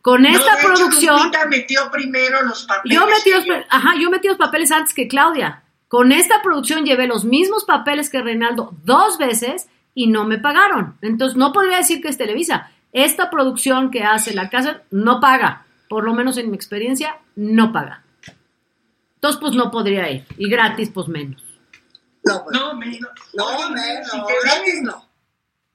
Con 0.00 0.26
esta 0.26 0.58
producción 0.62 1.32
metió 1.48 1.90
primero 1.90 2.40
los 2.42 2.62
papeles. 2.66 2.96
yo 2.96 3.04
metí, 3.04 3.30
los, 3.32 3.44
ajá, 3.68 3.94
yo 4.00 4.10
metí 4.10 4.28
los 4.28 4.36
papeles 4.36 4.70
antes 4.70 4.94
que 4.94 5.08
Claudia. 5.08 5.64
Con 5.88 6.12
esta 6.12 6.40
producción 6.40 6.84
llevé 6.84 7.08
los 7.08 7.24
mismos 7.24 7.64
papeles 7.64 8.10
que 8.10 8.22
Reinaldo 8.22 8.76
dos 8.84 9.18
veces 9.18 9.66
y 9.92 10.06
no 10.06 10.24
me 10.24 10.38
pagaron. 10.38 10.96
Entonces 11.02 11.36
no 11.36 11.52
podría 11.52 11.78
decir 11.78 12.00
que 12.00 12.10
es 12.10 12.16
Televisa. 12.16 12.70
Esta 12.92 13.28
producción 13.28 13.90
que 13.90 14.04
hace 14.04 14.34
la 14.34 14.50
casa 14.50 14.82
no 14.92 15.18
paga. 15.18 15.66
Por 15.88 16.04
lo 16.04 16.14
menos 16.14 16.38
en 16.38 16.50
mi 16.50 16.54
experiencia, 16.54 17.16
no 17.34 17.72
paga. 17.72 18.03
Entonces, 19.24 19.40
pues 19.40 19.54
no 19.54 19.70
podría 19.70 20.10
ir. 20.10 20.26
Y 20.36 20.50
gratis, 20.50 20.90
pues 20.92 21.08
menos. 21.08 21.42
No, 22.24 22.44
pues, 22.44 22.60
No, 22.60 22.74
menos. 22.74 23.10
no, 23.32 23.70
menos, 23.70 24.10
si 24.10 24.18
gratis 24.44 24.82
no. 24.82 25.08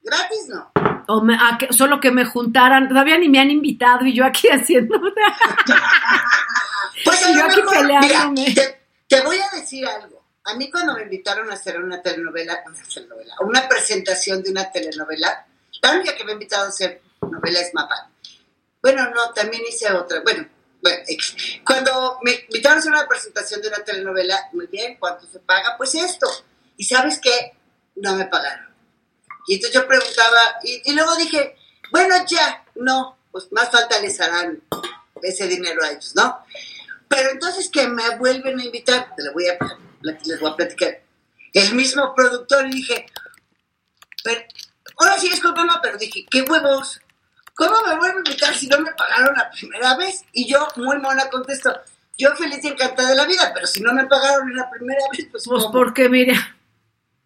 Gratis 0.03 0.47
no. 0.49 0.71
O 1.07 1.23
me- 1.23 1.33
a 1.33 1.57
que- 1.57 1.73
solo 1.73 1.99
que 1.99 2.11
me 2.11 2.25
juntaran. 2.25 2.87
Todavía 2.87 3.17
ni 3.17 3.27
me 3.27 3.39
han 3.39 3.49
invitado 3.49 4.05
y 4.05 4.13
yo 4.13 4.23
aquí 4.23 4.47
haciendo. 4.51 5.01
Pues 7.03 7.27
Y 7.27 7.33
yo 7.35 7.45
aquí 7.45 7.61
mejor, 7.61 7.77
peleándome. 7.79 8.45
mira, 8.49 8.53
te, 8.53 8.81
te 9.07 9.21
voy 9.23 9.37
a 9.39 9.55
decir 9.57 9.87
algo. 9.87 10.21
A 10.43 10.53
mí 10.55 10.69
cuando 10.69 10.93
me 10.95 11.03
invitaron 11.03 11.49
a 11.49 11.53
hacer 11.53 11.81
una 11.81 12.01
telenovela, 12.03 12.59
una 12.67 12.83
telenovela, 12.83 13.33
una 13.41 13.67
presentación 13.67 14.43
de 14.43 14.51
una 14.51 14.69
telenovela, 14.71 15.45
la 15.81 15.91
única 15.93 16.15
que 16.15 16.23
me 16.23 16.31
ha 16.31 16.33
invitado 16.33 16.65
a 16.65 16.69
hacer 16.69 17.01
novela 17.21 17.59
es 17.61 17.73
Mapa. 17.73 18.09
Bueno, 18.81 19.09
no, 19.11 19.31
también 19.33 19.63
hice 19.67 19.91
otra. 19.91 20.21
Bueno, 20.23 20.45
bueno, 20.81 21.03
cuando 21.65 22.19
me 22.23 22.31
invitaron 22.47 22.77
a 22.77 22.79
hacer 22.79 22.91
una 22.91 23.07
presentación 23.07 23.61
de 23.61 23.67
una 23.67 23.83
telenovela, 23.83 24.49
muy 24.53 24.67
bien, 24.67 24.97
¿cuánto 24.99 25.27
se 25.27 25.39
paga? 25.39 25.75
Pues 25.77 25.95
esto. 25.95 26.27
Y 26.77 26.85
sabes 26.85 27.19
qué, 27.21 27.53
no 27.95 28.15
me 28.15 28.25
pagaron. 28.25 28.67
Y 29.47 29.55
entonces 29.55 29.81
yo 29.81 29.87
preguntaba, 29.87 30.39
y, 30.63 30.81
y 30.91 30.93
luego 30.93 31.15
dije, 31.15 31.55
bueno, 31.91 32.15
ya, 32.27 32.63
no, 32.75 33.17
pues 33.31 33.51
más 33.51 33.69
falta 33.69 33.99
les 33.99 34.19
harán 34.21 34.61
ese 35.21 35.47
dinero 35.47 35.83
a 35.83 35.91
ellos, 35.91 36.13
¿no? 36.15 36.43
Pero 37.07 37.31
entonces 37.31 37.69
que 37.69 37.87
me 37.87 38.17
vuelven 38.17 38.59
a 38.59 38.63
invitar, 38.63 39.13
lo 39.17 39.33
voy 39.33 39.47
a, 39.47 39.57
les 40.01 40.39
voy 40.39 40.51
a 40.51 40.55
platicar. 40.55 41.01
El 41.53 41.73
mismo 41.73 42.13
productor 42.15 42.67
y 42.67 42.71
dije, 42.71 43.07
pero, 44.23 44.41
ahora 44.97 45.17
sí 45.17 45.29
discúlpame, 45.29 45.73
pero 45.81 45.97
dije, 45.97 46.25
qué 46.29 46.43
huevos. 46.43 47.01
¿Cómo 47.59 47.75
me 47.85 47.97
vuelven 47.97 48.23
a 48.25 48.29
invitar 48.29 48.55
si 48.55 48.67
no 48.67 48.79
me 48.79 48.93
pagaron 48.93 49.35
la 49.35 49.51
primera 49.51 49.97
vez? 49.97 50.23
Y 50.31 50.47
yo, 50.47 50.65
muy 50.77 50.97
mona, 50.97 51.29
contesto, 51.29 51.77
yo 52.17 52.33
feliz 52.37 52.63
y 52.63 52.69
encantada 52.69 53.09
de 53.09 53.17
la 53.17 53.25
vida, 53.25 53.51
pero 53.53 53.67
si 53.67 53.81
no 53.81 53.93
me 53.93 54.07
pagaron 54.07 54.55
la 54.55 54.69
primera 54.69 55.01
vez, 55.11 55.27
pues, 55.29 55.43
Pues 55.43 55.63
¿cómo? 55.63 55.73
porque, 55.73 56.07
mira. 56.07 56.55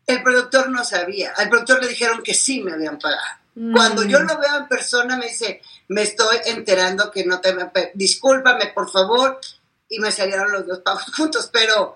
El 0.08 0.24
productor 0.24 0.70
no 0.70 0.84
sabía. 0.84 1.34
Al 1.38 1.50
productor 1.50 1.84
le 1.84 1.88
dijeron 1.88 2.24
que 2.24 2.34
sí 2.34 2.64
me 2.64 2.74
habían 2.74 2.98
pagado. 2.98 3.38
Mm. 3.54 3.74
Cuando 3.74 4.04
yo 4.06 4.22
lo 4.22 4.40
veo 4.40 4.58
en 4.58 4.68
persona 4.68 5.18
me 5.18 5.28
dice, 5.28 5.62
me 5.90 6.02
estoy 6.02 6.38
enterando 6.46 7.12
que 7.12 7.26
no 7.26 7.40
te... 7.40 7.92
Discúlpame, 7.94 8.72
por 8.74 8.90
favor. 8.90 9.40
Y 9.88 10.00
me 10.00 10.12
salieron 10.12 10.52
los 10.52 10.66
dos 10.66 10.80
pagos 10.80 11.04
juntos, 11.16 11.48
pero... 11.54 11.96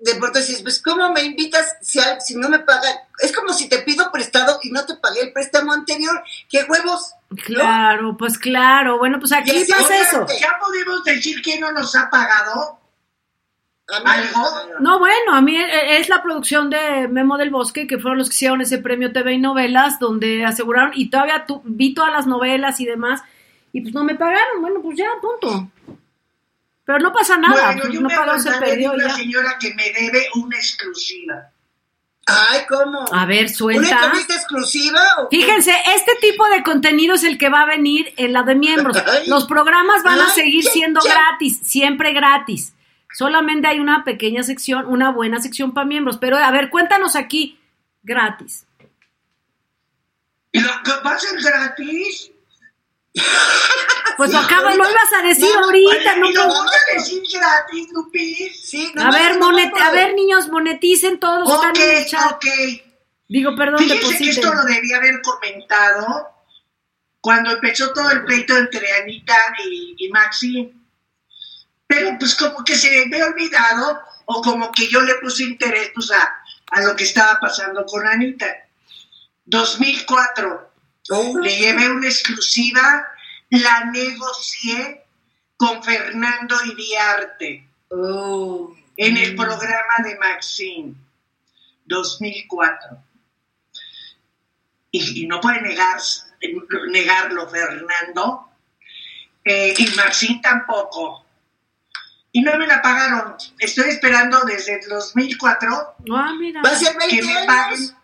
y 0.00 0.04
De 0.04 0.14
pronto 0.16 0.38
dices, 0.38 0.60
pues 0.62 0.82
¿cómo 0.82 1.10
me 1.12 1.22
invitas 1.22 1.76
si, 1.80 1.98
al- 1.98 2.20
si 2.20 2.36
no 2.36 2.48
me 2.48 2.58
pagan? 2.60 2.94
Es 3.20 3.34
como 3.34 3.52
si 3.52 3.68
te 3.68 3.78
pido 3.78 4.10
prestado 4.12 4.58
y 4.62 4.70
no 4.70 4.84
te 4.84 4.94
pagué 4.96 5.22
el 5.22 5.32
préstamo 5.32 5.72
anterior. 5.72 6.22
¡Qué 6.50 6.64
huevos! 6.68 7.12
Claro, 7.44 8.16
pues 8.16 8.38
claro. 8.38 8.98
Bueno, 8.98 9.18
pues 9.18 9.32
aquí 9.32 9.50
Y 9.52 9.64
pasa 9.64 9.98
eso. 10.00 10.26
¿Ya 10.40 10.58
podemos 10.60 11.02
decir 11.04 11.40
que 11.42 11.58
no 11.58 11.72
nos 11.72 11.96
ha 11.96 12.08
pagado? 12.10 12.78
¿Algo? 13.88 14.48
No, 14.80 14.98
bueno, 14.98 15.32
a 15.34 15.40
mí 15.40 15.56
eh, 15.56 15.98
es 15.98 16.08
la 16.08 16.20
producción 16.22 16.70
de 16.70 17.06
Memo 17.08 17.38
del 17.38 17.50
Bosque, 17.50 17.86
que 17.86 17.98
fueron 17.98 18.18
los 18.18 18.28
que 18.28 18.34
hicieron 18.34 18.60
ese 18.60 18.78
premio 18.78 19.12
TV 19.12 19.34
y 19.34 19.38
novelas, 19.38 20.00
donde 20.00 20.44
aseguraron, 20.44 20.90
y 20.94 21.08
todavía 21.08 21.46
tu- 21.46 21.62
vi 21.64 21.94
todas 21.94 22.12
las 22.12 22.26
novelas 22.26 22.80
y 22.80 22.84
demás, 22.84 23.22
y 23.72 23.82
pues 23.82 23.94
no 23.94 24.02
me 24.02 24.16
pagaron, 24.16 24.60
bueno, 24.60 24.80
pues 24.82 24.98
ya, 24.98 25.06
punto. 25.20 25.70
Pero 26.86 27.00
no 27.00 27.12
pasa 27.12 27.36
nada, 27.36 27.66
bueno, 27.66 27.80
pues 27.82 27.92
yo 27.92 28.00
no 28.00 28.08
me 28.08 28.14
pagó, 28.14 28.38
se 28.38 28.52
perdió 28.52 28.92
una 28.92 29.08
ya. 29.08 29.14
señora 29.16 29.58
que 29.60 29.74
me 29.74 29.90
debe 29.90 30.28
una 30.36 30.56
exclusiva. 30.56 31.50
Ay, 32.28 32.60
¿cómo? 32.68 33.04
A 33.12 33.26
ver, 33.26 33.46
¿Una 33.46 33.54
suelta. 33.54 34.04
entrevista 34.04 34.34
exclusiva? 34.34 35.00
O? 35.18 35.28
Fíjense, 35.28 35.72
este 35.96 36.12
tipo 36.20 36.48
de 36.48 36.62
contenido 36.62 37.14
es 37.16 37.24
el 37.24 37.38
que 37.38 37.48
va 37.48 37.62
a 37.62 37.66
venir 37.66 38.14
en 38.16 38.32
la 38.32 38.44
de 38.44 38.54
miembros. 38.54 38.96
Los 39.26 39.46
programas 39.46 40.02
van 40.04 40.20
a 40.20 40.30
seguir 40.30 40.64
siendo 40.64 41.00
gratis, 41.00 41.58
siempre 41.64 42.12
gratis. 42.12 42.72
Solamente 43.12 43.66
hay 43.68 43.80
una 43.80 44.04
pequeña 44.04 44.42
sección, 44.44 44.86
una 44.86 45.10
buena 45.10 45.40
sección 45.40 45.74
para 45.74 45.86
miembros. 45.86 46.18
Pero 46.18 46.36
a 46.36 46.50
ver, 46.52 46.70
cuéntanos 46.70 47.16
aquí, 47.16 47.58
gratis. 48.02 48.64
¿Y 50.52 50.60
lo 50.60 50.70
que 50.84 50.92
va 51.04 51.12
a 51.12 51.18
ser 51.18 51.40
gratis? 51.42 52.30
Pues 54.16 54.32
lo 54.32 54.38
ahorita. 54.38 54.72
ibas 54.72 55.12
a 55.18 55.22
decir 55.26 55.48
No, 55.54 55.64
ahorita, 55.64 56.16
no 56.16 56.30
¿y 56.30 56.32
lo 56.34 56.42
me- 56.48 56.48
vas 56.54 56.70
a 56.90 56.94
decir 56.94 57.22
gratis, 57.32 57.88
Lupis? 57.92 58.68
Sí, 58.70 58.92
A 58.96 59.10
ver, 59.10 59.38
monet, 59.38 59.72
a 59.80 59.90
ver, 59.90 60.14
niños, 60.14 60.48
moneticen 60.48 61.18
todos 61.20 61.40
los 61.40 61.48
que 61.48 61.54
Ok, 61.68 61.76
están 61.76 61.88
en 61.90 61.96
el 61.96 62.06
chat. 62.06 62.32
ok. 62.32 62.46
Digo, 63.28 63.56
perdón, 63.56 63.78
Fíjense 63.80 64.18
que 64.18 64.30
esto 64.30 64.54
lo 64.54 64.62
debía 64.64 64.98
haber 64.98 65.20
comentado 65.22 66.28
cuando 67.20 67.50
empezó 67.50 67.92
todo 67.92 68.10
el 68.10 68.24
pleito 68.24 68.56
entre 68.56 68.92
Anita 69.02 69.36
y, 69.68 69.96
y 69.98 70.08
Maxi. 70.10 70.72
Pero 71.88 72.16
pues 72.18 72.34
como 72.36 72.62
que 72.64 72.76
se 72.76 73.06
me 73.06 73.20
ha 73.20 73.26
olvidado 73.26 74.00
o 74.26 74.42
como 74.42 74.70
que 74.72 74.88
yo 74.88 75.00
le 75.02 75.14
puse 75.16 75.42
interés 75.44 75.90
pues, 75.94 76.10
a, 76.12 76.34
a 76.70 76.80
lo 76.82 76.94
que 76.96 77.04
estaba 77.04 77.38
pasando 77.40 77.84
con 77.86 78.06
Anita. 78.06 78.46
2004, 79.46 80.72
Oh, 81.08 81.38
le 81.38 81.56
llevé 81.56 81.88
una 81.88 82.08
exclusiva, 82.08 83.06
la 83.50 83.84
negocié 83.86 85.04
con 85.56 85.82
Fernando 85.82 86.56
Iriarte 86.64 87.68
oh. 87.90 88.74
en 88.96 89.16
el 89.16 89.34
programa 89.34 89.94
de 90.04 90.18
Maxine, 90.18 90.94
2004. 91.86 92.98
Y, 94.90 95.22
y 95.22 95.26
no 95.26 95.40
puede 95.40 95.60
negar, 95.62 95.98
negarlo 96.90 97.48
Fernando, 97.48 98.50
eh, 99.44 99.74
y 99.78 99.86
Maxine 99.94 100.40
tampoco. 100.42 101.24
Y 102.32 102.42
no 102.42 102.58
me 102.58 102.66
la 102.66 102.82
pagaron. 102.82 103.36
Estoy 103.58 103.90
esperando 103.90 104.40
desde 104.44 104.80
el 104.80 104.88
2004 104.88 105.96
Ah, 106.12 106.34
mira. 106.38 106.60
¿Va 106.62 106.70
a 106.70 106.76
ser 106.76 106.96
que 106.98 107.22
20 107.22 107.26
me 107.26 107.46
paguen. 107.46 107.96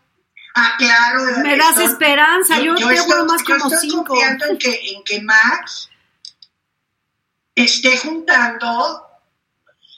Ah, 0.54 0.74
claro. 0.78 1.38
Me 1.42 1.56
das 1.56 1.78
esperanza, 1.78 2.60
yo, 2.60 2.74
tengo 2.74 2.90
estoy- 2.90 3.24
más 3.26 3.40
yo 3.46 3.54
como 3.58 3.72
estoy 3.72 3.88
cinco. 3.90 4.04
confiando 4.04 4.46
en 4.46 4.58
que, 4.58 4.92
en 4.92 5.04
que 5.04 5.20
Max 5.22 5.88
esté 7.54 7.96
juntando 7.98 9.06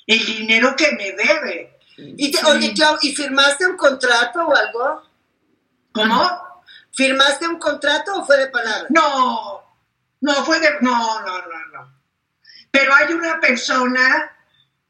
el 0.07 0.25
dinero 0.25 0.75
que 0.77 0.93
me 0.93 1.13
debe. 1.13 1.79
Y 1.97 2.31
te- 2.31 2.45
Oye, 2.45 2.73
Clau, 2.75 2.99
¿y 3.03 3.15
firmaste 3.15 3.67
un 3.67 3.77
contrato 3.77 4.45
o 4.47 4.55
algo? 4.57 5.03
¿Cómo? 5.93 6.63
¿Firmaste 6.93 7.49
un 7.49 7.59
contrato 7.59 8.15
o 8.21 8.25
fue 8.27 8.37
de 8.37 8.49
palabra? 8.49 8.87
No, 8.91 9.63
no 10.21 10.35
fue 10.45 10.59
de... 10.61 10.71
No, 10.81 11.21
no, 11.21 11.39
no, 11.39 11.67
no. 11.73 11.95
Pero 12.71 12.95
hay 12.95 13.13
una 13.13 13.39
persona 13.41 14.31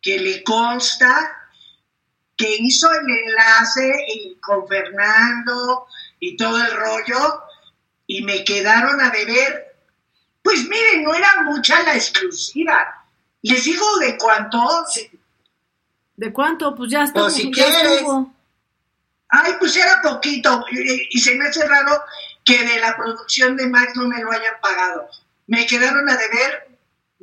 que 0.00 0.18
le 0.18 0.42
consta 0.42 1.43
que 2.36 2.56
hizo 2.58 2.90
el 2.92 3.08
enlace 3.08 3.92
y 4.14 4.36
con 4.36 4.66
Fernando 4.66 5.86
y 6.18 6.36
todo 6.36 6.60
el 6.60 6.70
rollo 6.72 7.42
y 8.06 8.22
me 8.22 8.44
quedaron 8.44 9.00
a 9.00 9.10
deber 9.10 9.76
Pues 10.42 10.68
miren, 10.68 11.04
no 11.04 11.14
era 11.14 11.42
mucha 11.42 11.82
la 11.82 11.94
exclusiva. 11.94 13.06
Les 13.42 13.64
digo 13.64 13.98
de 13.98 14.18
cuánto. 14.18 14.60
¿De 16.16 16.32
cuánto? 16.32 16.74
Pues 16.74 16.90
ya 16.90 17.04
está. 17.04 17.22
Pues 17.22 17.34
si 17.34 17.44
ya 17.44 17.64
quieres. 17.64 17.92
estuvo. 17.92 18.32
Ay, 19.28 19.54
pues 19.58 19.74
era 19.76 20.02
poquito. 20.02 20.64
Y, 20.70 21.08
y 21.10 21.18
se 21.18 21.34
me 21.34 21.48
hace 21.48 21.66
raro 21.66 21.98
que 22.44 22.62
de 22.62 22.78
la 22.78 22.94
producción 22.96 23.56
de 23.56 23.66
Max 23.68 23.92
no 23.96 24.06
me 24.06 24.22
lo 24.22 24.30
hayan 24.30 24.54
pagado. 24.60 25.08
Me 25.46 25.66
quedaron 25.66 26.08
a 26.08 26.16
deber 26.16 26.73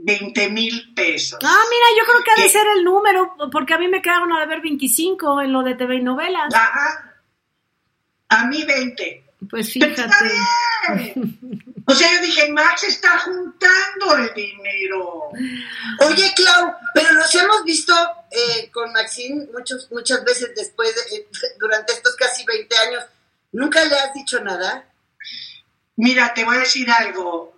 20 0.04 0.50
mil 0.50 0.94
pesos. 0.94 1.40
Ah, 1.44 1.64
mira, 1.70 1.86
yo 2.00 2.06
creo 2.12 2.24
que 2.24 2.32
ha 2.32 2.44
de 2.44 2.50
ser 2.50 2.66
el 2.78 2.84
número, 2.84 3.36
porque 3.52 3.74
a 3.74 3.78
mí 3.78 3.88
me 3.88 4.02
quedaron 4.02 4.32
a 4.34 4.40
deber 4.40 4.62
25 4.62 5.42
en 5.42 5.54
lo 5.54 5.64
de 5.64 5.76
TV 5.76 5.96
y 5.98 6.02
novelas. 6.02 6.54
Ajá. 6.54 7.14
A 8.30 8.46
mí 8.46 8.64
20. 8.64 9.24
Pues 9.50 9.72
Pero 9.74 9.88
está 9.92 10.10
fíjate. 10.10 11.14
bien. 11.16 11.60
O 11.88 11.94
sea, 11.94 12.14
yo 12.16 12.22
dije, 12.22 12.52
Max 12.52 12.84
está 12.84 13.18
juntando 13.20 14.16
el 14.18 14.34
dinero. 14.36 15.30
Oye, 16.08 16.32
Clau, 16.36 16.74
pero 16.94 17.12
nos 17.14 17.34
hemos 17.36 17.64
visto 17.64 17.94
eh, 18.30 18.70
con 18.72 18.94
Maxine 18.94 19.48
muchos, 19.52 19.92
muchas 19.92 20.24
veces 20.24 20.52
después, 20.56 20.94
de- 20.96 21.18
eh, 21.18 21.28
durante 21.60 21.94
estos 21.94 22.16
casi 22.16 22.46
20 22.46 22.78
años. 22.78 23.04
¿Nunca 23.52 23.84
le 23.84 23.96
has 23.96 24.14
dicho 24.14 24.40
nada? 24.42 24.86
Mira, 25.98 26.34
te 26.34 26.46
voy 26.46 26.56
a 26.56 26.60
decir 26.60 26.90
algo. 26.90 27.54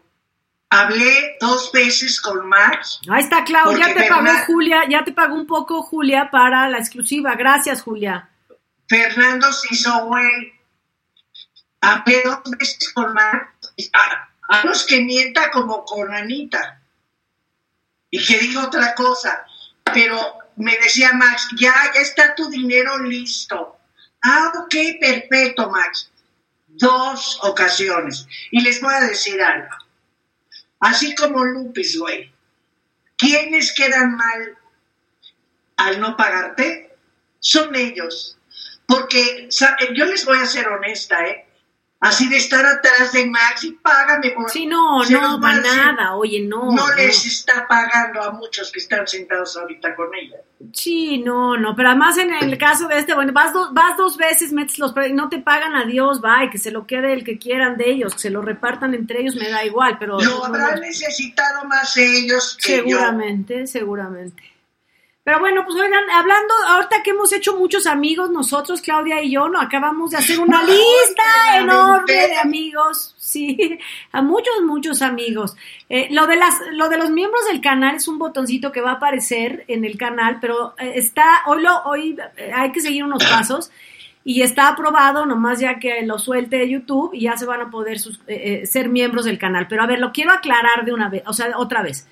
Hablé 0.73 1.37
dos 1.39 1.71
veces 1.71 2.19
con 2.19 2.49
Max. 2.49 2.99
Ahí 3.07 3.21
está, 3.21 3.43
Clau, 3.43 3.77
ya 3.77 3.93
te 3.93 4.07
pagó 4.07 4.31
Julia, 4.47 4.81
ya 4.89 5.03
te 5.03 5.11
pagó 5.11 5.35
un 5.35 5.45
poco 5.45 5.83
Julia 5.83 6.29
para 6.31 6.67
la 6.67 6.79
exclusiva. 6.79 7.35
Gracias, 7.35 7.83
Julia. 7.83 8.27
Fernando 8.89 9.53
se 9.53 9.67
hizo 9.69 10.05
güey. 10.07 10.51
Hablé 11.79 12.23
dos 12.23 12.51
veces 12.57 12.91
con 12.91 13.13
Max. 13.13 13.49
A, 13.93 14.29
a 14.49 14.65
los 14.65 14.83
que 14.87 15.01
mienta 15.01 15.51
como 15.51 15.85
con 15.85 16.11
Anita. 16.11 16.81
Y 18.09 18.25
que 18.25 18.39
diga 18.39 18.65
otra 18.65 18.95
cosa. 18.95 19.45
Pero 19.93 20.39
me 20.55 20.75
decía 20.77 21.13
Max, 21.13 21.49
ya, 21.55 21.75
ya 21.93 22.01
está 22.01 22.33
tu 22.33 22.49
dinero 22.49 22.97
listo. 22.97 23.77
Ah, 24.23 24.51
ok, 24.55 24.75
perfecto, 24.99 25.69
Max. 25.69 26.09
Dos 26.65 27.37
ocasiones. 27.43 28.25
Y 28.49 28.61
les 28.61 28.81
voy 28.81 28.95
a 28.95 29.01
decir 29.01 29.39
algo. 29.39 29.82
Así 30.83 31.15
como 31.15 31.45
Lupis, 31.45 31.97
güey. 31.97 32.29
¿Quiénes 33.17 33.73
quedan 33.73 34.17
mal 34.17 34.57
al 35.77 36.01
no 36.01 36.17
pagarte? 36.17 36.93
Son 37.39 37.73
ellos. 37.73 38.37
Porque 38.85 39.47
yo 39.95 40.05
les 40.05 40.25
voy 40.25 40.39
a 40.39 40.45
ser 40.45 40.67
honesta, 40.67 41.25
¿eh? 41.25 41.47
Así 42.03 42.27
de 42.27 42.35
estar 42.35 42.65
atrás 42.65 43.13
de 43.13 43.25
Max 43.27 43.63
y 43.63 43.71
págame 43.71 44.31
por... 44.31 44.49
Sí, 44.49 44.65
no, 44.65 45.03
no, 45.05 45.39
para 45.39 45.61
nada. 45.61 46.15
Oye, 46.15 46.41
no. 46.41 46.65
No, 46.65 46.87
no. 46.87 46.95
les 46.95 47.25
está 47.25 47.65
pagando 47.65 48.21
a 48.21 48.31
muchos 48.31 48.71
que 48.73 48.79
están 48.79 49.07
sentados 49.07 49.55
ahorita 49.55 49.95
con 49.95 50.13
ella. 50.13 50.37
Sí, 50.73 51.19
no, 51.19 51.55
no, 51.55 51.75
pero 51.75 51.89
además 51.89 52.17
en 52.17 52.33
el 52.33 52.57
caso 52.57 52.87
de 52.89 52.99
este, 52.99 53.13
bueno, 53.13 53.31
vas, 53.31 53.53
dos 53.53 53.73
vas 53.73 53.95
dos 53.95 54.17
veces, 54.17 54.51
metes 54.51 54.79
los 54.79 54.93
no 55.13 55.29
te 55.29 55.39
pagan 55.39 55.75
a 55.75 55.85
Dios, 55.85 56.19
y 56.45 56.49
que 56.49 56.57
se 56.57 56.71
lo 56.71 56.85
quede 56.85 57.13
el 57.13 57.23
que 57.23 57.37
quieran 57.37 57.77
de 57.77 57.89
ellos, 57.91 58.13
que 58.15 58.19
se 58.19 58.29
lo 58.29 58.41
repartan 58.41 58.93
entre 58.93 59.21
ellos, 59.21 59.35
me 59.35 59.49
da 59.49 59.63
igual, 59.63 59.97
pero... 59.97 60.19
Lo 60.19 60.39
no, 60.39 60.45
habrán 60.45 60.75
no, 60.75 60.81
necesitado 60.81 61.65
más 61.65 61.95
ellos 61.95 62.57
que 62.61 62.77
yo. 62.77 62.83
seguramente, 62.83 63.67
seguramente. 63.67 64.52
Pero 65.25 65.39
bueno, 65.39 65.63
pues 65.65 65.77
oigan, 65.79 66.03
hablando, 66.09 66.53
ahorita 66.67 67.01
que 67.01 67.11
hemos 67.11 67.31
hecho 67.31 67.55
muchos 67.57 67.87
amigos, 67.87 68.29
nosotros, 68.29 68.81
Claudia 68.81 69.21
y 69.23 69.31
yo, 69.31 69.47
no 69.47 69.61
acabamos 69.61 70.11
de 70.11 70.17
hacer 70.17 70.37
una 70.39 70.61
lista 70.63 71.23
enorme 71.59 72.13
de 72.27 72.35
amigos, 72.37 73.15
sí, 73.19 73.79
a 74.11 74.21
muchos, 74.21 74.53
muchos 74.65 75.01
amigos. 75.01 75.55
Eh, 75.87 76.09
lo 76.11 76.27
de 76.27 76.35
las, 76.35 76.59
lo 76.73 76.89
de 76.89 76.97
los 76.97 77.09
miembros 77.09 77.45
del 77.47 77.61
canal 77.61 77.95
es 77.95 78.07
un 78.09 78.19
botoncito 78.19 78.73
que 78.73 78.81
va 78.81 78.91
a 78.91 78.95
aparecer 78.95 79.63
en 79.69 79.85
el 79.85 79.97
canal, 79.97 80.39
pero 80.41 80.75
eh, 80.77 80.93
está, 80.95 81.43
hoy 81.45 81.61
lo, 81.63 81.83
hoy 81.83 82.17
eh, 82.35 82.51
hay 82.53 82.73
que 82.73 82.81
seguir 82.81 83.05
unos 83.05 83.23
pasos. 83.23 83.71
Y 84.25 84.41
está 84.41 84.69
aprobado, 84.69 85.25
nomás 85.25 85.59
ya 85.59 85.79
que 85.79 86.01
lo 86.03 86.17
suelte 86.17 86.69
YouTube 86.69 87.13
y 87.13 87.23
ya 87.23 87.35
se 87.35 87.45
van 87.45 87.59
a 87.59 87.69
poder 87.69 87.99
sus- 87.99 88.21
eh, 88.27 88.61
eh, 88.63 88.65
ser 88.65 88.87
miembros 88.87 89.25
del 89.25 89.37
canal. 89.37 89.67
Pero 89.67 89.83
a 89.83 89.85
ver, 89.85 89.99
lo 89.99 90.13
quiero 90.13 90.31
aclarar 90.31 90.85
de 90.85 90.93
una 90.93 91.09
vez, 91.09 91.23
o 91.25 91.33
sea, 91.33 91.57
otra 91.57 91.81
vez. 91.81 92.07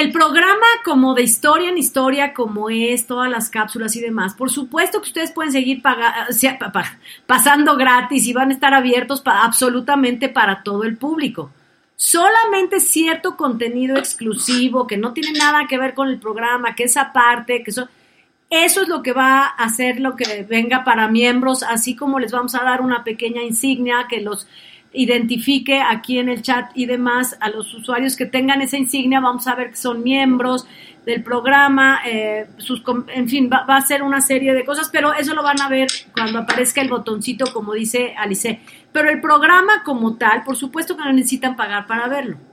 El 0.00 0.12
programa 0.12 0.64
como 0.82 1.12
de 1.12 1.22
historia 1.24 1.68
en 1.68 1.76
historia, 1.76 2.32
como 2.32 2.70
es, 2.70 3.06
todas 3.06 3.30
las 3.30 3.50
cápsulas 3.50 3.94
y 3.96 4.00
demás, 4.00 4.32
por 4.32 4.48
supuesto 4.48 4.98
que 5.02 5.08
ustedes 5.08 5.30
pueden 5.30 5.52
seguir 5.52 5.82
paga- 5.82 6.26
pasando 7.26 7.76
gratis 7.76 8.26
y 8.26 8.32
van 8.32 8.48
a 8.48 8.54
estar 8.54 8.72
abiertos 8.72 9.20
absolutamente 9.26 10.30
para 10.30 10.62
todo 10.62 10.84
el 10.84 10.96
público. 10.96 11.50
Solamente 11.96 12.80
cierto 12.80 13.36
contenido 13.36 13.98
exclusivo 13.98 14.86
que 14.86 14.96
no 14.96 15.12
tiene 15.12 15.38
nada 15.38 15.66
que 15.68 15.76
ver 15.76 15.92
con 15.92 16.08
el 16.08 16.18
programa, 16.18 16.74
que 16.74 16.84
es 16.84 16.96
aparte, 16.96 17.62
que 17.62 17.70
eso, 17.70 17.86
eso 18.48 18.80
es 18.80 18.88
lo 18.88 19.02
que 19.02 19.12
va 19.12 19.42
a 19.42 19.48
hacer 19.48 20.00
lo 20.00 20.16
que 20.16 20.46
venga 20.48 20.82
para 20.82 21.08
miembros, 21.08 21.62
así 21.62 21.94
como 21.94 22.18
les 22.18 22.32
vamos 22.32 22.54
a 22.54 22.64
dar 22.64 22.80
una 22.80 23.04
pequeña 23.04 23.42
insignia 23.42 24.06
que 24.08 24.22
los 24.22 24.48
identifique 24.92 25.80
aquí 25.80 26.18
en 26.18 26.28
el 26.28 26.42
chat 26.42 26.70
y 26.74 26.86
demás 26.86 27.36
a 27.40 27.48
los 27.50 27.72
usuarios 27.74 28.16
que 28.16 28.26
tengan 28.26 28.60
esa 28.60 28.76
insignia, 28.76 29.20
vamos 29.20 29.46
a 29.46 29.54
ver 29.54 29.70
que 29.70 29.76
son 29.76 30.02
miembros 30.02 30.66
del 31.06 31.22
programa, 31.22 32.00
eh, 32.06 32.48
sus, 32.58 32.82
en 33.14 33.28
fin, 33.28 33.48
va, 33.52 33.64
va 33.64 33.76
a 33.76 33.80
ser 33.80 34.02
una 34.02 34.20
serie 34.20 34.52
de 34.52 34.64
cosas, 34.64 34.90
pero 34.92 35.14
eso 35.14 35.34
lo 35.34 35.42
van 35.42 35.60
a 35.60 35.68
ver 35.68 35.88
cuando 36.12 36.40
aparezca 36.40 36.80
el 36.80 36.88
botoncito, 36.88 37.46
como 37.52 37.72
dice 37.72 38.14
Alice. 38.18 38.60
Pero 38.92 39.08
el 39.08 39.20
programa 39.20 39.82
como 39.84 40.16
tal, 40.16 40.42
por 40.44 40.56
supuesto 40.56 40.96
que 40.96 41.04
no 41.04 41.12
necesitan 41.12 41.56
pagar 41.56 41.86
para 41.86 42.08
verlo. 42.08 42.49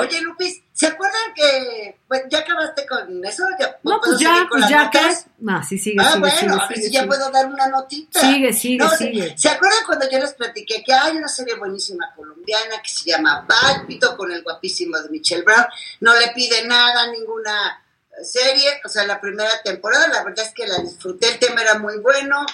Oye, 0.00 0.20
Lupis, 0.20 0.62
¿se 0.72 0.86
acuerdan 0.86 1.34
que 1.34 1.98
bueno, 2.08 2.24
ya 2.30 2.38
acabaste 2.38 2.86
con 2.86 3.24
eso? 3.24 3.44
¿Ya 3.58 3.78
No, 3.82 4.00
pues 4.00 4.18
ya, 4.18 4.46
pues 4.50 4.68
ya 4.68 4.84
notas? 4.84 5.26
No, 5.38 5.62
sí, 5.62 5.78
sigue, 5.78 5.96
Ah, 6.00 6.08
sigue, 6.12 6.20
bueno, 6.20 6.36
sigue, 6.36 6.52
a 6.52 6.56
ver 6.56 6.76
sigue, 6.76 6.86
si 6.86 6.92
ya 6.92 7.06
puedo 7.06 7.30
dar 7.30 7.46
una 7.46 7.68
notita. 7.68 8.20
Sigue, 8.20 8.52
sigue, 8.52 8.84
No, 8.84 8.90
sigue. 8.90 9.34
¿Se 9.36 9.48
acuerdan 9.48 9.84
cuando 9.86 10.10
yo 10.10 10.18
les 10.18 10.34
platiqué 10.34 10.82
que 10.84 10.92
hay 10.92 11.16
una 11.16 11.28
serie 11.28 11.54
buenísima 11.54 12.12
colombiana 12.16 12.82
que 12.82 12.90
se 12.90 13.10
llama 13.10 13.46
Pálpito 13.46 14.16
con 14.16 14.32
el 14.32 14.42
guapísimo 14.42 14.98
de 14.98 15.08
Michelle 15.10 15.42
Brown? 15.42 15.66
No 16.00 16.18
le 16.18 16.28
pide 16.28 16.66
nada, 16.66 17.10
ninguna 17.12 17.82
serie, 18.22 18.80
o 18.84 18.88
sea, 18.88 19.06
la 19.06 19.20
primera 19.20 19.62
temporada, 19.62 20.08
la 20.08 20.24
verdad 20.24 20.44
es 20.46 20.52
que 20.54 20.66
la 20.66 20.78
disfruté, 20.78 21.28
el 21.28 21.38
tema 21.38 21.62
era 21.62 21.78
muy 21.78 21.98
bueno, 21.98 22.44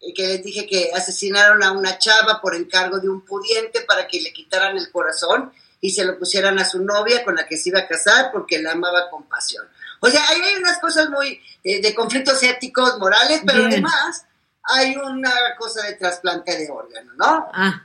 y 0.00 0.12
que 0.12 0.26
les 0.26 0.42
dije 0.42 0.66
que 0.66 0.90
asesinaron 0.94 1.62
a 1.62 1.72
una 1.72 1.98
chava 1.98 2.40
por 2.40 2.54
encargo 2.54 2.98
de 2.98 3.08
un 3.08 3.24
pudiente 3.24 3.80
para 3.82 4.06
que 4.06 4.20
le 4.20 4.32
quitaran 4.32 4.76
el 4.76 4.90
corazón 4.90 5.52
y 5.86 5.90
se 5.90 6.02
lo 6.02 6.18
pusieran 6.18 6.58
a 6.58 6.64
su 6.64 6.82
novia 6.82 7.22
con 7.22 7.34
la 7.36 7.46
que 7.46 7.58
se 7.58 7.68
iba 7.68 7.80
a 7.80 7.86
casar 7.86 8.30
porque 8.32 8.58
la 8.58 8.72
amaba 8.72 9.10
con 9.10 9.24
pasión. 9.24 9.68
O 10.00 10.08
sea, 10.08 10.24
ahí 10.30 10.40
hay 10.40 10.56
unas 10.56 10.78
cosas 10.78 11.10
muy 11.10 11.38
eh, 11.62 11.82
de 11.82 11.94
conflictos 11.94 12.42
éticos, 12.42 12.98
morales, 12.98 13.42
pero 13.44 13.58
Bien. 13.58 13.72
además 13.72 14.24
hay 14.62 14.96
una 14.96 15.30
cosa 15.58 15.82
de 15.86 15.92
trasplante 15.96 16.56
de 16.56 16.70
órgano, 16.70 17.12
¿no? 17.16 17.50
Ah, 17.52 17.84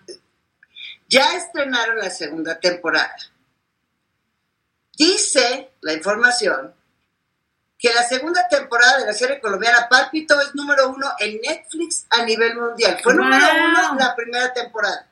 Ya 1.10 1.36
estrenaron 1.36 1.98
la 1.98 2.10
segunda 2.10 2.58
temporada. 2.58 3.14
Dice 4.98 5.72
la 5.82 5.92
información 5.94 6.74
que 7.78 7.94
la 7.94 8.04
segunda 8.04 8.48
temporada 8.48 9.00
de 9.00 9.08
la 9.08 9.14
serie 9.14 9.42
colombiana 9.42 9.88
Pálpito 9.90 10.40
es 10.40 10.56
número 10.56 10.90
uno 10.90 11.12
en 11.20 11.40
Netflix 11.42 12.06
a 12.10 12.24
nivel 12.24 12.56
mundial. 12.56 12.98
Fue 13.04 13.14
número 13.14 13.46
Wow. 13.46 13.66
uno 13.72 13.96
la 14.00 14.16
primera 14.16 14.54
temporada, 14.54 15.06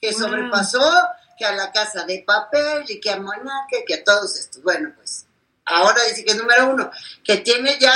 que 0.00 0.10
Wow. 0.12 0.20
sobrepasó 0.20 1.08
que 1.40 1.46
a 1.46 1.52
la 1.52 1.72
Casa 1.72 2.04
de 2.04 2.22
Papel 2.26 2.84
y 2.86 3.00
que 3.00 3.10
a 3.10 3.16
Monaca 3.16 3.78
y 3.80 3.84
que 3.86 3.94
a 3.94 4.04
todos 4.04 4.38
estos. 4.38 4.62
Bueno, 4.62 4.92
pues 4.94 5.24
ahora 5.64 6.04
dice 6.04 6.22
que 6.22 6.32
es 6.32 6.36
número 6.36 6.68
uno, 6.68 6.90
que 7.24 7.38
tiene 7.38 7.78
ya 7.80 7.94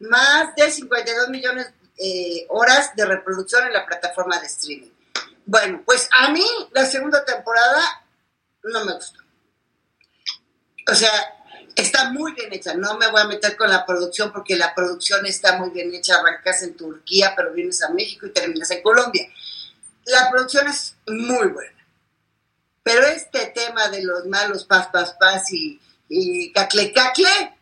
más 0.00 0.56
de 0.56 0.68
52 0.68 1.28
millones 1.28 1.70
eh, 1.96 2.46
horas 2.48 2.96
de 2.96 3.06
reproducción 3.06 3.64
en 3.68 3.74
la 3.74 3.86
plataforma 3.86 4.40
de 4.40 4.48
streaming. 4.48 4.90
Bueno, 5.46 5.82
pues 5.86 6.08
a 6.10 6.30
mí 6.30 6.44
la 6.72 6.84
segunda 6.84 7.24
temporada 7.24 7.80
no 8.64 8.84
me 8.84 8.94
gustó. 8.94 9.20
O 10.88 10.94
sea, 10.94 11.12
está 11.76 12.10
muy 12.10 12.32
bien 12.32 12.52
hecha. 12.52 12.74
No 12.74 12.98
me 12.98 13.08
voy 13.08 13.20
a 13.20 13.28
meter 13.28 13.56
con 13.56 13.70
la 13.70 13.86
producción 13.86 14.32
porque 14.32 14.56
la 14.56 14.74
producción 14.74 15.24
está 15.26 15.58
muy 15.58 15.70
bien 15.70 15.94
hecha. 15.94 16.16
Arrancas 16.16 16.64
en 16.64 16.76
Turquía, 16.76 17.34
pero 17.36 17.52
vienes 17.52 17.84
a 17.84 17.90
México 17.90 18.26
y 18.26 18.32
terminas 18.32 18.68
en 18.72 18.82
Colombia. 18.82 19.28
La 20.06 20.28
producción 20.28 20.66
es 20.66 20.96
muy 21.06 21.46
buena. 21.48 21.79
Pero 22.82 23.06
este 23.06 23.46
tema 23.46 23.88
de 23.88 24.02
los 24.02 24.26
malos 24.26 24.64
pas, 24.64 24.88
pas, 24.88 25.14
pas 25.18 25.52
y, 25.52 25.80
y 26.08 26.52
cacle, 26.52 26.92
cacle, 26.92 27.56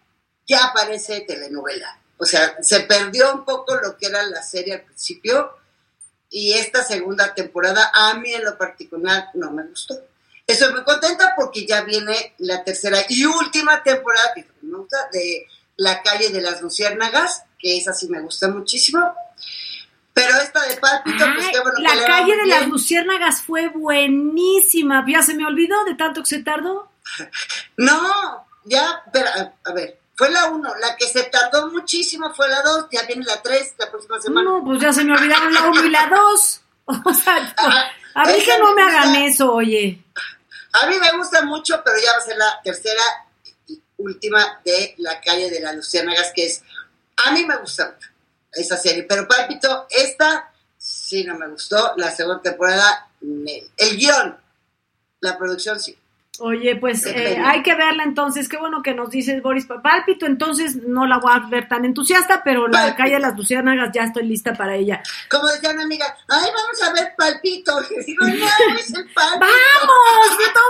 ya 0.47 0.73
parece 0.75 1.21
telenovela. 1.23 2.01
O 2.19 2.25
sea, 2.25 2.57
se 2.63 2.81
perdió 2.81 3.33
un 3.35 3.45
poco 3.45 3.77
lo 3.77 3.97
que 3.97 4.07
era 4.07 4.23
la 4.25 4.43
serie 4.43 4.75
al 4.75 4.83
principio 4.83 5.53
y 6.31 6.55
esta 6.55 6.85
segunda 6.85 7.35
temporada 7.35 7.91
a 7.95 8.15
mí 8.15 8.33
en 8.33 8.45
lo 8.45 8.59
particular 8.59 9.29
no 9.35 9.51
me 9.53 9.65
gustó. 9.67 9.99
Estoy 10.47 10.73
muy 10.73 10.83
contenta 10.83 11.35
porque 11.37 11.67
ya 11.67 11.83
viene 11.83 12.35
la 12.39 12.65
tercera 12.65 12.99
y 13.09 13.25
última 13.25 13.83
temporada 13.83 14.33
de 15.13 15.47
La 15.77 16.03
calle 16.03 16.31
de 16.31 16.41
las 16.41 16.61
luciérnagas, 16.61 17.45
que 17.59 17.77
esa 17.77 17.93
sí 17.93 18.09
me 18.09 18.21
gusta 18.21 18.49
muchísimo. 18.49 19.15
Pero 20.19 20.37
esta 20.39 20.63
de 20.67 20.77
Pálpito, 20.77 21.25
pues 21.35 21.49
qué 21.53 21.61
bueno 21.61 21.79
la 21.79 21.93
que 21.93 22.05
calle 22.05 22.37
de 22.37 22.47
las 22.47 22.67
luciérnagas 22.67 23.43
fue 23.43 23.69
buenísima. 23.69 25.05
Ya 25.07 25.23
se 25.23 25.35
me 25.35 25.47
olvidó 25.47 25.85
de 25.85 25.95
tanto 25.95 26.23
que 26.23 26.29
se 26.29 26.43
tardó. 26.43 26.91
No, 27.77 28.45
ya, 28.65 29.03
pero, 29.13 29.29
a, 29.65 29.73
ver, 29.73 30.01
fue 30.17 30.31
la 30.31 30.47
uno, 30.47 30.75
la 30.81 30.97
que 30.97 31.07
se 31.07 31.23
tardó 31.25 31.71
muchísimo 31.71 32.35
fue 32.35 32.49
la 32.49 32.61
dos, 32.63 32.87
ya 32.91 33.05
viene 33.05 33.25
la 33.25 33.41
tres 33.41 33.75
la 33.79 33.89
próxima 33.89 34.21
semana. 34.21 34.51
No, 34.51 34.65
pues 34.65 34.81
ya 34.81 34.93
se 34.93 35.05
me 35.05 35.13
olvidaron 35.13 35.55
la 35.55 35.63
1 35.69 35.85
y 35.85 35.91
la 35.91 36.09
2. 36.09 36.61
O 37.05 37.15
sea, 37.15 37.55
Ah, 37.59 37.91
a 38.15 38.25
mí 38.25 38.33
esa 38.33 38.57
que 38.57 38.63
no 38.63 38.75
me 38.75 38.83
hagan 38.83 39.15
eso, 39.17 39.53
oye. 39.53 40.03
A 40.73 40.87
mí 40.87 40.97
me 40.99 41.17
gusta 41.17 41.43
mucho, 41.43 41.81
pero 41.85 41.99
ya 41.99 42.13
va 42.13 42.19
a 42.19 42.23
ser 42.23 42.37
la 42.37 42.61
tercera 42.65 43.03
y 43.69 43.81
última 43.99 44.61
de 44.65 44.95
la 44.99 45.21
calle 45.21 45.51
de 45.51 45.61
las 45.61 45.77
Luciérnagas, 45.77 46.33
que 46.35 46.47
es, 46.47 46.63
a 47.25 47.31
mí 47.31 47.45
me 47.45 47.57
gusta 47.59 47.93
mucho 47.95 48.09
esa 48.59 48.77
serie, 48.77 49.05
pero 49.05 49.27
Pálpito, 49.29 49.87
esta 49.91 50.51
sí 50.77 51.23
no 51.25 51.37
me 51.39 51.47
gustó, 51.49 51.93
la 51.97 52.11
segunda 52.11 52.43
temporada, 52.43 53.09
me- 53.21 53.63
el 53.77 53.97
guion, 53.97 54.37
la 55.21 55.39
producción 55.39 55.79
sí. 55.81 55.97
Oye, 56.41 56.77
pues 56.77 57.05
eh, 57.05 57.37
hay 57.45 57.65
que 57.65 57.75
verla 57.75 58.05
entonces. 58.05 58.49
Qué 58.49 58.57
bueno 58.59 58.81
que 58.81 58.95
nos 58.95 59.11
dices, 59.11 59.43
Boris. 59.43 59.67
Pálpito, 59.83 60.25
entonces 60.25 60.77
no 60.77 61.05
la 61.05 61.19
voy 61.19 61.33
a 61.35 61.41
ver 61.49 61.67
tan 61.69 61.85
entusiasta, 61.85 62.43
pero 62.45 62.69
la 62.69 62.95
calle 62.95 63.15
de 63.15 63.19
las 63.19 63.37
luciérnagas 63.37 63.91
ya 63.93 64.05
estoy 64.05 64.25
lista 64.25 64.53
para 64.55 64.77
ella. 64.77 65.03
Como 65.29 65.49
decía 65.49 65.71
una 65.71 65.83
amiga, 65.83 66.07
ay, 66.29 66.49
vamos 66.55 66.81
a 66.81 66.93
ver 66.93 67.13
Palpito. 67.19 67.81
Y 67.91 68.05
digo, 68.05 68.25
no, 68.25 68.33
es 68.79 68.95
el 68.95 69.11
Palpito. 69.13 69.41
¡Vamos, 69.41 70.39
Beto, 70.39 70.61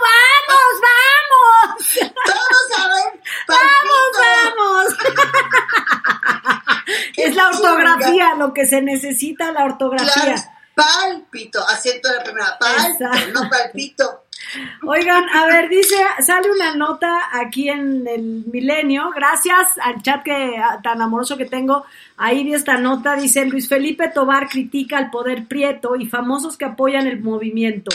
vamos, 0.48 0.80
vamos! 0.88 1.76
Todos 2.24 2.70
a 2.78 2.88
ver 2.88 3.12
¡Vamos, 3.46 4.08
Palpito. 4.16 4.56
vamos! 4.56 4.88
es 7.16 7.34
la 7.34 7.48
ortografía, 7.48 8.34
lo 8.36 8.52
que 8.52 8.66
se 8.66 8.82
necesita, 8.82 9.52
la 9.52 9.64
ortografía. 9.64 10.34
Claro, 10.34 10.42
Pálpito, 10.74 11.60
acento 11.66 12.08
de 12.08 12.16
la 12.16 12.22
primera, 12.22 12.58
Exacto. 12.88 13.32
no 13.32 13.50
Palpito. 13.50 14.24
Oigan, 14.86 15.28
a 15.30 15.46
ver, 15.46 15.68
dice, 15.68 15.96
sale 16.20 16.50
una 16.50 16.76
nota 16.76 17.28
aquí 17.32 17.68
en 17.68 18.06
el 18.06 18.44
milenio, 18.46 19.10
gracias 19.14 19.66
al 19.82 20.00
chat 20.02 20.22
que 20.22 20.60
tan 20.82 21.02
amoroso 21.02 21.36
que 21.36 21.44
tengo, 21.44 21.84
ahí 22.16 22.44
vi 22.44 22.54
esta 22.54 22.78
nota, 22.78 23.16
dice 23.16 23.44
Luis 23.44 23.68
Felipe 23.68 24.08
Tobar 24.08 24.48
critica 24.48 24.96
al 24.96 25.10
poder 25.10 25.46
prieto 25.46 25.96
y 25.96 26.06
famosos 26.06 26.56
que 26.56 26.64
apoyan 26.64 27.06
el 27.08 27.20
movimiento. 27.20 27.94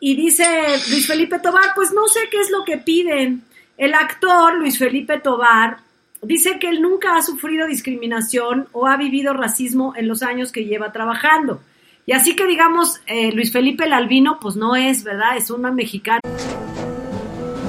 Y 0.00 0.14
dice 0.14 0.46
Luis 0.90 1.08
Felipe 1.08 1.40
Tobar, 1.40 1.74
pues 1.74 1.92
no 1.92 2.06
sé 2.06 2.20
qué 2.30 2.40
es 2.40 2.50
lo 2.50 2.64
que 2.64 2.78
piden. 2.78 3.42
El 3.76 3.94
actor 3.94 4.54
Luis 4.54 4.78
Felipe 4.78 5.18
Tobar 5.18 5.78
dice 6.22 6.58
que 6.58 6.68
él 6.68 6.82
nunca 6.82 7.16
ha 7.16 7.22
sufrido 7.22 7.66
discriminación 7.66 8.68
o 8.72 8.86
ha 8.86 8.96
vivido 8.96 9.32
racismo 9.32 9.94
en 9.96 10.08
los 10.08 10.22
años 10.22 10.52
que 10.52 10.64
lleva 10.64 10.92
trabajando. 10.92 11.60
Y 12.06 12.12
así 12.12 12.34
que 12.34 12.46
digamos, 12.46 13.00
eh, 13.06 13.32
Luis 13.32 13.52
Felipe 13.52 13.84
el 13.84 13.92
albino, 13.92 14.38
pues 14.40 14.56
no 14.56 14.76
es, 14.76 15.04
¿verdad? 15.04 15.36
Es 15.36 15.50
un 15.50 15.62
mexicano. 15.74 16.20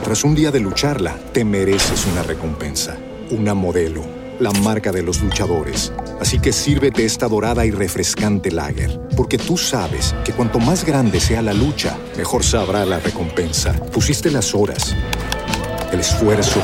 Tras 0.04 0.24
un 0.24 0.34
día 0.34 0.50
de 0.50 0.62
lucharla, 0.62 1.16
te 1.34 1.44
mereces 1.44 2.06
una 2.08 2.24
recompensa, 2.24 2.98
una 3.32 3.54
modelo, 3.54 4.02
la 4.40 4.52
marca 4.52 4.92
de 4.92 5.04
los 5.04 5.22
luchadores. 5.22 5.94
Así 6.22 6.40
que 6.40 6.54
sírvete 6.54 7.04
esta 7.04 7.28
dorada 7.28 7.66
y 7.66 7.72
refrescante 7.72 8.50
lager, 8.50 9.00
porque 9.18 9.38
tú 9.38 9.58
sabes 9.58 10.16
que 10.24 10.32
cuanto 10.32 10.60
más 10.60 10.86
grande 10.86 11.20
sea 11.20 11.42
la 11.42 11.54
lucha, 11.54 11.98
mejor 12.18 12.44
sabrá 12.44 12.86
la 12.86 13.00
recompensa. 13.00 13.74
Pusiste 13.92 14.32
las 14.32 14.56
horas, 14.56 14.96
el 15.92 16.00
esfuerzo, 16.00 16.64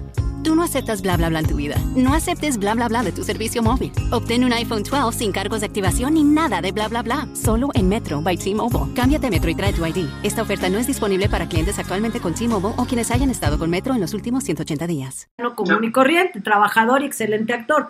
No 0.71 0.77
aceptas 0.77 1.01
bla 1.01 1.17
bla 1.17 1.27
bla 1.27 1.39
en 1.39 1.47
tu 1.47 1.57
vida. 1.57 1.75
No 1.97 2.13
aceptes 2.13 2.57
bla 2.57 2.73
bla 2.75 2.87
bla 2.87 3.03
de 3.03 3.11
tu 3.11 3.25
servicio 3.25 3.61
móvil. 3.61 3.91
Obtén 4.09 4.45
un 4.45 4.53
iPhone 4.53 4.83
12 4.83 5.17
sin 5.17 5.33
cargos 5.33 5.59
de 5.59 5.65
activación 5.65 6.13
ni 6.13 6.23
nada 6.23 6.61
de 6.61 6.71
bla 6.71 6.87
bla 6.87 7.01
bla. 7.01 7.27
Solo 7.33 7.71
en 7.73 7.89
Metro 7.89 8.21
by 8.21 8.37
T-Mobile. 8.37 8.93
Cámbiate 8.95 9.27
a 9.27 9.29
Metro 9.29 9.49
y 9.51 9.55
trae 9.55 9.73
tu 9.73 9.85
ID. 9.85 10.07
Esta 10.23 10.43
oferta 10.43 10.69
no 10.69 10.77
es 10.77 10.87
disponible 10.87 11.27
para 11.27 11.49
clientes 11.49 11.77
actualmente 11.77 12.21
con 12.21 12.33
T-Mobile 12.35 12.75
o 12.77 12.85
quienes 12.85 13.11
hayan 13.11 13.29
estado 13.29 13.59
con 13.59 13.69
Metro 13.69 13.93
en 13.93 13.99
los 13.99 14.13
últimos 14.13 14.45
180 14.45 14.87
días. 14.87 15.27
común 15.57 15.83
y 15.83 15.91
corriente, 15.91 16.39
trabajador 16.39 17.01
y 17.01 17.05
excelente 17.07 17.51
actor. 17.51 17.89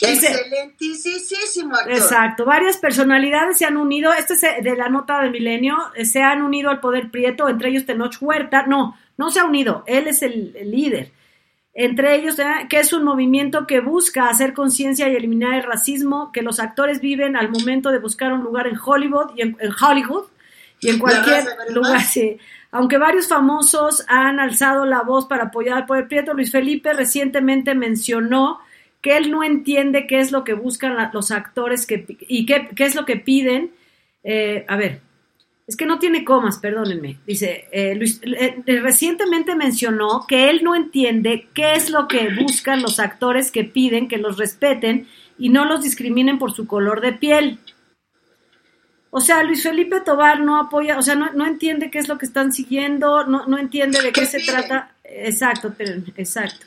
Dice- 0.00 0.26
Excelentísimo 0.26 1.76
actor. 1.76 1.92
Exacto, 1.92 2.44
varias 2.44 2.76
personalidades 2.78 3.56
se 3.58 3.66
han 3.66 3.76
unido, 3.76 4.12
este 4.12 4.34
es 4.34 4.40
de 4.40 4.76
la 4.76 4.88
nota 4.88 5.20
de 5.22 5.30
Milenio, 5.30 5.76
eh, 5.94 6.04
se 6.04 6.22
han 6.22 6.42
unido 6.42 6.70
al 6.70 6.80
poder 6.80 7.12
prieto, 7.12 7.48
entre 7.48 7.68
ellos 7.70 7.86
Tenoch 7.86 8.16
Huerta, 8.20 8.66
no, 8.66 8.96
no 9.16 9.30
se 9.30 9.38
ha 9.38 9.44
unido, 9.44 9.84
él 9.86 10.08
es 10.08 10.22
el, 10.22 10.54
el 10.56 10.72
líder. 10.72 11.12
Entre 11.78 12.14
ellos, 12.14 12.38
eh, 12.38 12.44
que 12.70 12.80
es 12.80 12.94
un 12.94 13.04
movimiento 13.04 13.66
que 13.66 13.80
busca 13.80 14.28
hacer 14.30 14.54
conciencia 14.54 15.08
y 15.10 15.14
eliminar 15.14 15.54
el 15.54 15.62
racismo 15.62 16.32
que 16.32 16.40
los 16.40 16.58
actores 16.58 17.00
viven 17.02 17.36
al 17.36 17.50
momento 17.50 17.90
de 17.90 17.98
buscar 17.98 18.32
un 18.32 18.42
lugar 18.42 18.66
en 18.66 18.78
Hollywood 18.82 19.32
y 19.36 19.42
en, 19.42 19.56
en 19.60 19.70
Hollywood 19.78 20.24
y 20.80 20.88
en 20.88 20.98
cualquier 20.98 21.44
lugar. 21.74 22.00
sí. 22.00 22.38
Aunque 22.70 22.96
varios 22.96 23.28
famosos 23.28 24.04
han 24.08 24.40
alzado 24.40 24.86
la 24.86 25.02
voz 25.02 25.26
para 25.26 25.44
apoyar 25.44 25.76
al 25.76 25.86
poder 25.86 26.08
prieto, 26.08 26.32
Luis 26.32 26.50
Felipe 26.50 26.94
recientemente 26.94 27.74
mencionó 27.74 28.58
que 29.02 29.18
él 29.18 29.30
no 29.30 29.44
entiende 29.44 30.06
qué 30.06 30.20
es 30.20 30.32
lo 30.32 30.44
que 30.44 30.54
buscan 30.54 30.96
la- 30.96 31.10
los 31.12 31.30
actores 31.30 31.86
que, 31.86 32.06
y 32.26 32.46
qué, 32.46 32.70
qué 32.74 32.84
es 32.86 32.94
lo 32.94 33.04
que 33.04 33.16
piden. 33.16 33.70
Eh, 34.24 34.64
a 34.66 34.76
ver, 34.76 35.00
es 35.66 35.76
que 35.76 35.86
no 35.86 35.98
tiene 35.98 36.24
comas, 36.24 36.58
perdónenme. 36.58 37.18
Dice, 37.26 37.66
eh, 37.72 37.94
Luis, 37.96 38.20
eh, 38.22 38.62
eh, 38.64 38.80
recientemente 38.80 39.56
mencionó 39.56 40.24
que 40.28 40.48
él 40.48 40.62
no 40.62 40.76
entiende 40.76 41.48
qué 41.54 41.74
es 41.74 41.90
lo 41.90 42.06
que 42.06 42.28
buscan 42.40 42.82
los 42.82 43.00
actores 43.00 43.50
que 43.50 43.64
piden 43.64 44.06
que 44.06 44.18
los 44.18 44.38
respeten 44.38 45.08
y 45.38 45.48
no 45.48 45.64
los 45.64 45.82
discriminen 45.82 46.38
por 46.38 46.52
su 46.52 46.66
color 46.66 47.00
de 47.00 47.12
piel. 47.12 47.58
O 49.10 49.20
sea, 49.20 49.42
Luis 49.42 49.62
Felipe 49.62 50.00
Tobar 50.04 50.40
no 50.40 50.60
apoya, 50.60 50.98
o 50.98 51.02
sea, 51.02 51.14
no, 51.14 51.32
no 51.32 51.46
entiende 51.46 51.90
qué 51.90 51.98
es 51.98 52.08
lo 52.08 52.18
que 52.18 52.26
están 52.26 52.52
siguiendo, 52.52 53.26
no, 53.26 53.46
no 53.46 53.58
entiende 53.58 54.00
de 54.02 54.12
qué, 54.12 54.20
¿Qué 54.20 54.26
se 54.26 54.38
piden? 54.38 54.54
trata. 54.54 54.92
Exacto, 55.02 55.68
espérenme, 55.68 56.12
exacto. 56.16 56.66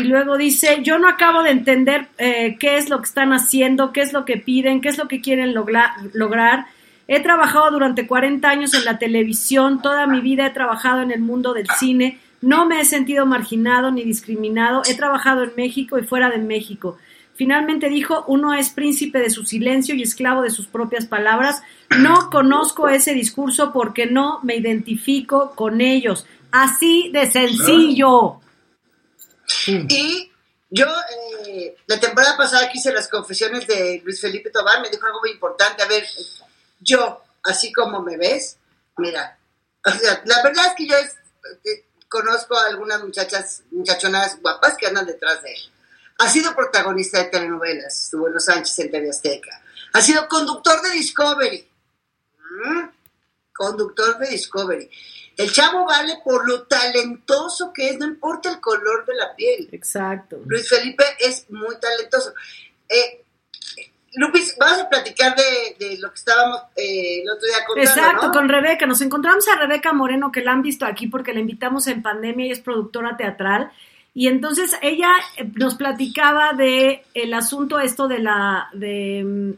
Y 0.00 0.04
luego 0.04 0.36
dice, 0.38 0.78
yo 0.82 0.98
no 0.98 1.08
acabo 1.08 1.42
de 1.42 1.50
entender 1.50 2.08
eh, 2.18 2.56
qué 2.58 2.78
es 2.78 2.88
lo 2.88 2.98
que 2.98 3.04
están 3.04 3.32
haciendo, 3.32 3.92
qué 3.92 4.00
es 4.00 4.12
lo 4.12 4.24
que 4.24 4.38
piden, 4.38 4.80
qué 4.80 4.88
es 4.88 4.98
lo 4.98 5.08
que 5.08 5.20
quieren 5.20 5.54
lograr. 5.54 6.66
He 7.06 7.20
trabajado 7.20 7.70
durante 7.70 8.06
40 8.06 8.48
años 8.48 8.74
en 8.74 8.84
la 8.84 8.98
televisión, 8.98 9.82
toda 9.82 10.06
mi 10.06 10.20
vida 10.20 10.46
he 10.46 10.50
trabajado 10.50 11.02
en 11.02 11.10
el 11.10 11.20
mundo 11.20 11.52
del 11.52 11.68
cine, 11.78 12.20
no 12.40 12.66
me 12.66 12.80
he 12.80 12.84
sentido 12.84 13.26
marginado 13.26 13.90
ni 13.90 14.02
discriminado, 14.02 14.82
he 14.86 14.94
trabajado 14.94 15.42
en 15.44 15.52
México 15.56 15.98
y 15.98 16.04
fuera 16.04 16.30
de 16.30 16.38
México. 16.38 16.98
Finalmente 17.34 17.88
dijo, 17.88 18.24
uno 18.28 18.54
es 18.54 18.70
príncipe 18.70 19.18
de 19.18 19.30
su 19.30 19.44
silencio 19.44 19.94
y 19.94 20.02
esclavo 20.02 20.42
de 20.42 20.50
sus 20.50 20.66
propias 20.66 21.06
palabras. 21.06 21.62
No 21.98 22.30
conozco 22.30 22.88
ese 22.88 23.12
discurso 23.12 23.72
porque 23.72 24.06
no 24.06 24.40
me 24.44 24.54
identifico 24.56 25.50
con 25.56 25.80
ellos. 25.80 26.26
Así 26.52 27.10
de 27.12 27.30
sencillo. 27.30 28.40
Y 29.66 30.30
yo, 30.70 30.86
eh, 31.48 31.74
la 31.86 31.98
temporada 31.98 32.36
pasada 32.36 32.68
que 32.70 32.78
hice 32.78 32.92
las 32.92 33.08
confesiones 33.08 33.66
de 33.66 34.00
Luis 34.04 34.20
Felipe 34.20 34.50
Tobar, 34.50 34.80
me 34.80 34.90
dijo 34.90 35.04
algo 35.04 35.20
muy 35.20 35.30
importante. 35.30 35.82
A 35.82 35.88
ver, 35.88 36.04
yo, 36.84 37.22
así 37.42 37.72
como 37.72 38.02
me 38.02 38.16
ves, 38.16 38.58
mira, 38.98 39.38
o 39.84 39.90
sea, 39.90 40.22
la 40.24 40.42
verdad 40.42 40.66
es 40.68 40.72
que 40.76 40.86
yo 40.86 40.96
es- 40.96 41.16
eh, 41.64 41.84
conozco 42.08 42.56
a 42.56 42.66
algunas 42.66 43.02
muchachas, 43.02 43.62
muchachonas 43.70 44.40
guapas 44.40 44.76
que 44.76 44.86
andan 44.86 45.06
detrás 45.06 45.42
de 45.42 45.52
él. 45.52 45.60
Ha 46.18 46.28
sido 46.30 46.54
protagonista 46.54 47.18
de 47.18 47.24
telenovelas, 47.30 48.04
estuvo 48.04 48.28
en 48.28 48.34
Los 48.34 48.44
Sánchez 48.44 48.78
en 48.78 48.90
TV 48.92 49.10
Azteca. 49.10 49.60
Ha 49.92 50.00
sido 50.00 50.28
conductor 50.28 50.80
de 50.82 50.90
Discovery. 50.90 51.68
¿Mm? 52.38 52.88
Conductor 53.52 54.18
de 54.18 54.28
Discovery. 54.28 54.90
El 55.36 55.52
chavo 55.52 55.84
vale 55.86 56.20
por 56.24 56.48
lo 56.48 56.62
talentoso 56.64 57.72
que 57.72 57.90
es, 57.90 57.98
no 57.98 58.06
importa 58.06 58.50
el 58.50 58.60
color 58.60 59.04
de 59.06 59.14
la 59.16 59.34
piel. 59.34 59.68
Exacto. 59.72 60.40
Luis 60.46 60.68
Felipe 60.68 61.04
es 61.18 61.50
muy 61.50 61.76
talentoso. 61.80 62.32
Eh, 62.88 63.23
Lupis, 64.16 64.56
vamos 64.58 64.80
a 64.80 64.88
platicar 64.88 65.34
de, 65.34 65.98
lo 65.98 66.10
que 66.10 66.14
estábamos 66.14 66.62
eh, 66.76 67.22
el 67.22 67.30
otro 67.30 67.46
día 67.48 67.64
contando, 67.66 67.90
Exacto, 67.90 68.30
con 68.32 68.48
Rebeca. 68.48 68.86
Nos 68.86 69.00
encontramos 69.00 69.46
a 69.48 69.56
Rebeca 69.56 69.92
Moreno, 69.92 70.30
que 70.30 70.42
la 70.42 70.52
han 70.52 70.62
visto 70.62 70.86
aquí 70.86 71.08
porque 71.08 71.32
la 71.32 71.40
invitamos 71.40 71.86
en 71.86 72.02
pandemia 72.02 72.46
y 72.46 72.50
es 72.50 72.60
productora 72.60 73.16
teatral. 73.16 73.70
Y 74.14 74.28
entonces 74.28 74.76
ella 74.82 75.10
eh, 75.36 75.50
nos 75.54 75.74
platicaba 75.74 76.52
de 76.52 77.04
el 77.14 77.34
asunto 77.34 77.80
esto 77.80 78.06
de 78.06 78.18
la 78.20 78.68
mm, 78.74 79.50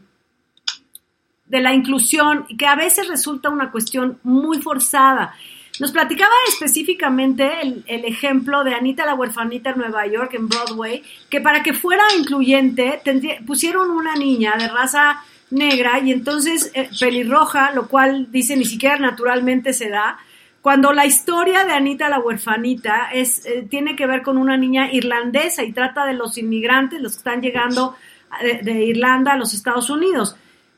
de 1.47 1.61
la 1.61 1.73
inclusión, 1.73 2.45
que 2.57 2.65
a 2.65 2.75
veces 2.75 3.07
resulta 3.07 3.49
una 3.49 3.71
cuestión 3.71 4.19
muy 4.23 4.61
forzada. 4.61 5.33
Nos 5.79 5.91
platicaba 5.91 6.33
específicamente 6.47 7.61
el, 7.61 8.05
ejemplo 8.05 8.63
de 8.63 8.73
Anita 8.73 9.05
la 9.05 9.13
huerfanita 9.13 9.71
en 9.71 9.77
Nueva 9.77 10.07
York, 10.07 10.33
en 10.33 10.49
Broadway, 10.49 11.03
que 11.29 11.39
para 11.39 11.61
que 11.61 11.73
fuera 11.73 12.03
incluyente 12.17 12.99
tendría, 13.03 13.39
pusieron 13.45 13.91
una 13.91 14.15
niña 14.15 14.55
de 14.57 14.67
raza 14.67 15.23
negra 15.51 15.99
y 15.99 16.11
entonces 16.11 16.71
eh, 16.73 16.89
pelirroja, 16.99 17.71
lo 17.73 17.87
cual 17.87 18.31
dice 18.31 18.57
ni 18.57 18.65
siquiera 18.65 18.97
naturalmente 18.97 19.71
se 19.71 19.89
da, 19.89 20.17
cuando 20.61 20.91
la 20.91 21.05
historia 21.05 21.63
de 21.63 21.73
Anita 21.73 22.09
la 22.09 22.19
huerfanita 22.19 23.09
es, 23.13 23.45
eh, 23.45 23.65
tiene 23.69 23.95
que 23.95 24.07
ver 24.07 24.23
con 24.23 24.37
una 24.37 24.57
niña 24.57 24.91
irlandesa 24.91 25.63
y 25.63 25.73
trata 25.73 26.05
de 26.05 26.13
los 26.13 26.37
inmigrantes, 26.37 27.01
los 27.01 27.13
que 27.13 27.17
están 27.19 27.41
llegando 27.41 27.95
de, 28.41 28.59
de 28.63 28.83
Irlanda 28.83 29.33
a 29.33 29.37
los 29.37 29.53
Estados 29.53 29.89
Unidos. 29.89 30.35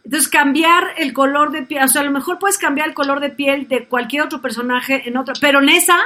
Entonces, 0.09 0.27
cambiar 0.27 0.95
el 0.97 1.13
color 1.13 1.51
de 1.51 1.61
piel, 1.61 1.83
o 1.83 1.87
sea, 1.87 2.01
a 2.01 2.03
lo 2.03 2.09
mejor 2.09 2.39
puedes 2.39 2.57
cambiar 2.57 2.87
el 2.87 2.95
color 2.95 3.19
de 3.19 3.29
piel 3.29 3.67
de 3.67 3.87
cualquier 3.87 4.23
otro 4.23 4.41
personaje 4.41 5.07
en 5.07 5.15
otra, 5.17 5.35
pero 5.39 5.61
en 5.61 5.69
esa, 5.69 5.99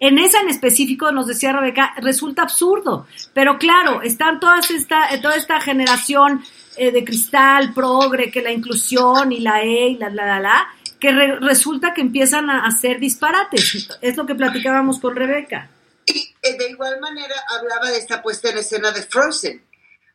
en 0.00 0.18
esa 0.18 0.40
en 0.40 0.50
específico, 0.50 1.12
nos 1.12 1.26
decía 1.26 1.54
Rebeca, 1.54 1.94
resulta 1.96 2.42
absurdo. 2.42 3.06
Pero 3.32 3.56
claro, 3.56 4.02
están 4.02 4.38
todas 4.38 4.70
esta, 4.70 5.08
toda 5.22 5.34
esta 5.34 5.62
generación 5.62 6.44
eh, 6.76 6.90
de 6.92 7.02
cristal, 7.06 7.72
progre, 7.72 8.30
que 8.30 8.42
la 8.42 8.52
inclusión 8.52 9.32
y 9.32 9.40
la 9.40 9.62
E 9.62 9.88
y 9.92 9.96
la 9.96 10.10
la 10.10 10.26
la 10.26 10.40
la, 10.40 10.68
que 11.00 11.10
re- 11.12 11.40
resulta 11.40 11.94
que 11.94 12.02
empiezan 12.02 12.50
a 12.50 12.66
hacer 12.66 12.98
disparates. 13.00 13.88
Es 14.02 14.14
lo 14.14 14.26
que 14.26 14.34
platicábamos 14.34 15.00
con 15.00 15.16
Rebeca. 15.16 15.70
Y 16.04 16.34
eh, 16.42 16.58
de 16.58 16.68
igual 16.68 17.00
manera 17.00 17.34
hablaba 17.58 17.88
de 17.88 17.96
esta 17.96 18.20
puesta 18.20 18.50
en 18.50 18.58
escena 18.58 18.90
de 18.90 19.02
Frozen. 19.04 19.62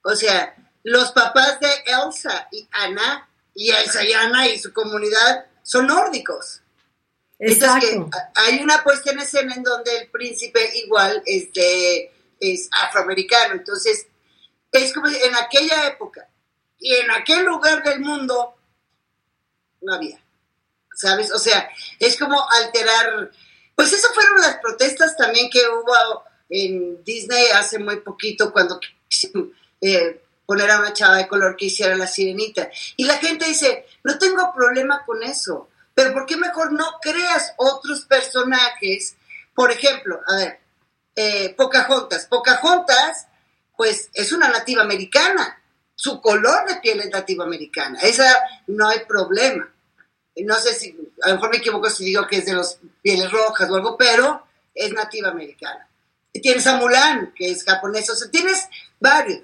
O 0.03 0.15
sea, 0.15 0.53
los 0.83 1.11
papás 1.11 1.59
de 1.59 1.69
Elsa 1.85 2.47
y 2.51 2.67
Anna, 2.71 3.29
y 3.53 3.71
Elsa 3.71 4.03
y 4.03 4.13
Anna 4.13 4.47
y 4.47 4.59
su 4.59 4.73
comunidad 4.73 5.45
son 5.63 5.87
nórdicos. 5.87 6.61
Entonces, 7.39 7.89
que 7.89 7.95
Exacto. 7.95 8.17
hay 8.35 8.61
una 8.61 8.83
puesta 8.83 9.11
en 9.11 9.19
escena 9.19 9.55
en 9.55 9.63
donde 9.63 9.97
el 9.97 10.09
príncipe 10.09 10.77
igual 10.77 11.21
es, 11.25 11.51
de, 11.53 12.11
es 12.39 12.69
afroamericano. 12.71 13.55
Entonces, 13.55 14.07
es 14.71 14.93
como 14.93 15.07
en 15.07 15.35
aquella 15.35 15.87
época 15.87 16.27
y 16.79 16.93
en 16.95 17.11
aquel 17.11 17.45
lugar 17.45 17.83
del 17.83 17.99
mundo 17.99 18.55
no 19.81 19.93
había. 19.93 20.19
¿Sabes? 20.95 21.31
O 21.31 21.39
sea, 21.39 21.69
es 21.99 22.17
como 22.17 22.49
alterar. 22.51 23.31
Pues 23.75 23.91
eso 23.91 24.07
fueron 24.13 24.41
las 24.41 24.57
protestas 24.57 25.17
también 25.17 25.49
que 25.49 25.61
hubo 25.67 26.23
en 26.49 27.03
Disney 27.03 27.47
hace 27.47 27.79
muy 27.79 27.97
poquito 28.01 28.53
cuando 28.53 28.79
eh, 29.81 30.22
poner 30.45 30.69
a 30.71 30.79
una 30.79 30.93
chava 30.93 31.17
de 31.17 31.27
color 31.27 31.55
que 31.55 31.65
hiciera 31.65 31.95
la 31.95 32.07
sirenita. 32.07 32.69
Y 32.97 33.05
la 33.05 33.17
gente 33.17 33.45
dice, 33.45 33.85
no 34.03 34.17
tengo 34.17 34.53
problema 34.53 35.03
con 35.05 35.23
eso, 35.23 35.69
pero 35.93 36.13
¿por 36.13 36.25
qué 36.25 36.37
mejor 36.37 36.73
no 36.73 36.85
creas 37.01 37.53
otros 37.57 38.01
personajes? 38.05 39.15
Por 39.53 39.71
ejemplo, 39.71 40.19
a 40.27 40.35
ver, 40.35 40.59
eh, 41.15 41.53
Pocahontas. 41.55 42.25
Pocahontas, 42.25 43.27
pues 43.77 44.09
es 44.13 44.31
una 44.31 44.49
nativa 44.49 44.81
americana. 44.81 45.61
Su 45.95 46.19
color 46.21 46.67
de 46.67 46.75
piel 46.77 46.99
es 47.01 47.09
nativa 47.09 47.45
americana. 47.45 47.99
Esa 48.01 48.25
no 48.67 48.89
hay 48.89 48.99
problema. 49.07 49.69
No 50.35 50.55
sé 50.55 50.73
si, 50.73 50.97
a 51.21 51.29
lo 51.29 51.35
mejor 51.35 51.51
me 51.51 51.57
equivoco 51.57 51.89
si 51.89 52.05
digo 52.05 52.25
que 52.25 52.37
es 52.37 52.45
de 52.45 52.53
los 52.53 52.79
pieles 53.03 53.31
rojas 53.31 53.69
o 53.69 53.75
algo, 53.75 53.95
pero 53.95 54.47
es 54.73 54.91
nativa 54.91 55.29
americana. 55.29 55.87
Tienes 56.31 56.65
a 56.65 56.77
Mulan, 56.77 57.31
que 57.35 57.51
es 57.51 57.63
japonesa. 57.63 58.13
O 58.13 58.15
sea, 58.15 58.31
tienes 58.31 58.67
varios. 58.99 59.43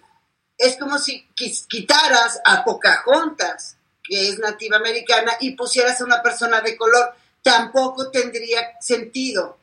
Es 0.59 0.77
como 0.77 0.99
si 0.99 1.27
quitaras 1.33 2.39
a 2.45 2.63
Pocahontas, 2.63 3.77
que 4.03 4.29
es 4.29 4.37
nativa 4.37 4.77
americana, 4.77 5.31
y 5.39 5.55
pusieras 5.55 5.99
a 5.99 6.05
una 6.05 6.21
persona 6.21 6.61
de 6.61 6.77
color. 6.77 7.15
Tampoco 7.41 8.11
tendría 8.11 8.79
sentido. 8.79 9.57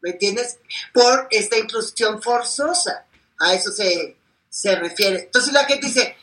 ¿Me 0.00 0.10
entiendes? 0.10 0.58
Por 0.92 1.26
esta 1.30 1.58
inclusión 1.58 2.22
forzosa. 2.22 3.06
A 3.40 3.54
eso 3.54 3.72
se, 3.72 4.16
se 4.48 4.76
refiere. 4.76 5.24
Entonces 5.24 5.52
la 5.52 5.64
gente 5.64 5.86
dice, 5.86 6.16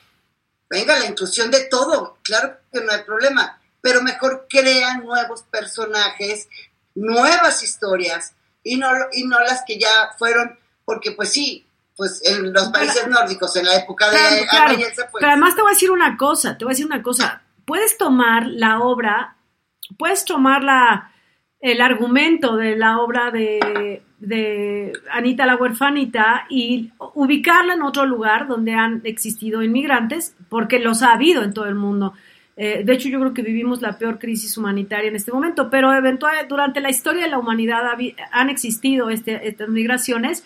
venga, 0.69 0.97
la 0.99 1.07
inclusión 1.07 1.49
de 1.49 1.65
todo, 1.65 2.17
claro 2.21 2.57
que 2.71 2.81
no 2.81 2.91
hay 2.91 3.01
problema, 3.01 3.59
pero 3.81 4.03
mejor 4.03 4.45
crean 4.47 5.03
nuevos 5.03 5.43
personajes, 5.43 6.47
nuevas 6.93 7.63
historias, 7.63 8.33
y 8.63 8.77
no, 8.77 8.89
y 9.11 9.23
no 9.23 9.39
las 9.39 9.63
que 9.65 9.79
ya 9.79 10.11
fueron, 10.17 10.59
porque 10.85 11.11
pues 11.11 11.31
sí, 11.31 11.65
pues 11.99 12.21
en 12.25 12.53
los 12.53 12.69
países 12.69 13.05
nórdicos, 13.09 13.53
en 13.57 13.65
la 13.65 13.75
época 13.75 14.09
de 14.09 14.15
Claro, 14.15 14.45
claro. 14.49 14.73
Elsa, 14.73 15.09
pues, 15.11 15.19
Pero 15.19 15.31
además 15.33 15.53
te 15.53 15.61
voy 15.61 15.71
a 15.71 15.73
decir 15.73 15.91
una 15.91 16.15
cosa, 16.15 16.57
te 16.57 16.63
voy 16.63 16.71
a 16.71 16.75
decir 16.75 16.85
una 16.85 17.03
cosa. 17.03 17.41
Puedes 17.65 17.97
tomar 17.97 18.47
la 18.47 18.79
obra, 18.79 19.35
puedes 19.97 20.23
tomar 20.23 20.63
la, 20.63 21.11
el 21.59 21.81
argumento 21.81 22.55
de 22.55 22.77
la 22.77 22.99
obra 22.99 23.31
de, 23.31 24.01
de 24.19 24.93
Anita 25.11 25.45
la 25.45 25.57
huerfanita 25.57 26.45
y 26.49 26.89
ubicarla 27.15 27.73
en 27.73 27.81
otro 27.81 28.05
lugar 28.05 28.47
donde 28.47 28.75
han 28.75 29.01
existido 29.03 29.61
inmigrantes, 29.61 30.37
porque 30.47 30.79
los 30.79 31.03
ha 31.03 31.11
habido 31.11 31.43
en 31.43 31.53
todo 31.53 31.65
el 31.65 31.75
mundo. 31.75 32.13
Eh, 32.55 32.83
de 32.85 32.93
hecho, 32.93 33.09
yo 33.09 33.19
creo 33.19 33.33
que 33.33 33.41
vivimos 33.41 33.81
la 33.81 33.97
peor 33.97 34.19
crisis 34.19 34.57
humanitaria 34.57 35.09
en 35.09 35.17
este 35.17 35.33
momento, 35.33 35.69
pero 35.69 35.93
eventual, 35.93 36.35
durante 36.47 36.79
la 36.79 36.89
historia 36.89 37.23
de 37.23 37.29
la 37.29 37.39
humanidad 37.39 37.83
han 38.31 38.49
existido 38.49 39.09
este- 39.09 39.49
estas 39.49 39.67
migraciones 39.67 40.45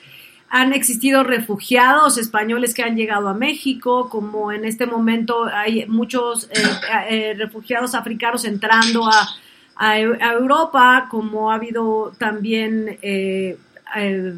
han 0.55 0.71
existido 0.71 1.23
refugiados 1.23 2.19
españoles 2.19 2.75
que 2.75 2.83
han 2.83 2.95
llegado 2.95 3.27
a 3.27 3.33
México, 3.33 4.07
como 4.07 4.51
en 4.51 4.65
este 4.65 4.85
momento 4.85 5.45
hay 5.51 5.87
muchos 5.87 6.47
eh, 6.51 6.63
eh, 7.09 7.33
refugiados 7.35 7.95
africanos 7.95 8.45
entrando 8.45 9.03
a, 9.07 9.29
a 9.75 9.97
Eu- 9.97 10.17
a 10.21 10.33
Europa, 10.33 11.07
como 11.09 11.49
ha 11.51 11.55
habido 11.55 12.13
también 12.19 12.99
eh, 13.01 13.57
eh, 13.95 14.33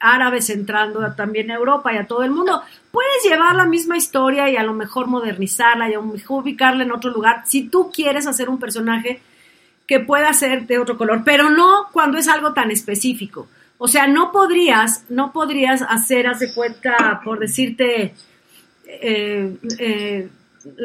árabes 0.00 0.50
entrando 0.50 1.00
también 1.14 1.50
a 1.50 1.54
Europa 1.54 1.94
y 1.94 1.96
a 1.96 2.06
todo 2.06 2.22
el 2.24 2.30
mundo. 2.30 2.60
Puedes 2.92 3.24
llevar 3.24 3.54
la 3.56 3.64
misma 3.64 3.96
historia 3.96 4.50
y 4.50 4.56
a 4.56 4.62
lo 4.64 4.74
mejor 4.74 5.06
modernizarla 5.06 5.88
y 5.88 5.94
a 5.94 5.96
lo 5.96 6.02
mejor 6.02 6.42
ubicarla 6.42 6.82
en 6.84 6.92
otro 6.92 7.10
lugar 7.10 7.40
si 7.46 7.68
tú 7.70 7.90
quieres 7.90 8.26
hacer 8.26 8.50
un 8.50 8.58
personaje 8.58 9.22
que 9.86 9.98
pueda 10.00 10.30
ser 10.34 10.66
de 10.66 10.78
otro 10.78 10.98
color, 10.98 11.22
pero 11.24 11.48
no 11.48 11.88
cuando 11.90 12.18
es 12.18 12.28
algo 12.28 12.52
tan 12.52 12.70
específico. 12.70 13.48
O 13.78 13.88
sea, 13.88 14.06
no 14.06 14.32
podrías, 14.32 15.04
no 15.08 15.32
podrías 15.32 15.82
hacer, 15.82 16.26
haz 16.26 16.40
de 16.40 16.54
cuenta, 16.54 17.20
por 17.24 17.40
decirte, 17.40 18.14
eh, 18.86 19.56
eh, 19.78 20.28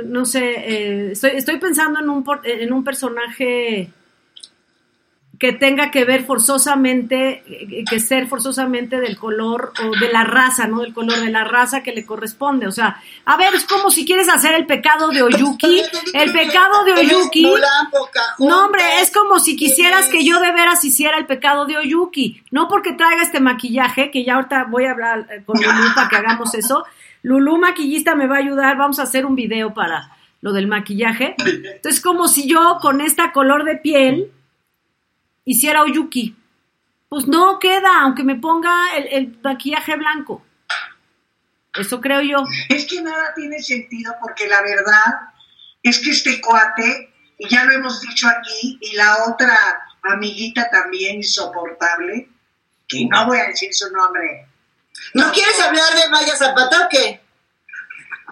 no 0.06 0.26
sé, 0.26 0.50
eh, 0.58 1.12
estoy, 1.12 1.32
estoy 1.32 1.58
pensando 1.60 2.00
en 2.00 2.10
un, 2.10 2.26
en 2.44 2.74
un 2.74 2.84
personaje 2.84 3.90
que 5.40 5.54
tenga 5.54 5.90
que 5.90 6.04
ver 6.04 6.26
forzosamente, 6.26 7.44
eh, 7.48 7.86
que 7.90 8.00
ser 8.02 8.28
forzosamente 8.28 9.00
del 9.00 9.18
color 9.18 9.72
o 9.82 9.98
de 9.98 10.12
la 10.12 10.26
raza, 10.26 10.68
¿no? 10.68 10.82
Del 10.82 10.94
color 10.94 11.22
de 11.22 11.32
la 11.32 11.46
raza 11.46 11.82
que 11.82 11.94
le 11.94 12.06
corresponde. 12.06 12.68
O 12.68 12.72
sea, 12.72 13.02
a 13.24 13.38
ver, 13.38 13.56
es 13.56 13.64
como 13.64 13.90
si 13.90 14.06
quieres 14.06 14.28
hacer 14.28 14.54
el 14.54 14.66
pecado 14.66 15.10
de 15.10 15.24
Oyuki, 15.24 15.82
el 16.14 16.34
pecado 16.34 16.84
de 16.84 16.92
Oyuki. 16.92 17.48
No, 18.40 18.66
hombre, 18.66 18.84
es 19.02 19.12
como 19.12 19.40
si 19.40 19.56
quisieras 19.56 20.08
que 20.08 20.26
yo 20.26 20.42
de 20.42 20.52
veras 20.52 20.84
hiciera 20.84 21.18
el 21.18 21.26
pecado 21.26 21.66
de 21.66 21.78
Oyuki. 21.78 22.44
No 22.52 22.68
porque 22.68 22.92
traiga 22.92 23.24
este 23.24 23.40
maquillaje, 23.40 24.12
que 24.12 24.26
ya 24.26 24.36
ahorita 24.36 24.66
voy 24.66 24.86
a 24.86 24.92
hablar 24.92 25.26
eh, 25.32 25.42
con 25.46 25.56
Lulú 25.56 25.96
para 25.96 26.10
que 26.10 26.18
hagamos 26.18 26.54
eso. 26.54 26.84
Lulú 27.24 27.58
maquillista 27.58 28.14
me 28.14 28.28
va 28.28 28.36
a 28.36 28.40
ayudar, 28.40 28.78
vamos 28.78 29.00
a 29.00 29.04
hacer 29.04 29.26
un 29.26 29.36
video 29.36 29.74
para 29.74 30.12
lo 30.42 30.52
del 30.52 30.68
maquillaje. 30.68 31.36
Entonces, 31.38 32.02
como 32.02 32.28
si 32.28 32.46
yo 32.46 32.80
con 32.82 33.00
esta 33.00 33.32
color 33.32 33.64
de 33.64 33.78
piel 33.78 34.32
hiciera 35.50 35.82
Oyuki. 35.82 36.36
Pues 37.10 37.28
no 37.28 37.58
queda, 37.58 38.02
aunque 38.02 38.24
me 38.24 38.36
ponga 38.36 38.96
el, 38.96 39.08
el 39.08 39.40
maquillaje 39.44 39.96
blanco. 39.96 40.46
Eso 41.74 42.00
creo 42.00 42.22
yo. 42.22 42.44
Es 42.70 42.86
que 42.86 43.02
nada 43.02 43.34
tiene 43.36 43.60
sentido 43.60 44.14
porque 44.22 44.48
la 44.48 44.62
verdad 44.62 45.34
es 45.82 45.98
que 46.00 46.12
este 46.12 46.40
cuate, 46.40 47.12
y 47.40 47.50
ya 47.50 47.66
lo 47.66 47.74
hemos 47.74 48.00
dicho 48.02 48.28
aquí, 48.28 48.78
y 48.80 48.96
la 48.96 49.24
otra 49.26 49.58
amiguita 50.04 50.70
también 50.70 51.16
insoportable, 51.16 52.30
que 52.88 53.06
no 53.06 53.26
voy 53.26 53.40
a 53.40 53.48
decir 53.48 53.74
su 53.74 53.92
nombre. 53.92 54.48
¿No 55.16 55.32
quieres 55.32 55.60
hablar 55.60 55.96
de 55.96 56.10
Maya 56.10 56.36
Zapata 56.36 56.86
o 56.86 56.90
qué? 56.90 57.22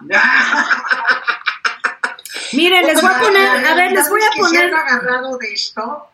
Miren, 2.52 2.86
les 2.86 3.02
voy 3.02 3.10
a 3.12 3.18
poner, 3.18 3.66
a 3.66 3.74
ver, 3.74 3.90
les 3.90 4.08
voy 4.08 4.20
a 4.22 4.30
poner. 4.38 4.72
agarrado 4.72 5.36
de 5.38 5.52
esto 5.52 6.08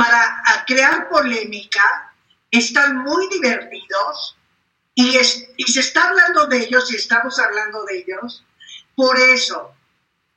para 0.00 0.64
crear 0.66 1.08
polémica, 1.10 2.12
están 2.50 2.98
muy 2.98 3.28
divertidos 3.28 4.34
y, 4.94 5.16
es- 5.16 5.46
y 5.58 5.64
se 5.64 5.80
está 5.80 6.08
hablando 6.08 6.46
de 6.46 6.58
ellos 6.58 6.90
y 6.92 6.96
estamos 6.96 7.38
hablando 7.38 7.84
de 7.84 7.98
ellos 7.98 8.42
por 8.94 9.18
eso, 9.18 9.74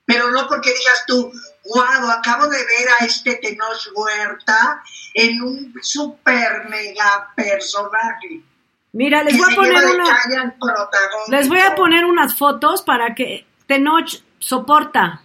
pero 0.05 0.31
no 0.31 0.47
porque 0.49 0.69
digas 0.73 1.05
tú, 1.07 1.31
wow, 1.73 2.09
acabo 2.11 2.47
de 2.47 2.57
ver 2.57 2.87
a 2.99 3.05
este 3.05 3.35
Tenoch 3.35 3.87
Huerta 3.95 4.83
en 5.13 5.41
un 5.41 5.73
super 5.81 6.67
mega 6.69 7.31
personaje. 7.35 8.41
Mira, 8.91 9.23
les 9.23 9.37
voy 9.37 9.51
a 9.51 9.55
poner 9.55 9.85
una. 9.95 10.03
Les 11.29 11.47
voy 11.47 11.59
a 11.61 11.73
poner 11.75 12.05
unas 12.05 12.35
fotos 12.37 12.81
para 12.81 13.15
que 13.15 13.45
Tenoch 13.65 14.21
soporta. 14.39 15.21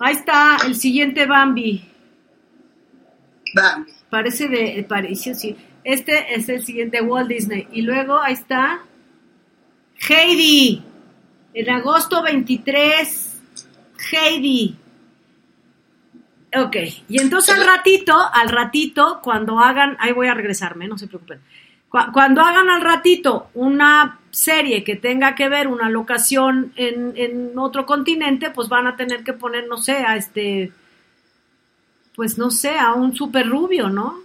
Ahí 0.00 0.14
está 0.14 0.58
el 0.66 0.74
siguiente 0.74 1.26
Bambi. 1.26 1.92
Bambi. 3.54 3.92
Parece 4.10 4.48
de, 4.48 4.84
pareció, 4.88 5.34
sí. 5.34 5.56
Este 5.84 6.34
es 6.34 6.48
el 6.48 6.64
siguiente 6.64 7.00
Walt 7.00 7.28
Disney. 7.28 7.68
Y 7.72 7.82
luego 7.82 8.20
ahí 8.20 8.34
está 8.34 8.80
Heidi. 10.08 10.82
En 11.54 11.70
agosto 11.70 12.22
23. 12.22 13.40
Heidi. 14.12 14.76
Ok. 16.54 16.76
Y 17.08 17.20
entonces 17.20 17.54
al 17.54 17.66
ratito, 17.66 18.14
al 18.32 18.48
ratito, 18.48 19.20
cuando 19.22 19.58
hagan, 19.58 19.96
ahí 20.00 20.12
voy 20.12 20.28
a 20.28 20.34
regresarme, 20.34 20.88
no 20.88 20.96
se 20.98 21.06
preocupen. 21.06 21.40
Cu- 21.88 22.12
Cuando 22.12 22.40
hagan 22.42 22.68
al 22.70 22.80
ratito 22.82 23.50
una 23.54 24.20
serie 24.30 24.84
que 24.84 24.96
tenga 24.96 25.34
que 25.34 25.48
ver 25.48 25.68
una 25.68 25.88
locación 25.88 26.72
en, 26.76 27.12
en 27.16 27.58
otro 27.58 27.86
continente, 27.86 28.50
pues 28.50 28.68
van 28.68 28.86
a 28.86 28.96
tener 28.96 29.22
que 29.24 29.32
poner, 29.32 29.66
no 29.66 29.76
sé, 29.78 29.92
a 29.98 30.16
este, 30.16 30.72
pues 32.16 32.38
no 32.38 32.50
sé, 32.50 32.78
a 32.78 32.94
un 32.94 33.14
super 33.14 33.46
rubio, 33.46 33.90
¿no? 33.90 34.18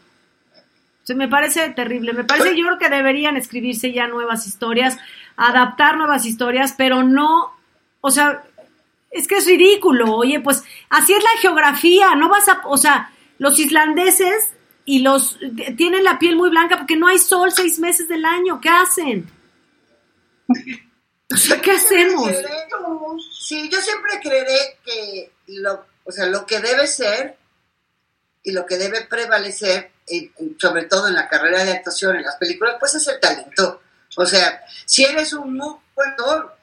Se 1.03 1.13
me 1.13 1.27
parece 1.27 1.69
terrible. 1.71 2.13
Me 2.13 2.23
parece, 2.23 2.55
yo 2.55 2.65
creo 2.65 2.79
que 2.79 2.89
deberían 2.89 3.35
escribirse 3.35 3.91
ya 3.91 4.07
nuevas 4.07 4.47
historias, 4.47 4.97
adaptar 5.35 5.97
nuevas 5.97 6.25
historias, 6.25 6.73
pero 6.77 7.03
no, 7.03 7.51
o 7.99 8.09
sea, 8.09 8.43
es 9.11 9.27
que 9.27 9.35
es 9.35 9.45
ridículo. 9.45 10.15
Oye, 10.15 10.39
pues 10.39 10.63
así 10.89 11.13
es 11.13 11.21
la 11.21 11.41
geografía. 11.41 12.15
No 12.15 12.29
vas 12.29 12.47
a, 12.47 12.61
o 12.65 12.77
sea, 12.77 13.11
los 13.39 13.59
islandeses 13.59 14.53
y 14.85 14.99
los 14.99 15.37
tienen 15.75 16.05
la 16.05 16.17
piel 16.17 16.37
muy 16.37 16.49
blanca 16.49 16.77
porque 16.77 16.95
no 16.95 17.07
hay 17.07 17.17
sol 17.17 17.51
seis 17.51 17.77
meses 17.77 18.07
del 18.07 18.23
año. 18.23 18.61
¿Qué 18.61 18.69
hacen? 18.69 19.29
O 21.33 21.35
sea, 21.35 21.61
¿qué 21.61 21.71
hacemos? 21.71 22.31
Sí, 23.37 23.69
yo 23.69 23.81
siempre 23.81 24.19
creeré 24.21 24.77
que 24.85 25.31
lo, 25.47 25.85
o 26.05 26.11
sea, 26.11 26.27
lo 26.27 26.45
que 26.45 26.59
debe 26.59 26.87
ser 26.87 27.40
y 28.43 28.51
lo 28.51 28.65
que 28.65 28.77
debe 28.77 29.05
prevalecer, 29.05 29.91
sobre 30.59 30.85
todo 30.85 31.07
en 31.07 31.15
la 31.15 31.27
carrera 31.27 31.63
de 31.63 31.73
actuación, 31.73 32.15
en 32.15 32.23
las 32.23 32.37
películas, 32.37 32.75
pues 32.79 32.95
es 32.95 33.07
el 33.07 33.19
talento. 33.19 33.81
O 34.17 34.25
sea, 34.25 34.61
si 34.85 35.03
eres 35.05 35.33
un 35.33 35.55
muy 35.55 35.75
buen 35.95 36.09
actor 36.09 36.55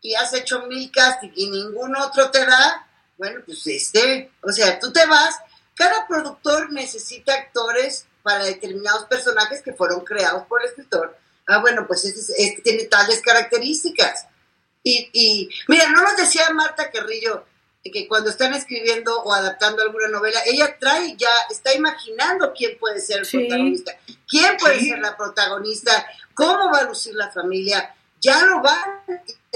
y 0.00 0.14
has 0.14 0.32
hecho 0.34 0.66
mil 0.66 0.90
castings 0.90 1.32
y 1.36 1.48
ningún 1.50 1.96
otro 1.96 2.30
te 2.30 2.44
da, 2.44 2.86
bueno, 3.16 3.40
pues 3.46 3.66
este, 3.66 4.30
o 4.42 4.52
sea, 4.52 4.78
tú 4.78 4.92
te 4.92 5.06
vas, 5.06 5.36
cada 5.74 6.06
productor 6.06 6.72
necesita 6.72 7.34
actores 7.34 8.06
para 8.22 8.44
determinados 8.44 9.04
personajes 9.06 9.62
que 9.62 9.72
fueron 9.72 10.00
creados 10.04 10.44
por 10.46 10.60
el 10.62 10.68
escritor. 10.68 11.16
Ah, 11.46 11.58
bueno, 11.60 11.86
pues 11.86 12.04
este, 12.04 12.20
es- 12.20 12.34
este 12.36 12.62
tiene 12.62 12.84
tales 12.84 13.20
características. 13.22 14.26
Y, 14.82 15.08
y 15.12 15.48
mira, 15.68 15.88
no 15.90 16.02
nos 16.02 16.16
decía 16.16 16.50
Marta 16.50 16.90
Carrillo 16.90 17.44
que 17.90 18.08
cuando 18.08 18.30
están 18.30 18.54
escribiendo 18.54 19.22
o 19.22 19.32
adaptando 19.32 19.82
alguna 19.82 20.08
novela, 20.08 20.40
ella 20.46 20.76
trae 20.78 21.16
ya, 21.16 21.30
está 21.50 21.72
imaginando 21.74 22.52
quién 22.56 22.78
puede 22.78 23.00
ser 23.00 23.20
el 23.20 23.26
Sí. 23.26 23.38
protagonista, 23.38 23.96
quién 24.28 24.56
puede 24.56 24.78
Sí. 24.80 24.88
ser 24.90 24.98
la 24.98 25.16
protagonista, 25.16 26.06
cómo 26.34 26.70
va 26.70 26.78
a 26.78 26.84
lucir 26.84 27.14
la 27.14 27.30
familia, 27.30 27.94
ya 28.20 28.42
lo 28.44 28.60
van 28.62 29.02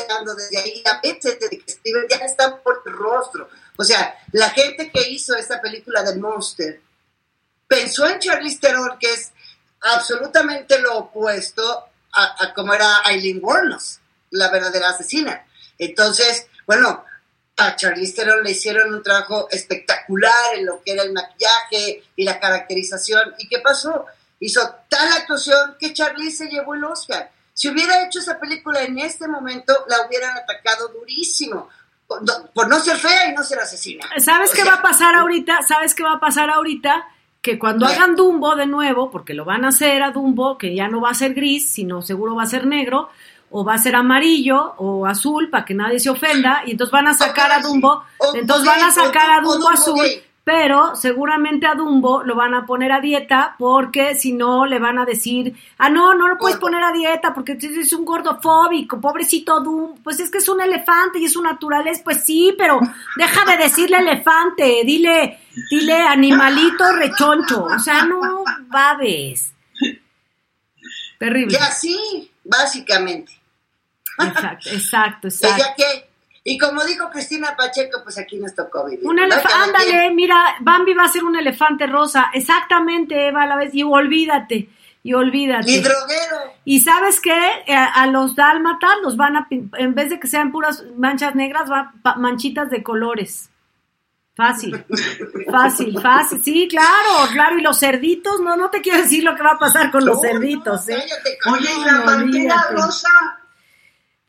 dando 0.08 0.34
desde 0.34 0.58
ahí, 0.58 0.82
a 0.86 1.00
veces 1.00 1.38
desde 1.40 1.58
que 1.58 1.70
escriben 1.72 2.06
ya 2.08 2.16
está 2.18 2.56
por 2.62 2.82
el 2.86 2.92
rostro. 2.92 3.48
O 3.76 3.84
sea, 3.84 4.14
la 4.32 4.50
gente 4.50 4.90
que 4.90 5.08
hizo 5.08 5.34
esta 5.34 5.60
película 5.60 6.02
de 6.02 6.16
Monster 6.16 6.80
pensó 7.66 8.06
en 8.06 8.18
Charlize 8.18 8.58
Theron, 8.60 8.98
que 8.98 9.12
es 9.12 9.32
absolutamente 9.80 10.78
lo 10.80 10.98
opuesto 10.98 11.86
a, 12.12 12.44
a 12.44 12.54
como 12.54 12.74
era 12.74 13.02
Eileen 13.08 13.40
Wuornos, 13.42 14.00
la 14.30 14.50
verdadera 14.50 14.90
asesina. 14.90 15.46
Entonces, 15.78 16.46
bueno, 16.66 17.04
a 17.60 17.76
Charlize 17.76 18.14
Theron 18.14 18.42
le 18.42 18.52
hicieron 18.52 18.94
un 18.94 19.02
trabajo 19.02 19.48
espectacular 19.50 20.54
en 20.56 20.66
lo 20.66 20.82
que 20.82 20.92
era 20.92 21.02
el 21.02 21.12
maquillaje 21.12 22.02
y 22.16 22.24
la 22.24 22.40
caracterización. 22.40 23.34
¿Y 23.38 23.48
qué 23.48 23.58
pasó? 23.58 24.06
Hizo 24.40 24.60
tal 24.88 25.12
actuación 25.12 25.76
que 25.78 25.92
Charlize 25.92 26.44
se 26.44 26.50
llevó 26.50 26.74
el 26.74 26.84
Oscar. 26.84 27.30
Si 27.52 27.68
hubiera 27.68 28.06
hecho 28.06 28.20
esa 28.20 28.40
película 28.40 28.82
en 28.82 28.98
este 28.98 29.28
momento, 29.28 29.74
la 29.88 30.06
hubieran 30.06 30.36
atacado 30.36 30.88
durísimo. 30.88 31.68
Por 32.06 32.22
no, 32.22 32.46
por 32.54 32.68
no 32.68 32.80
ser 32.80 32.96
fea 32.96 33.30
y 33.30 33.34
no 33.34 33.44
ser 33.44 33.58
asesina. 33.58 34.08
¿Sabes 34.18 34.50
O 34.50 34.54
qué 34.54 34.62
sea, 34.62 34.72
va 34.72 34.78
a 34.78 34.82
pasar 34.82 35.14
ahorita? 35.14 35.60
¿Sabes 35.68 35.94
qué 35.94 36.02
va 36.02 36.14
a 36.14 36.20
pasar 36.20 36.50
ahorita? 36.50 37.04
Que 37.42 37.58
cuando 37.58 37.86
hagan 37.86 38.16
Dumbo 38.16 38.56
de 38.56 38.66
nuevo, 38.66 39.10
porque 39.10 39.34
lo 39.34 39.44
van 39.44 39.64
a 39.64 39.68
hacer 39.68 40.02
a 40.02 40.10
Dumbo, 40.10 40.58
que 40.58 40.74
ya 40.74 40.88
no 40.88 41.00
va 41.00 41.10
a 41.10 41.14
ser 41.14 41.34
gris, 41.34 41.70
sino 41.70 42.02
seguro 42.02 42.34
va 42.34 42.42
a 42.44 42.46
ser 42.46 42.66
negro, 42.66 43.10
o 43.50 43.64
va 43.64 43.74
a 43.74 43.78
ser 43.78 43.96
amarillo 43.96 44.74
o 44.78 45.06
azul, 45.06 45.50
para 45.50 45.64
que 45.64 45.74
nadie 45.74 45.98
se 45.98 46.10
ofenda, 46.10 46.62
y 46.66 46.72
entonces 46.72 46.92
van 46.92 47.08
a 47.08 47.14
sacar 47.14 47.50
a. 47.52 47.60
Dumbo, 47.60 48.04
entonces 48.34 48.66
van 48.66 48.82
a 48.82 48.90
sacar 48.90 49.30
a 49.30 49.40
Dumbo 49.40 49.68
azul, 49.68 50.06
pero 50.44 50.96
seguramente 50.96 51.66
a 51.66 51.74
Dumbo 51.74 52.22
lo 52.22 52.34
van 52.34 52.54
a 52.54 52.64
poner 52.64 52.92
a 52.92 53.00
dieta, 53.00 53.56
porque 53.58 54.14
si 54.14 54.32
no 54.32 54.66
le 54.66 54.78
van 54.78 54.98
a 54.98 55.04
decir, 55.04 55.54
ah, 55.78 55.90
no, 55.90 56.14
no 56.14 56.28
lo 56.28 56.38
puedes 56.38 56.58
poner 56.58 56.82
a 56.82 56.92
dieta, 56.92 57.34
porque 57.34 57.58
es 57.60 57.92
un 57.92 58.04
gordofóbico, 58.04 59.00
pobrecito 59.00 59.60
Dumbo, 59.60 59.96
pues 60.02 60.20
es 60.20 60.30
que 60.30 60.38
es 60.38 60.48
un 60.48 60.60
elefante 60.60 61.18
y 61.18 61.24
es 61.24 61.32
su 61.32 61.42
naturaleza, 61.42 62.02
pues 62.04 62.24
sí, 62.24 62.54
pero 62.56 62.80
deja 63.16 63.44
de 63.44 63.56
decirle 63.58 63.98
elefante, 63.98 64.82
dile, 64.84 65.40
dile 65.70 65.98
animalito 65.98 66.90
rechoncho, 66.92 67.64
o 67.64 67.78
sea, 67.78 68.04
no 68.04 68.44
babes. 68.68 69.52
Terrible. 71.18 71.58
Y 71.60 71.62
así, 71.62 72.30
básicamente. 72.44 73.39
Exacto, 74.26 74.68
exacto, 74.70 75.28
exacto. 75.28 75.64
que, 75.76 76.10
y 76.44 76.56
como 76.58 76.82
dijo 76.84 77.10
Cristina 77.10 77.54
Pacheco, 77.56 78.00
pues 78.02 78.16
aquí 78.18 78.38
nos 78.38 78.54
tocó 78.54 78.84
vivir. 78.86 79.06
Un 79.06 79.18
elefante, 79.18 79.52
ándale, 79.54 80.10
mira, 80.10 80.56
Bambi 80.60 80.94
va 80.94 81.04
a 81.04 81.08
ser 81.08 81.24
un 81.24 81.36
elefante 81.36 81.86
rosa, 81.86 82.30
exactamente, 82.32 83.28
Eva, 83.28 83.42
a 83.42 83.46
la 83.46 83.56
vez, 83.56 83.74
y 83.74 83.82
olvídate, 83.82 84.68
y 85.02 85.12
olvídate. 85.14 85.70
Y 85.70 85.80
droguero. 85.80 86.36
Y 86.64 86.80
sabes 86.80 87.20
qué, 87.20 87.30
Eh, 87.66 87.74
a 87.74 88.06
los 88.06 88.34
dálmatas 88.36 88.92
los 89.02 89.16
van 89.16 89.36
a, 89.36 89.46
en 89.50 89.94
vez 89.94 90.08
de 90.10 90.18
que 90.18 90.28
sean 90.28 90.50
puras 90.50 90.82
manchas 90.96 91.34
negras, 91.34 91.70
va 91.70 91.92
pa- 92.02 92.16
manchitas 92.16 92.70
de 92.70 92.82
colores. 92.82 93.50
Fácil, 94.34 94.82
fácil, 95.50 96.00
fácil. 96.00 96.42
Sí, 96.42 96.68
claro, 96.70 97.28
claro. 97.32 97.58
Y 97.58 97.62
los 97.62 97.78
cerditos, 97.78 98.40
no, 98.40 98.56
no 98.56 98.70
te 98.70 98.80
quiero 98.80 99.02
decir 99.02 99.22
lo 99.24 99.34
que 99.36 99.42
va 99.42 99.52
a 99.52 99.58
pasar 99.58 99.90
con 99.90 100.04
los 100.06 100.20
cerditos, 100.22 100.86
no, 100.88 100.94
¿eh? 100.96 101.04
Oye, 101.52 101.68
y 101.78 101.84
la 101.84 102.04
pantera 102.04 102.66
rosa. 102.70 103.08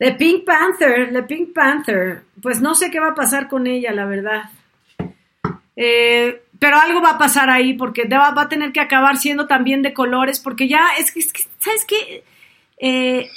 The 0.02 0.14
Pink 0.14 0.44
Panther, 0.44 1.12
The 1.12 1.22
Pink 1.22 1.54
Panther. 1.54 2.24
Pues 2.42 2.60
no 2.60 2.74
sé 2.74 2.90
qué 2.90 2.98
va 2.98 3.10
a 3.10 3.14
pasar 3.14 3.46
con 3.46 3.68
ella, 3.68 3.92
la 3.92 4.04
verdad. 4.04 4.50
Eh, 5.76 6.42
pero 6.58 6.76
algo 6.76 7.00
va 7.00 7.10
a 7.10 7.18
pasar 7.18 7.48
ahí 7.48 7.74
porque 7.74 8.08
va, 8.08 8.32
va 8.32 8.42
a 8.42 8.48
tener 8.48 8.72
que 8.72 8.80
acabar 8.80 9.16
siendo 9.16 9.46
también 9.46 9.80
de 9.80 9.94
colores 9.94 10.40
porque 10.40 10.66
ya 10.66 10.88
es 10.98 11.12
que, 11.12 11.20
es 11.20 11.32
que, 11.32 11.44
¿sabes 11.60 11.84
qué? 11.86 12.24
Eh, 12.78 13.30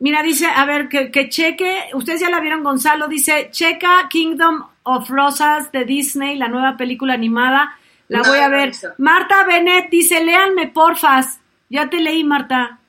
mira, 0.00 0.24
dice, 0.24 0.46
a 0.46 0.64
ver, 0.64 0.88
que, 0.88 1.12
que 1.12 1.28
cheque, 1.28 1.84
ustedes 1.94 2.20
ya 2.20 2.30
la 2.30 2.40
vieron, 2.40 2.64
Gonzalo, 2.64 3.06
dice, 3.06 3.50
checa 3.52 4.08
Kingdom 4.10 4.66
of 4.82 5.08
Rosas 5.08 5.70
de 5.70 5.84
Disney, 5.84 6.36
la 6.36 6.48
nueva 6.48 6.76
película 6.76 7.14
animada, 7.14 7.78
la 8.08 8.22
No, 8.22 8.24
voy 8.24 8.38
a 8.38 8.48
no 8.48 8.56
ver. 8.56 8.72
Marta 8.98 9.44
Benet 9.44 9.88
dice, 9.88 10.20
léanme 10.24 10.66
porfas, 10.66 11.38
ya 11.68 11.88
te 11.88 12.00
leí, 12.00 12.24
Marta. 12.24 12.80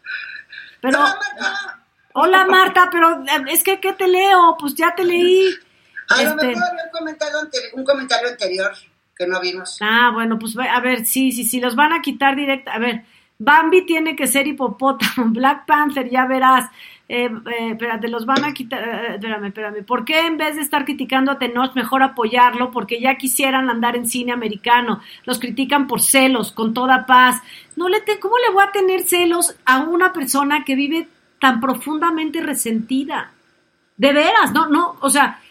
Pero... 0.81 0.97
Hola 2.13 2.45
Marta, 2.45 2.89
pero 2.91 3.23
eh, 3.23 3.45
es 3.49 3.63
que 3.63 3.79
¿qué 3.79 3.93
te 3.93 4.07
leo? 4.07 4.55
Pues 4.59 4.75
ya 4.75 4.93
te 4.95 5.03
leí. 5.03 5.49
a 6.09 6.23
lo 6.23 6.29
Este, 6.31 6.47
mejor 6.47 6.63
había 6.63 6.83
un 6.85 6.91
comentario, 6.91 7.37
anteri- 7.39 7.73
un 7.73 7.83
comentario 7.85 8.29
anterior 8.29 8.71
que 9.15 9.27
no 9.27 9.39
vimos. 9.39 9.77
Ah, 9.81 10.11
bueno, 10.13 10.37
pues 10.39 10.55
a 10.57 10.79
ver, 10.79 11.05
sí, 11.05 11.31
sí, 11.31 11.43
sí, 11.45 11.59
los 11.59 11.75
van 11.75 11.93
a 11.93 12.01
quitar 12.01 12.35
directo. 12.35 12.71
A 12.71 12.79
ver, 12.79 13.03
Bambi 13.39 13.85
tiene 13.85 14.15
que 14.15 14.27
ser 14.27 14.47
hipopótamo, 14.47 15.25
Black 15.27 15.65
Panther, 15.65 16.09
ya 16.09 16.25
verás. 16.25 16.69
Eh, 17.13 17.25
eh, 17.25 17.71
espérate, 17.71 18.07
los 18.07 18.25
van 18.25 18.45
a 18.45 18.53
quitar. 18.53 18.81
eh, 18.87 19.15
espérame, 19.15 19.45
espérame. 19.47 19.83
¿Por 19.85 20.05
qué 20.05 20.21
en 20.27 20.37
vez 20.37 20.55
de 20.55 20.61
estar 20.61 20.85
criticando 20.85 21.31
a 21.31 21.37
Tenoch, 21.39 21.75
mejor 21.75 22.03
apoyarlo? 22.03 22.71
Porque 22.71 23.01
ya 23.01 23.15
quisieran 23.15 23.69
andar 23.69 23.95
en 23.97 24.05
cine 24.07 24.31
americano. 24.31 25.01
Los 25.25 25.37
critican 25.39 25.87
por 25.87 26.01
celos, 26.01 26.51
con 26.53 26.73
toda 26.73 27.05
paz. 27.05 27.41
No 27.75 27.89
le 27.89 27.99
te- 28.01 28.19
¿Cómo 28.19 28.35
le 28.37 28.53
voy 28.53 28.63
a 28.63 28.71
tener 28.71 29.01
celos 29.03 29.55
a 29.65 29.79
una 29.79 30.13
persona 30.13 30.63
que 30.63 30.75
vive 30.75 31.09
tan 31.41 31.59
profundamente 31.59 32.39
resentida? 32.39 33.31
De 33.97 34.13
veras, 34.13 34.53
no, 34.53 34.67
no, 34.67 34.95
o 35.01 35.09
sea, 35.09 35.41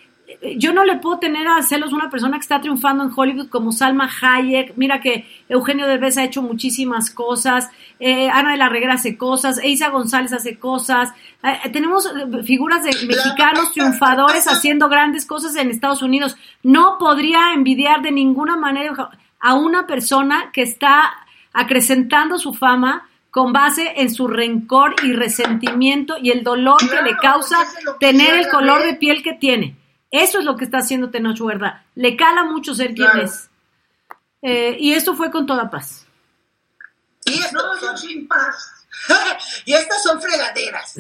yo 0.57 0.73
no 0.73 0.85
le 0.85 0.97
puedo 0.97 1.19
tener 1.19 1.47
a 1.49 1.61
celos 1.63 1.93
una 1.93 2.09
persona 2.09 2.37
que 2.37 2.43
está 2.43 2.61
triunfando 2.61 3.05
en 3.05 3.11
Hollywood 3.15 3.49
como 3.49 3.73
Salma 3.73 4.09
Hayek. 4.09 4.75
Mira 4.77 5.01
que 5.01 5.27
Eugenio 5.49 5.87
Derbez 5.87 6.17
ha 6.19 6.25
hecho 6.25 6.43
muchísimas 6.43 7.11
cosas, 7.11 7.69
eh, 7.99 8.31
Ana 8.31 8.53
de 8.53 8.57
la 8.57 8.69
Reguera 8.69 8.95
hace 8.95 9.17
cosas, 9.17 9.59
Eiza 9.59 9.91
González 9.91 10.33
hace 10.33 10.59
cosas. 10.59 11.13
Eh, 11.43 11.71
tenemos 11.71 12.09
figuras 12.45 12.85
de 12.85 12.91
mexicanos 13.07 13.73
triunfadores 13.73 14.47
haciendo 14.47 14.89
grandes 14.89 15.27
cosas 15.27 15.57
en 15.57 15.71
Estados 15.71 16.03
Unidos. 16.03 16.37
No 16.63 16.97
podría 16.99 17.53
envidiar 17.53 18.01
de 18.03 18.13
ninguna 18.13 18.57
manera 18.57 19.11
a 19.41 19.55
una 19.55 19.87
persona 19.87 20.51
que 20.53 20.63
está 20.63 21.13
acrecentando 21.53 22.39
su 22.39 22.55
fama 22.55 23.10
con 23.31 23.53
base 23.53 23.93
en 23.97 24.13
su 24.13 24.27
rencor 24.29 24.95
y 25.05 25.13
resentimiento 25.13 26.17
y 26.21 26.31
el 26.31 26.43
dolor 26.43 26.79
que 26.81 27.03
le 27.03 27.17
causa 27.17 27.59
que 27.99 28.07
tener 28.07 28.35
el 28.35 28.49
color 28.49 28.83
de 28.83 28.95
piel 28.95 29.23
que 29.23 29.35
tiene. 29.35 29.77
Eso 30.11 30.41
es 30.41 30.45
lo 30.45 30.57
que 30.57 30.65
está 30.65 30.79
haciendo 30.79 31.11
Tenoch 31.11 31.41
Huerta. 31.41 31.85
Le 31.95 32.17
cala 32.17 32.43
mucho 32.45 32.75
ser 32.75 32.95
quien 32.95 33.09
es. 33.23 33.49
Eh, 34.43 34.77
y 34.81 34.93
esto 34.95 35.15
fue 35.15 35.31
con 35.31 35.47
toda 35.47 35.71
paz. 35.71 36.07
Y, 37.25 37.35
estos 37.39 37.53
No, 37.53 37.77
son, 37.79 37.97
sin 37.99 38.27
paz. 38.27 38.87
y 39.65 39.75
estas 39.75 40.03
son 40.03 40.21
fregaderas. 40.21 40.95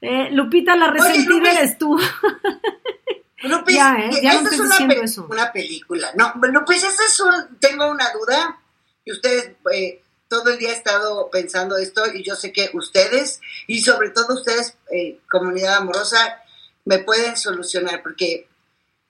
Eh, 0.00 0.28
Lupita, 0.30 0.76
la 0.76 0.88
resentida 0.90 1.34
Lupis. 1.38 1.48
eres 1.56 1.78
tú. 1.78 1.98
Lupis, 3.42 3.74
Ya, 3.76 3.96
¿eh? 3.98 4.10
Ya 4.22 4.34
no 4.34 4.38
esta 4.40 4.50
estés 4.50 4.60
es 4.70 4.80
una, 4.80 4.88
pe- 4.94 5.00
eso. 5.02 5.26
una 5.30 5.52
película. 5.52 6.08
No, 6.16 6.34
Lupis, 6.52 6.84
esta 6.84 7.04
es 7.04 7.20
un, 7.20 7.58
tengo 7.58 7.90
una 7.90 8.06
duda. 8.12 8.58
Y 9.04 9.12
ustedes, 9.12 9.52
eh, 9.72 10.02
todo 10.28 10.50
el 10.50 10.58
día 10.58 10.70
he 10.70 10.74
estado 10.74 11.30
pensando 11.30 11.76
esto 11.78 12.06
y 12.12 12.22
yo 12.22 12.36
sé 12.36 12.52
que 12.52 12.70
ustedes, 12.74 13.40
y 13.66 13.80
sobre 13.80 14.10
todo 14.10 14.34
ustedes, 14.34 14.76
eh, 14.92 15.18
comunidad 15.30 15.76
amorosa, 15.76 16.40
me 16.84 16.98
pueden 16.98 17.36
solucionar. 17.36 18.02
Porque 18.02 18.46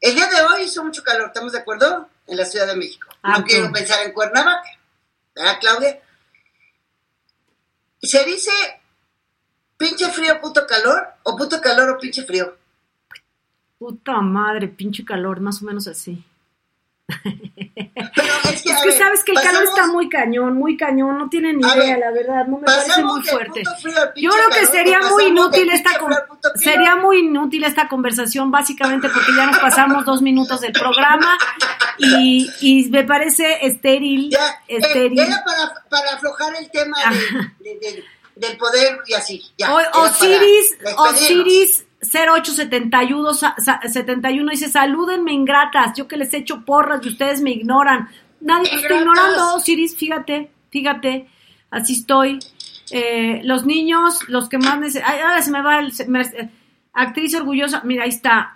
el 0.00 0.14
día 0.14 0.28
de 0.28 0.42
hoy 0.42 0.62
hizo 0.62 0.84
mucho 0.84 1.02
calor, 1.02 1.26
¿estamos 1.26 1.52
de 1.52 1.58
acuerdo? 1.58 2.08
En 2.26 2.36
la 2.36 2.44
Ciudad 2.44 2.66
de 2.66 2.76
México. 2.76 3.08
Ah, 3.22 3.38
no 3.38 3.44
quiero 3.44 3.72
pensar 3.72 4.04
en 4.06 4.12
Cuernavaca. 4.12 4.68
¿Verdad, 5.34 5.58
Claudia? 5.60 6.02
¿Se 8.02 8.24
dice 8.24 8.50
pinche 9.76 10.10
frío, 10.10 10.40
puto 10.40 10.66
calor? 10.66 11.06
¿O 11.24 11.36
puto 11.36 11.60
calor 11.60 11.90
o 11.90 11.98
pinche 11.98 12.24
frío? 12.24 12.56
Puta 13.78 14.20
madre, 14.20 14.68
pinche 14.68 15.04
calor, 15.04 15.40
más 15.40 15.62
o 15.62 15.64
menos 15.64 15.86
así. 15.86 16.24
Pero 18.14 18.32
es 18.52 18.62
que, 18.62 18.70
Es 18.70 18.76
a 18.76 18.80
que 18.82 18.88
ver, 18.88 18.98
sabes 18.98 19.24
que 19.24 19.32
el 19.32 19.38
calor 19.38 19.64
pasamos- 19.64 19.68
está 19.68 19.86
muy 19.86 20.08
cañón, 20.08 20.54
muy 20.58 20.76
cañón, 20.76 21.18
no 21.18 21.28
tienen 21.28 21.58
ni 21.58 21.66
idea, 21.66 21.74
ver, 21.76 21.98
la 21.98 22.10
verdad, 22.10 22.46
no 22.46 22.58
me 22.58 22.64
parece 22.64 23.02
muy 23.02 23.22
fuerte. 23.22 23.62
Yo 24.16 24.30
creo 24.30 24.48
que 24.50 24.54
calor, 24.56 24.70
sería 24.72 25.00
muy 25.02 25.24
inútil 25.24 25.70
esta 25.70 25.98
con- 25.98 26.12
sería 26.56 26.96
muy 26.96 27.18
inútil 27.20 27.64
esta 27.64 27.88
conversación 27.88 28.50
básicamente 28.50 29.08
porque 29.08 29.32
ya 29.36 29.46
nos 29.46 29.58
pasamos 29.58 30.04
dos 30.04 30.20
minutos 30.22 30.60
del 30.60 30.72
programa 30.72 31.38
y, 31.98 32.48
y 32.60 32.88
me 32.90 33.04
parece 33.04 33.66
estéril, 33.66 34.30
Ya, 34.30 34.60
eh, 34.68 34.78
era 35.16 35.42
para, 35.44 35.74
para 35.88 36.12
aflojar 36.14 36.54
el 36.56 36.70
tema 36.70 36.96
de- 37.10 37.70
de- 37.70 37.78
de- 37.80 38.04
del 38.36 38.56
poder 38.56 38.98
y 39.06 39.14
así. 39.14 39.42
Ya, 39.56 39.74
O- 39.74 40.02
Osiris. 40.04 40.76
Osiris 40.96 41.84
0871 42.00 43.34
sa- 43.34 43.54
sa- 43.58 43.80
71 43.84 44.50
dice, 44.50 44.68
salúdenme 44.68 45.32
ingratas, 45.32 45.96
yo 45.96 46.06
que 46.06 46.16
les 46.16 46.32
echo 46.34 46.64
porras 46.64 47.04
y 47.04 47.08
ustedes 47.08 47.40
me 47.40 47.50
ignoran. 47.50 48.08
Nadie 48.40 48.70
te 48.70 48.76
está 48.76 48.94
ignorando, 48.96 49.54
Osiris, 49.56 49.96
fíjate, 49.96 50.50
fíjate, 50.70 51.26
así 51.70 51.94
estoy. 51.94 52.38
Eh, 52.90 53.40
los 53.44 53.66
niños, 53.66 54.20
los 54.28 54.48
que 54.48 54.58
más 54.58 54.78
necesitan... 54.78 55.12
Ahora 55.20 55.42
se 55.42 55.50
me 55.50 55.60
va 55.62 55.78
el... 55.80 55.92
me- 56.08 56.50
actriz 56.94 57.34
orgullosa, 57.34 57.82
mira, 57.84 58.04
ahí 58.04 58.08
está. 58.10 58.54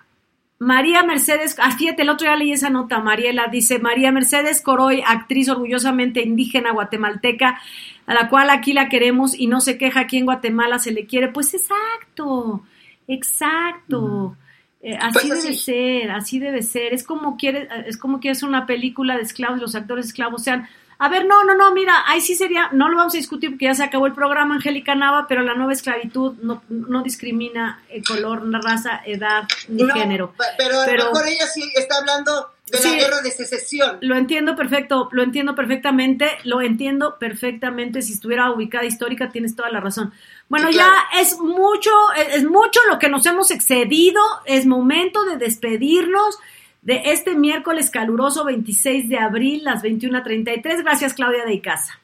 María 0.59 1.03
Mercedes, 1.03 1.57
ah, 1.61 1.73
fíjate, 1.73 2.03
el 2.03 2.09
otro 2.09 2.27
día 2.29 2.37
leí 2.37 2.53
esa 2.53 2.71
nota, 2.71 3.01
Mariela, 3.01 3.49
dice 3.49 3.79
María 3.81 4.13
Mercedes 4.13 4.61
Coroy, 4.61 5.03
actriz 5.05 5.49
orgullosamente 5.49 6.23
indígena 6.23 6.71
guatemalteca, 6.73 7.61
a 8.07 8.15
la 8.15 8.29
cual 8.29 8.49
aquí 8.51 8.73
la 8.73 8.89
queremos 8.89 9.35
y 9.39 9.49
no 9.49 9.61
se 9.61 9.77
queja, 9.77 10.01
aquí 10.01 10.19
en 10.19 10.25
Guatemala 10.25 10.79
se 10.79 10.93
le 10.93 11.07
quiere. 11.07 11.29
Pues 11.29 11.53
exacto, 11.55 12.63
exacto. 13.09 14.37
Eh, 14.85 14.97
así 15.01 15.13
Pues 15.29 15.29
debe 15.29 15.55
así. 15.55 15.55
ser, 15.55 16.11
así 16.11 16.39
debe 16.41 16.63
ser. 16.63 16.93
Es 16.93 17.05
como 17.05 17.37
quiere, 17.37 17.69
es 17.87 17.97
como 17.97 18.19
quiere 18.19 18.33
hacer 18.33 18.49
una 18.49 18.67
película 18.67 19.17
de 19.17 19.23
esclavos 19.23 19.61
los 19.61 19.75
actores 19.77 20.07
esclavos 20.07 20.43
sean. 20.43 20.69
A 20.99 21.09
ver, 21.09 21.27
no, 21.27 21.43
no, 21.45 21.55
no, 21.57 21.73
mira, 21.73 21.95
ahí 22.07 22.21
sí 22.21 22.35
sería, 22.37 22.69
no 22.73 22.89
lo 22.89 22.97
vamos 22.97 23.15
a 23.15 23.17
discutir 23.17 23.51
porque 23.51 23.65
ya 23.65 23.75
se 23.75 23.83
acabó 23.83 24.07
el 24.07 24.13
programa, 24.13 24.55
Angélica 24.57 24.95
Nava, 24.95 25.27
pero 25.29 25.43
la 25.43 25.55
nueva 25.55 25.73
esclavitud 25.73 26.35
no, 26.43 26.63
no 26.69 27.03
discrimina 27.03 27.83
eh, 27.89 28.03
color, 28.07 28.43
raza, 28.63 29.03
edad 29.05 29.45
ni 29.69 29.83
No, 29.83 29.95
género. 29.95 30.33
pe- 30.33 30.45
Pero 30.59 30.77
a 30.79 30.81
lo 30.81 30.87
Pero- 30.87 31.05
mejor 31.13 31.27
ella 31.29 31.47
sí 31.47 31.63
está 31.77 31.99
hablando 31.99 32.52
de 32.67 32.79
Sí. 32.79 32.91
la 32.91 32.97
guerra 32.97 33.21
de 33.23 33.31
secesión. 33.31 33.99
Lo 34.01 34.17
entiendo 34.17 34.57
perfecto, 34.57 35.09
lo 35.13 35.23
entiendo 35.23 35.55
perfectamente, 35.55 36.31
lo 36.45 36.61
entiendo 36.63 37.19
perfectamente. 37.19 38.03
Si 38.03 38.13
estuviera 38.15 38.51
ubicada 38.51 38.85
histórica, 38.85 39.31
tienes 39.31 39.55
toda 39.57 39.71
la 39.71 39.81
razón. 39.81 40.13
Bueno, 40.49 40.69
Sí, 40.69 40.75
claro. 40.75 40.93
ya 41.13 41.21
es 41.21 41.39
mucho, 41.39 41.91
es 42.17 42.37
es 42.37 42.45
mucho 42.45 42.81
lo 42.89 42.99
que 42.99 43.09
nos 43.09 43.27
hemos 43.27 43.51
excedido. 43.51 44.23
Es 44.47 44.67
momento 44.67 45.25
de 45.25 45.37
despedirnos 45.37 46.39
de 46.83 47.03
este 47.07 47.35
miércoles 47.35 47.91
caluroso 47.91 48.45
26 48.45 49.09
de 49.09 49.19
abril, 49.19 49.65
las 49.65 49.83
21.33. 49.83 50.83
Gracias, 50.83 51.15
Claudia 51.15 51.45
de 51.45 51.55
Icaza. 51.55 51.99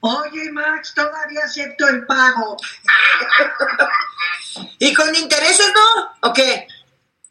Oye, 0.00 0.50
Max, 0.52 0.94
todavía 0.94 1.40
acepto 1.44 1.88
el 1.88 2.06
pago. 2.06 2.56
¿Y 4.78 4.94
con 4.94 5.14
intereses 5.14 5.72
no? 5.74 6.28
¿O 6.28 6.32
qué? 6.32 6.66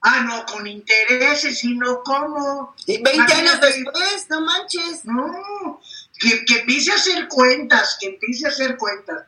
Ah, 0.09 0.21
no, 0.21 0.45
con 0.45 0.65
intereses, 0.65 1.59
sino 1.59 2.01
cómo. 2.01 2.73
¿Y 2.85 3.01
20 3.01 3.33
años 3.33 3.59
después, 3.59 4.29
no 4.29 4.39
manches. 4.39 5.03
No, 5.03 5.81
que, 6.17 6.45
que 6.45 6.59
empiece 6.59 6.93
a 6.93 6.95
hacer 6.95 7.27
cuentas, 7.27 7.97
que 7.99 8.07
empiece 8.07 8.45
a 8.45 8.49
hacer 8.49 8.77
cuentas. 8.77 9.25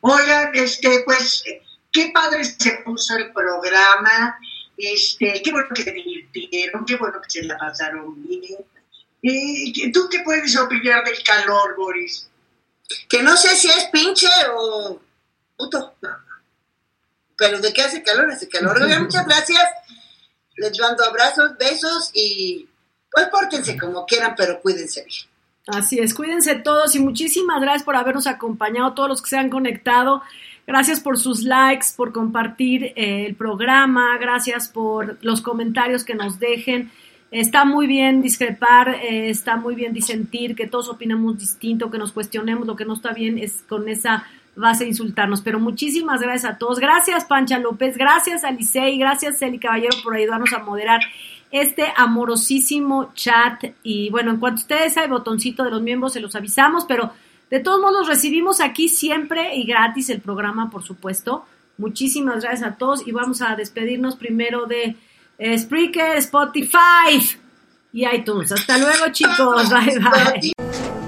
Oigan, 0.00 0.54
este, 0.54 1.02
pues, 1.06 1.42
qué 1.90 2.10
padre 2.12 2.44
se 2.44 2.72
puso 2.84 3.16
el 3.16 3.32
programa, 3.32 4.38
este, 4.76 5.40
qué 5.42 5.50
bueno 5.50 5.68
que 5.74 5.82
se 5.82 5.92
divirtieron, 5.92 6.84
qué 6.84 6.96
bueno 6.96 7.22
que 7.22 7.30
se 7.30 7.42
la 7.44 7.56
pasaron 7.56 8.22
bien. 8.22 8.58
¿Y 9.22 9.90
tú 9.92 10.10
qué 10.10 10.20
puedes 10.20 10.54
opinar 10.58 11.04
del 11.04 11.22
calor, 11.22 11.74
Boris? 11.74 12.28
Que 13.08 13.22
no 13.22 13.34
sé 13.34 13.56
si 13.56 13.68
es 13.68 13.86
pinche 13.86 14.28
o 14.54 15.00
puto. 15.56 15.94
Pero 17.38 17.60
de 17.60 17.72
qué 17.72 17.82
hace 17.82 18.02
calor, 18.02 18.30
hace 18.30 18.46
calor. 18.46 18.78
Oigan, 18.82 19.04
muchas 19.04 19.24
gracias. 19.24 19.64
Les 20.58 20.78
mando 20.80 21.04
abrazos, 21.04 21.56
besos 21.58 22.10
y 22.14 22.68
pues 23.10 23.28
pórtense 23.28 23.78
como 23.78 24.04
quieran, 24.04 24.34
pero 24.36 24.60
cuídense 24.60 25.04
bien. 25.04 25.26
Así 25.68 25.98
es, 25.98 26.14
cuídense 26.14 26.54
todos 26.54 26.94
y 26.94 26.98
muchísimas 26.98 27.60
gracias 27.60 27.82
por 27.82 27.94
habernos 27.94 28.26
acompañado, 28.26 28.94
todos 28.94 29.08
los 29.08 29.22
que 29.22 29.30
se 29.30 29.36
han 29.36 29.50
conectado. 29.50 30.22
Gracias 30.66 31.00
por 31.00 31.18
sus 31.18 31.44
likes, 31.44 31.86
por 31.96 32.12
compartir 32.12 32.92
eh, 32.96 33.26
el 33.26 33.34
programa, 33.34 34.18
gracias 34.18 34.68
por 34.68 35.18
los 35.22 35.40
comentarios 35.40 36.04
que 36.04 36.14
nos 36.14 36.38
dejen. 36.38 36.90
Está 37.30 37.66
muy 37.66 37.86
bien 37.86 38.22
discrepar, 38.22 38.88
eh, 38.88 39.28
está 39.28 39.56
muy 39.56 39.74
bien 39.74 39.92
disentir, 39.92 40.54
que 40.54 40.66
todos 40.66 40.88
opinamos 40.88 41.38
distinto, 41.38 41.90
que 41.90 41.98
nos 41.98 42.12
cuestionemos 42.12 42.66
lo 42.66 42.76
que 42.76 42.86
no 42.86 42.94
está 42.94 43.12
bien, 43.12 43.38
es 43.38 43.62
con 43.68 43.88
esa 43.88 44.26
base 44.58 44.84
de 44.84 44.90
insultarnos. 44.90 45.40
Pero 45.40 45.58
muchísimas 45.58 46.20
gracias 46.20 46.52
a 46.52 46.58
todos. 46.58 46.78
Gracias, 46.78 47.24
Pancha 47.24 47.58
López, 47.58 47.96
gracias 47.96 48.44
a 48.44 48.50
Licey, 48.50 48.98
gracias, 48.98 49.40
Eli 49.42 49.58
Caballero, 49.58 49.96
por 50.02 50.16
ayudarnos 50.16 50.52
a 50.52 50.58
moderar 50.58 51.00
este 51.50 51.92
amorosísimo 51.96 53.12
chat. 53.14 53.64
Y 53.82 54.10
bueno, 54.10 54.30
en 54.30 54.38
cuanto 54.38 54.60
a 54.60 54.62
ustedes 54.62 54.96
hay 54.96 55.08
botoncito 55.08 55.64
de 55.64 55.70
los 55.70 55.82
miembros, 55.82 56.12
se 56.12 56.20
los 56.20 56.34
avisamos, 56.34 56.84
pero 56.84 57.12
de 57.50 57.60
todos 57.60 57.80
modos 57.80 58.06
recibimos 58.06 58.60
aquí 58.60 58.88
siempre 58.88 59.56
y 59.56 59.64
gratis 59.64 60.10
el 60.10 60.20
programa, 60.20 60.70
por 60.70 60.82
supuesto. 60.82 61.46
Muchísimas 61.78 62.42
gracias 62.42 62.72
a 62.72 62.76
todos 62.76 63.06
y 63.06 63.12
vamos 63.12 63.40
a 63.40 63.54
despedirnos 63.54 64.16
primero 64.16 64.66
de 64.66 64.96
eh, 65.38 65.58
Spreaker, 65.58 66.16
Spotify 66.18 67.38
y 67.92 68.06
iTunes. 68.06 68.52
Hasta 68.52 68.76
luego, 68.78 69.12
chicos. 69.12 69.70
Bye, 69.70 69.98
bye. 69.98 71.07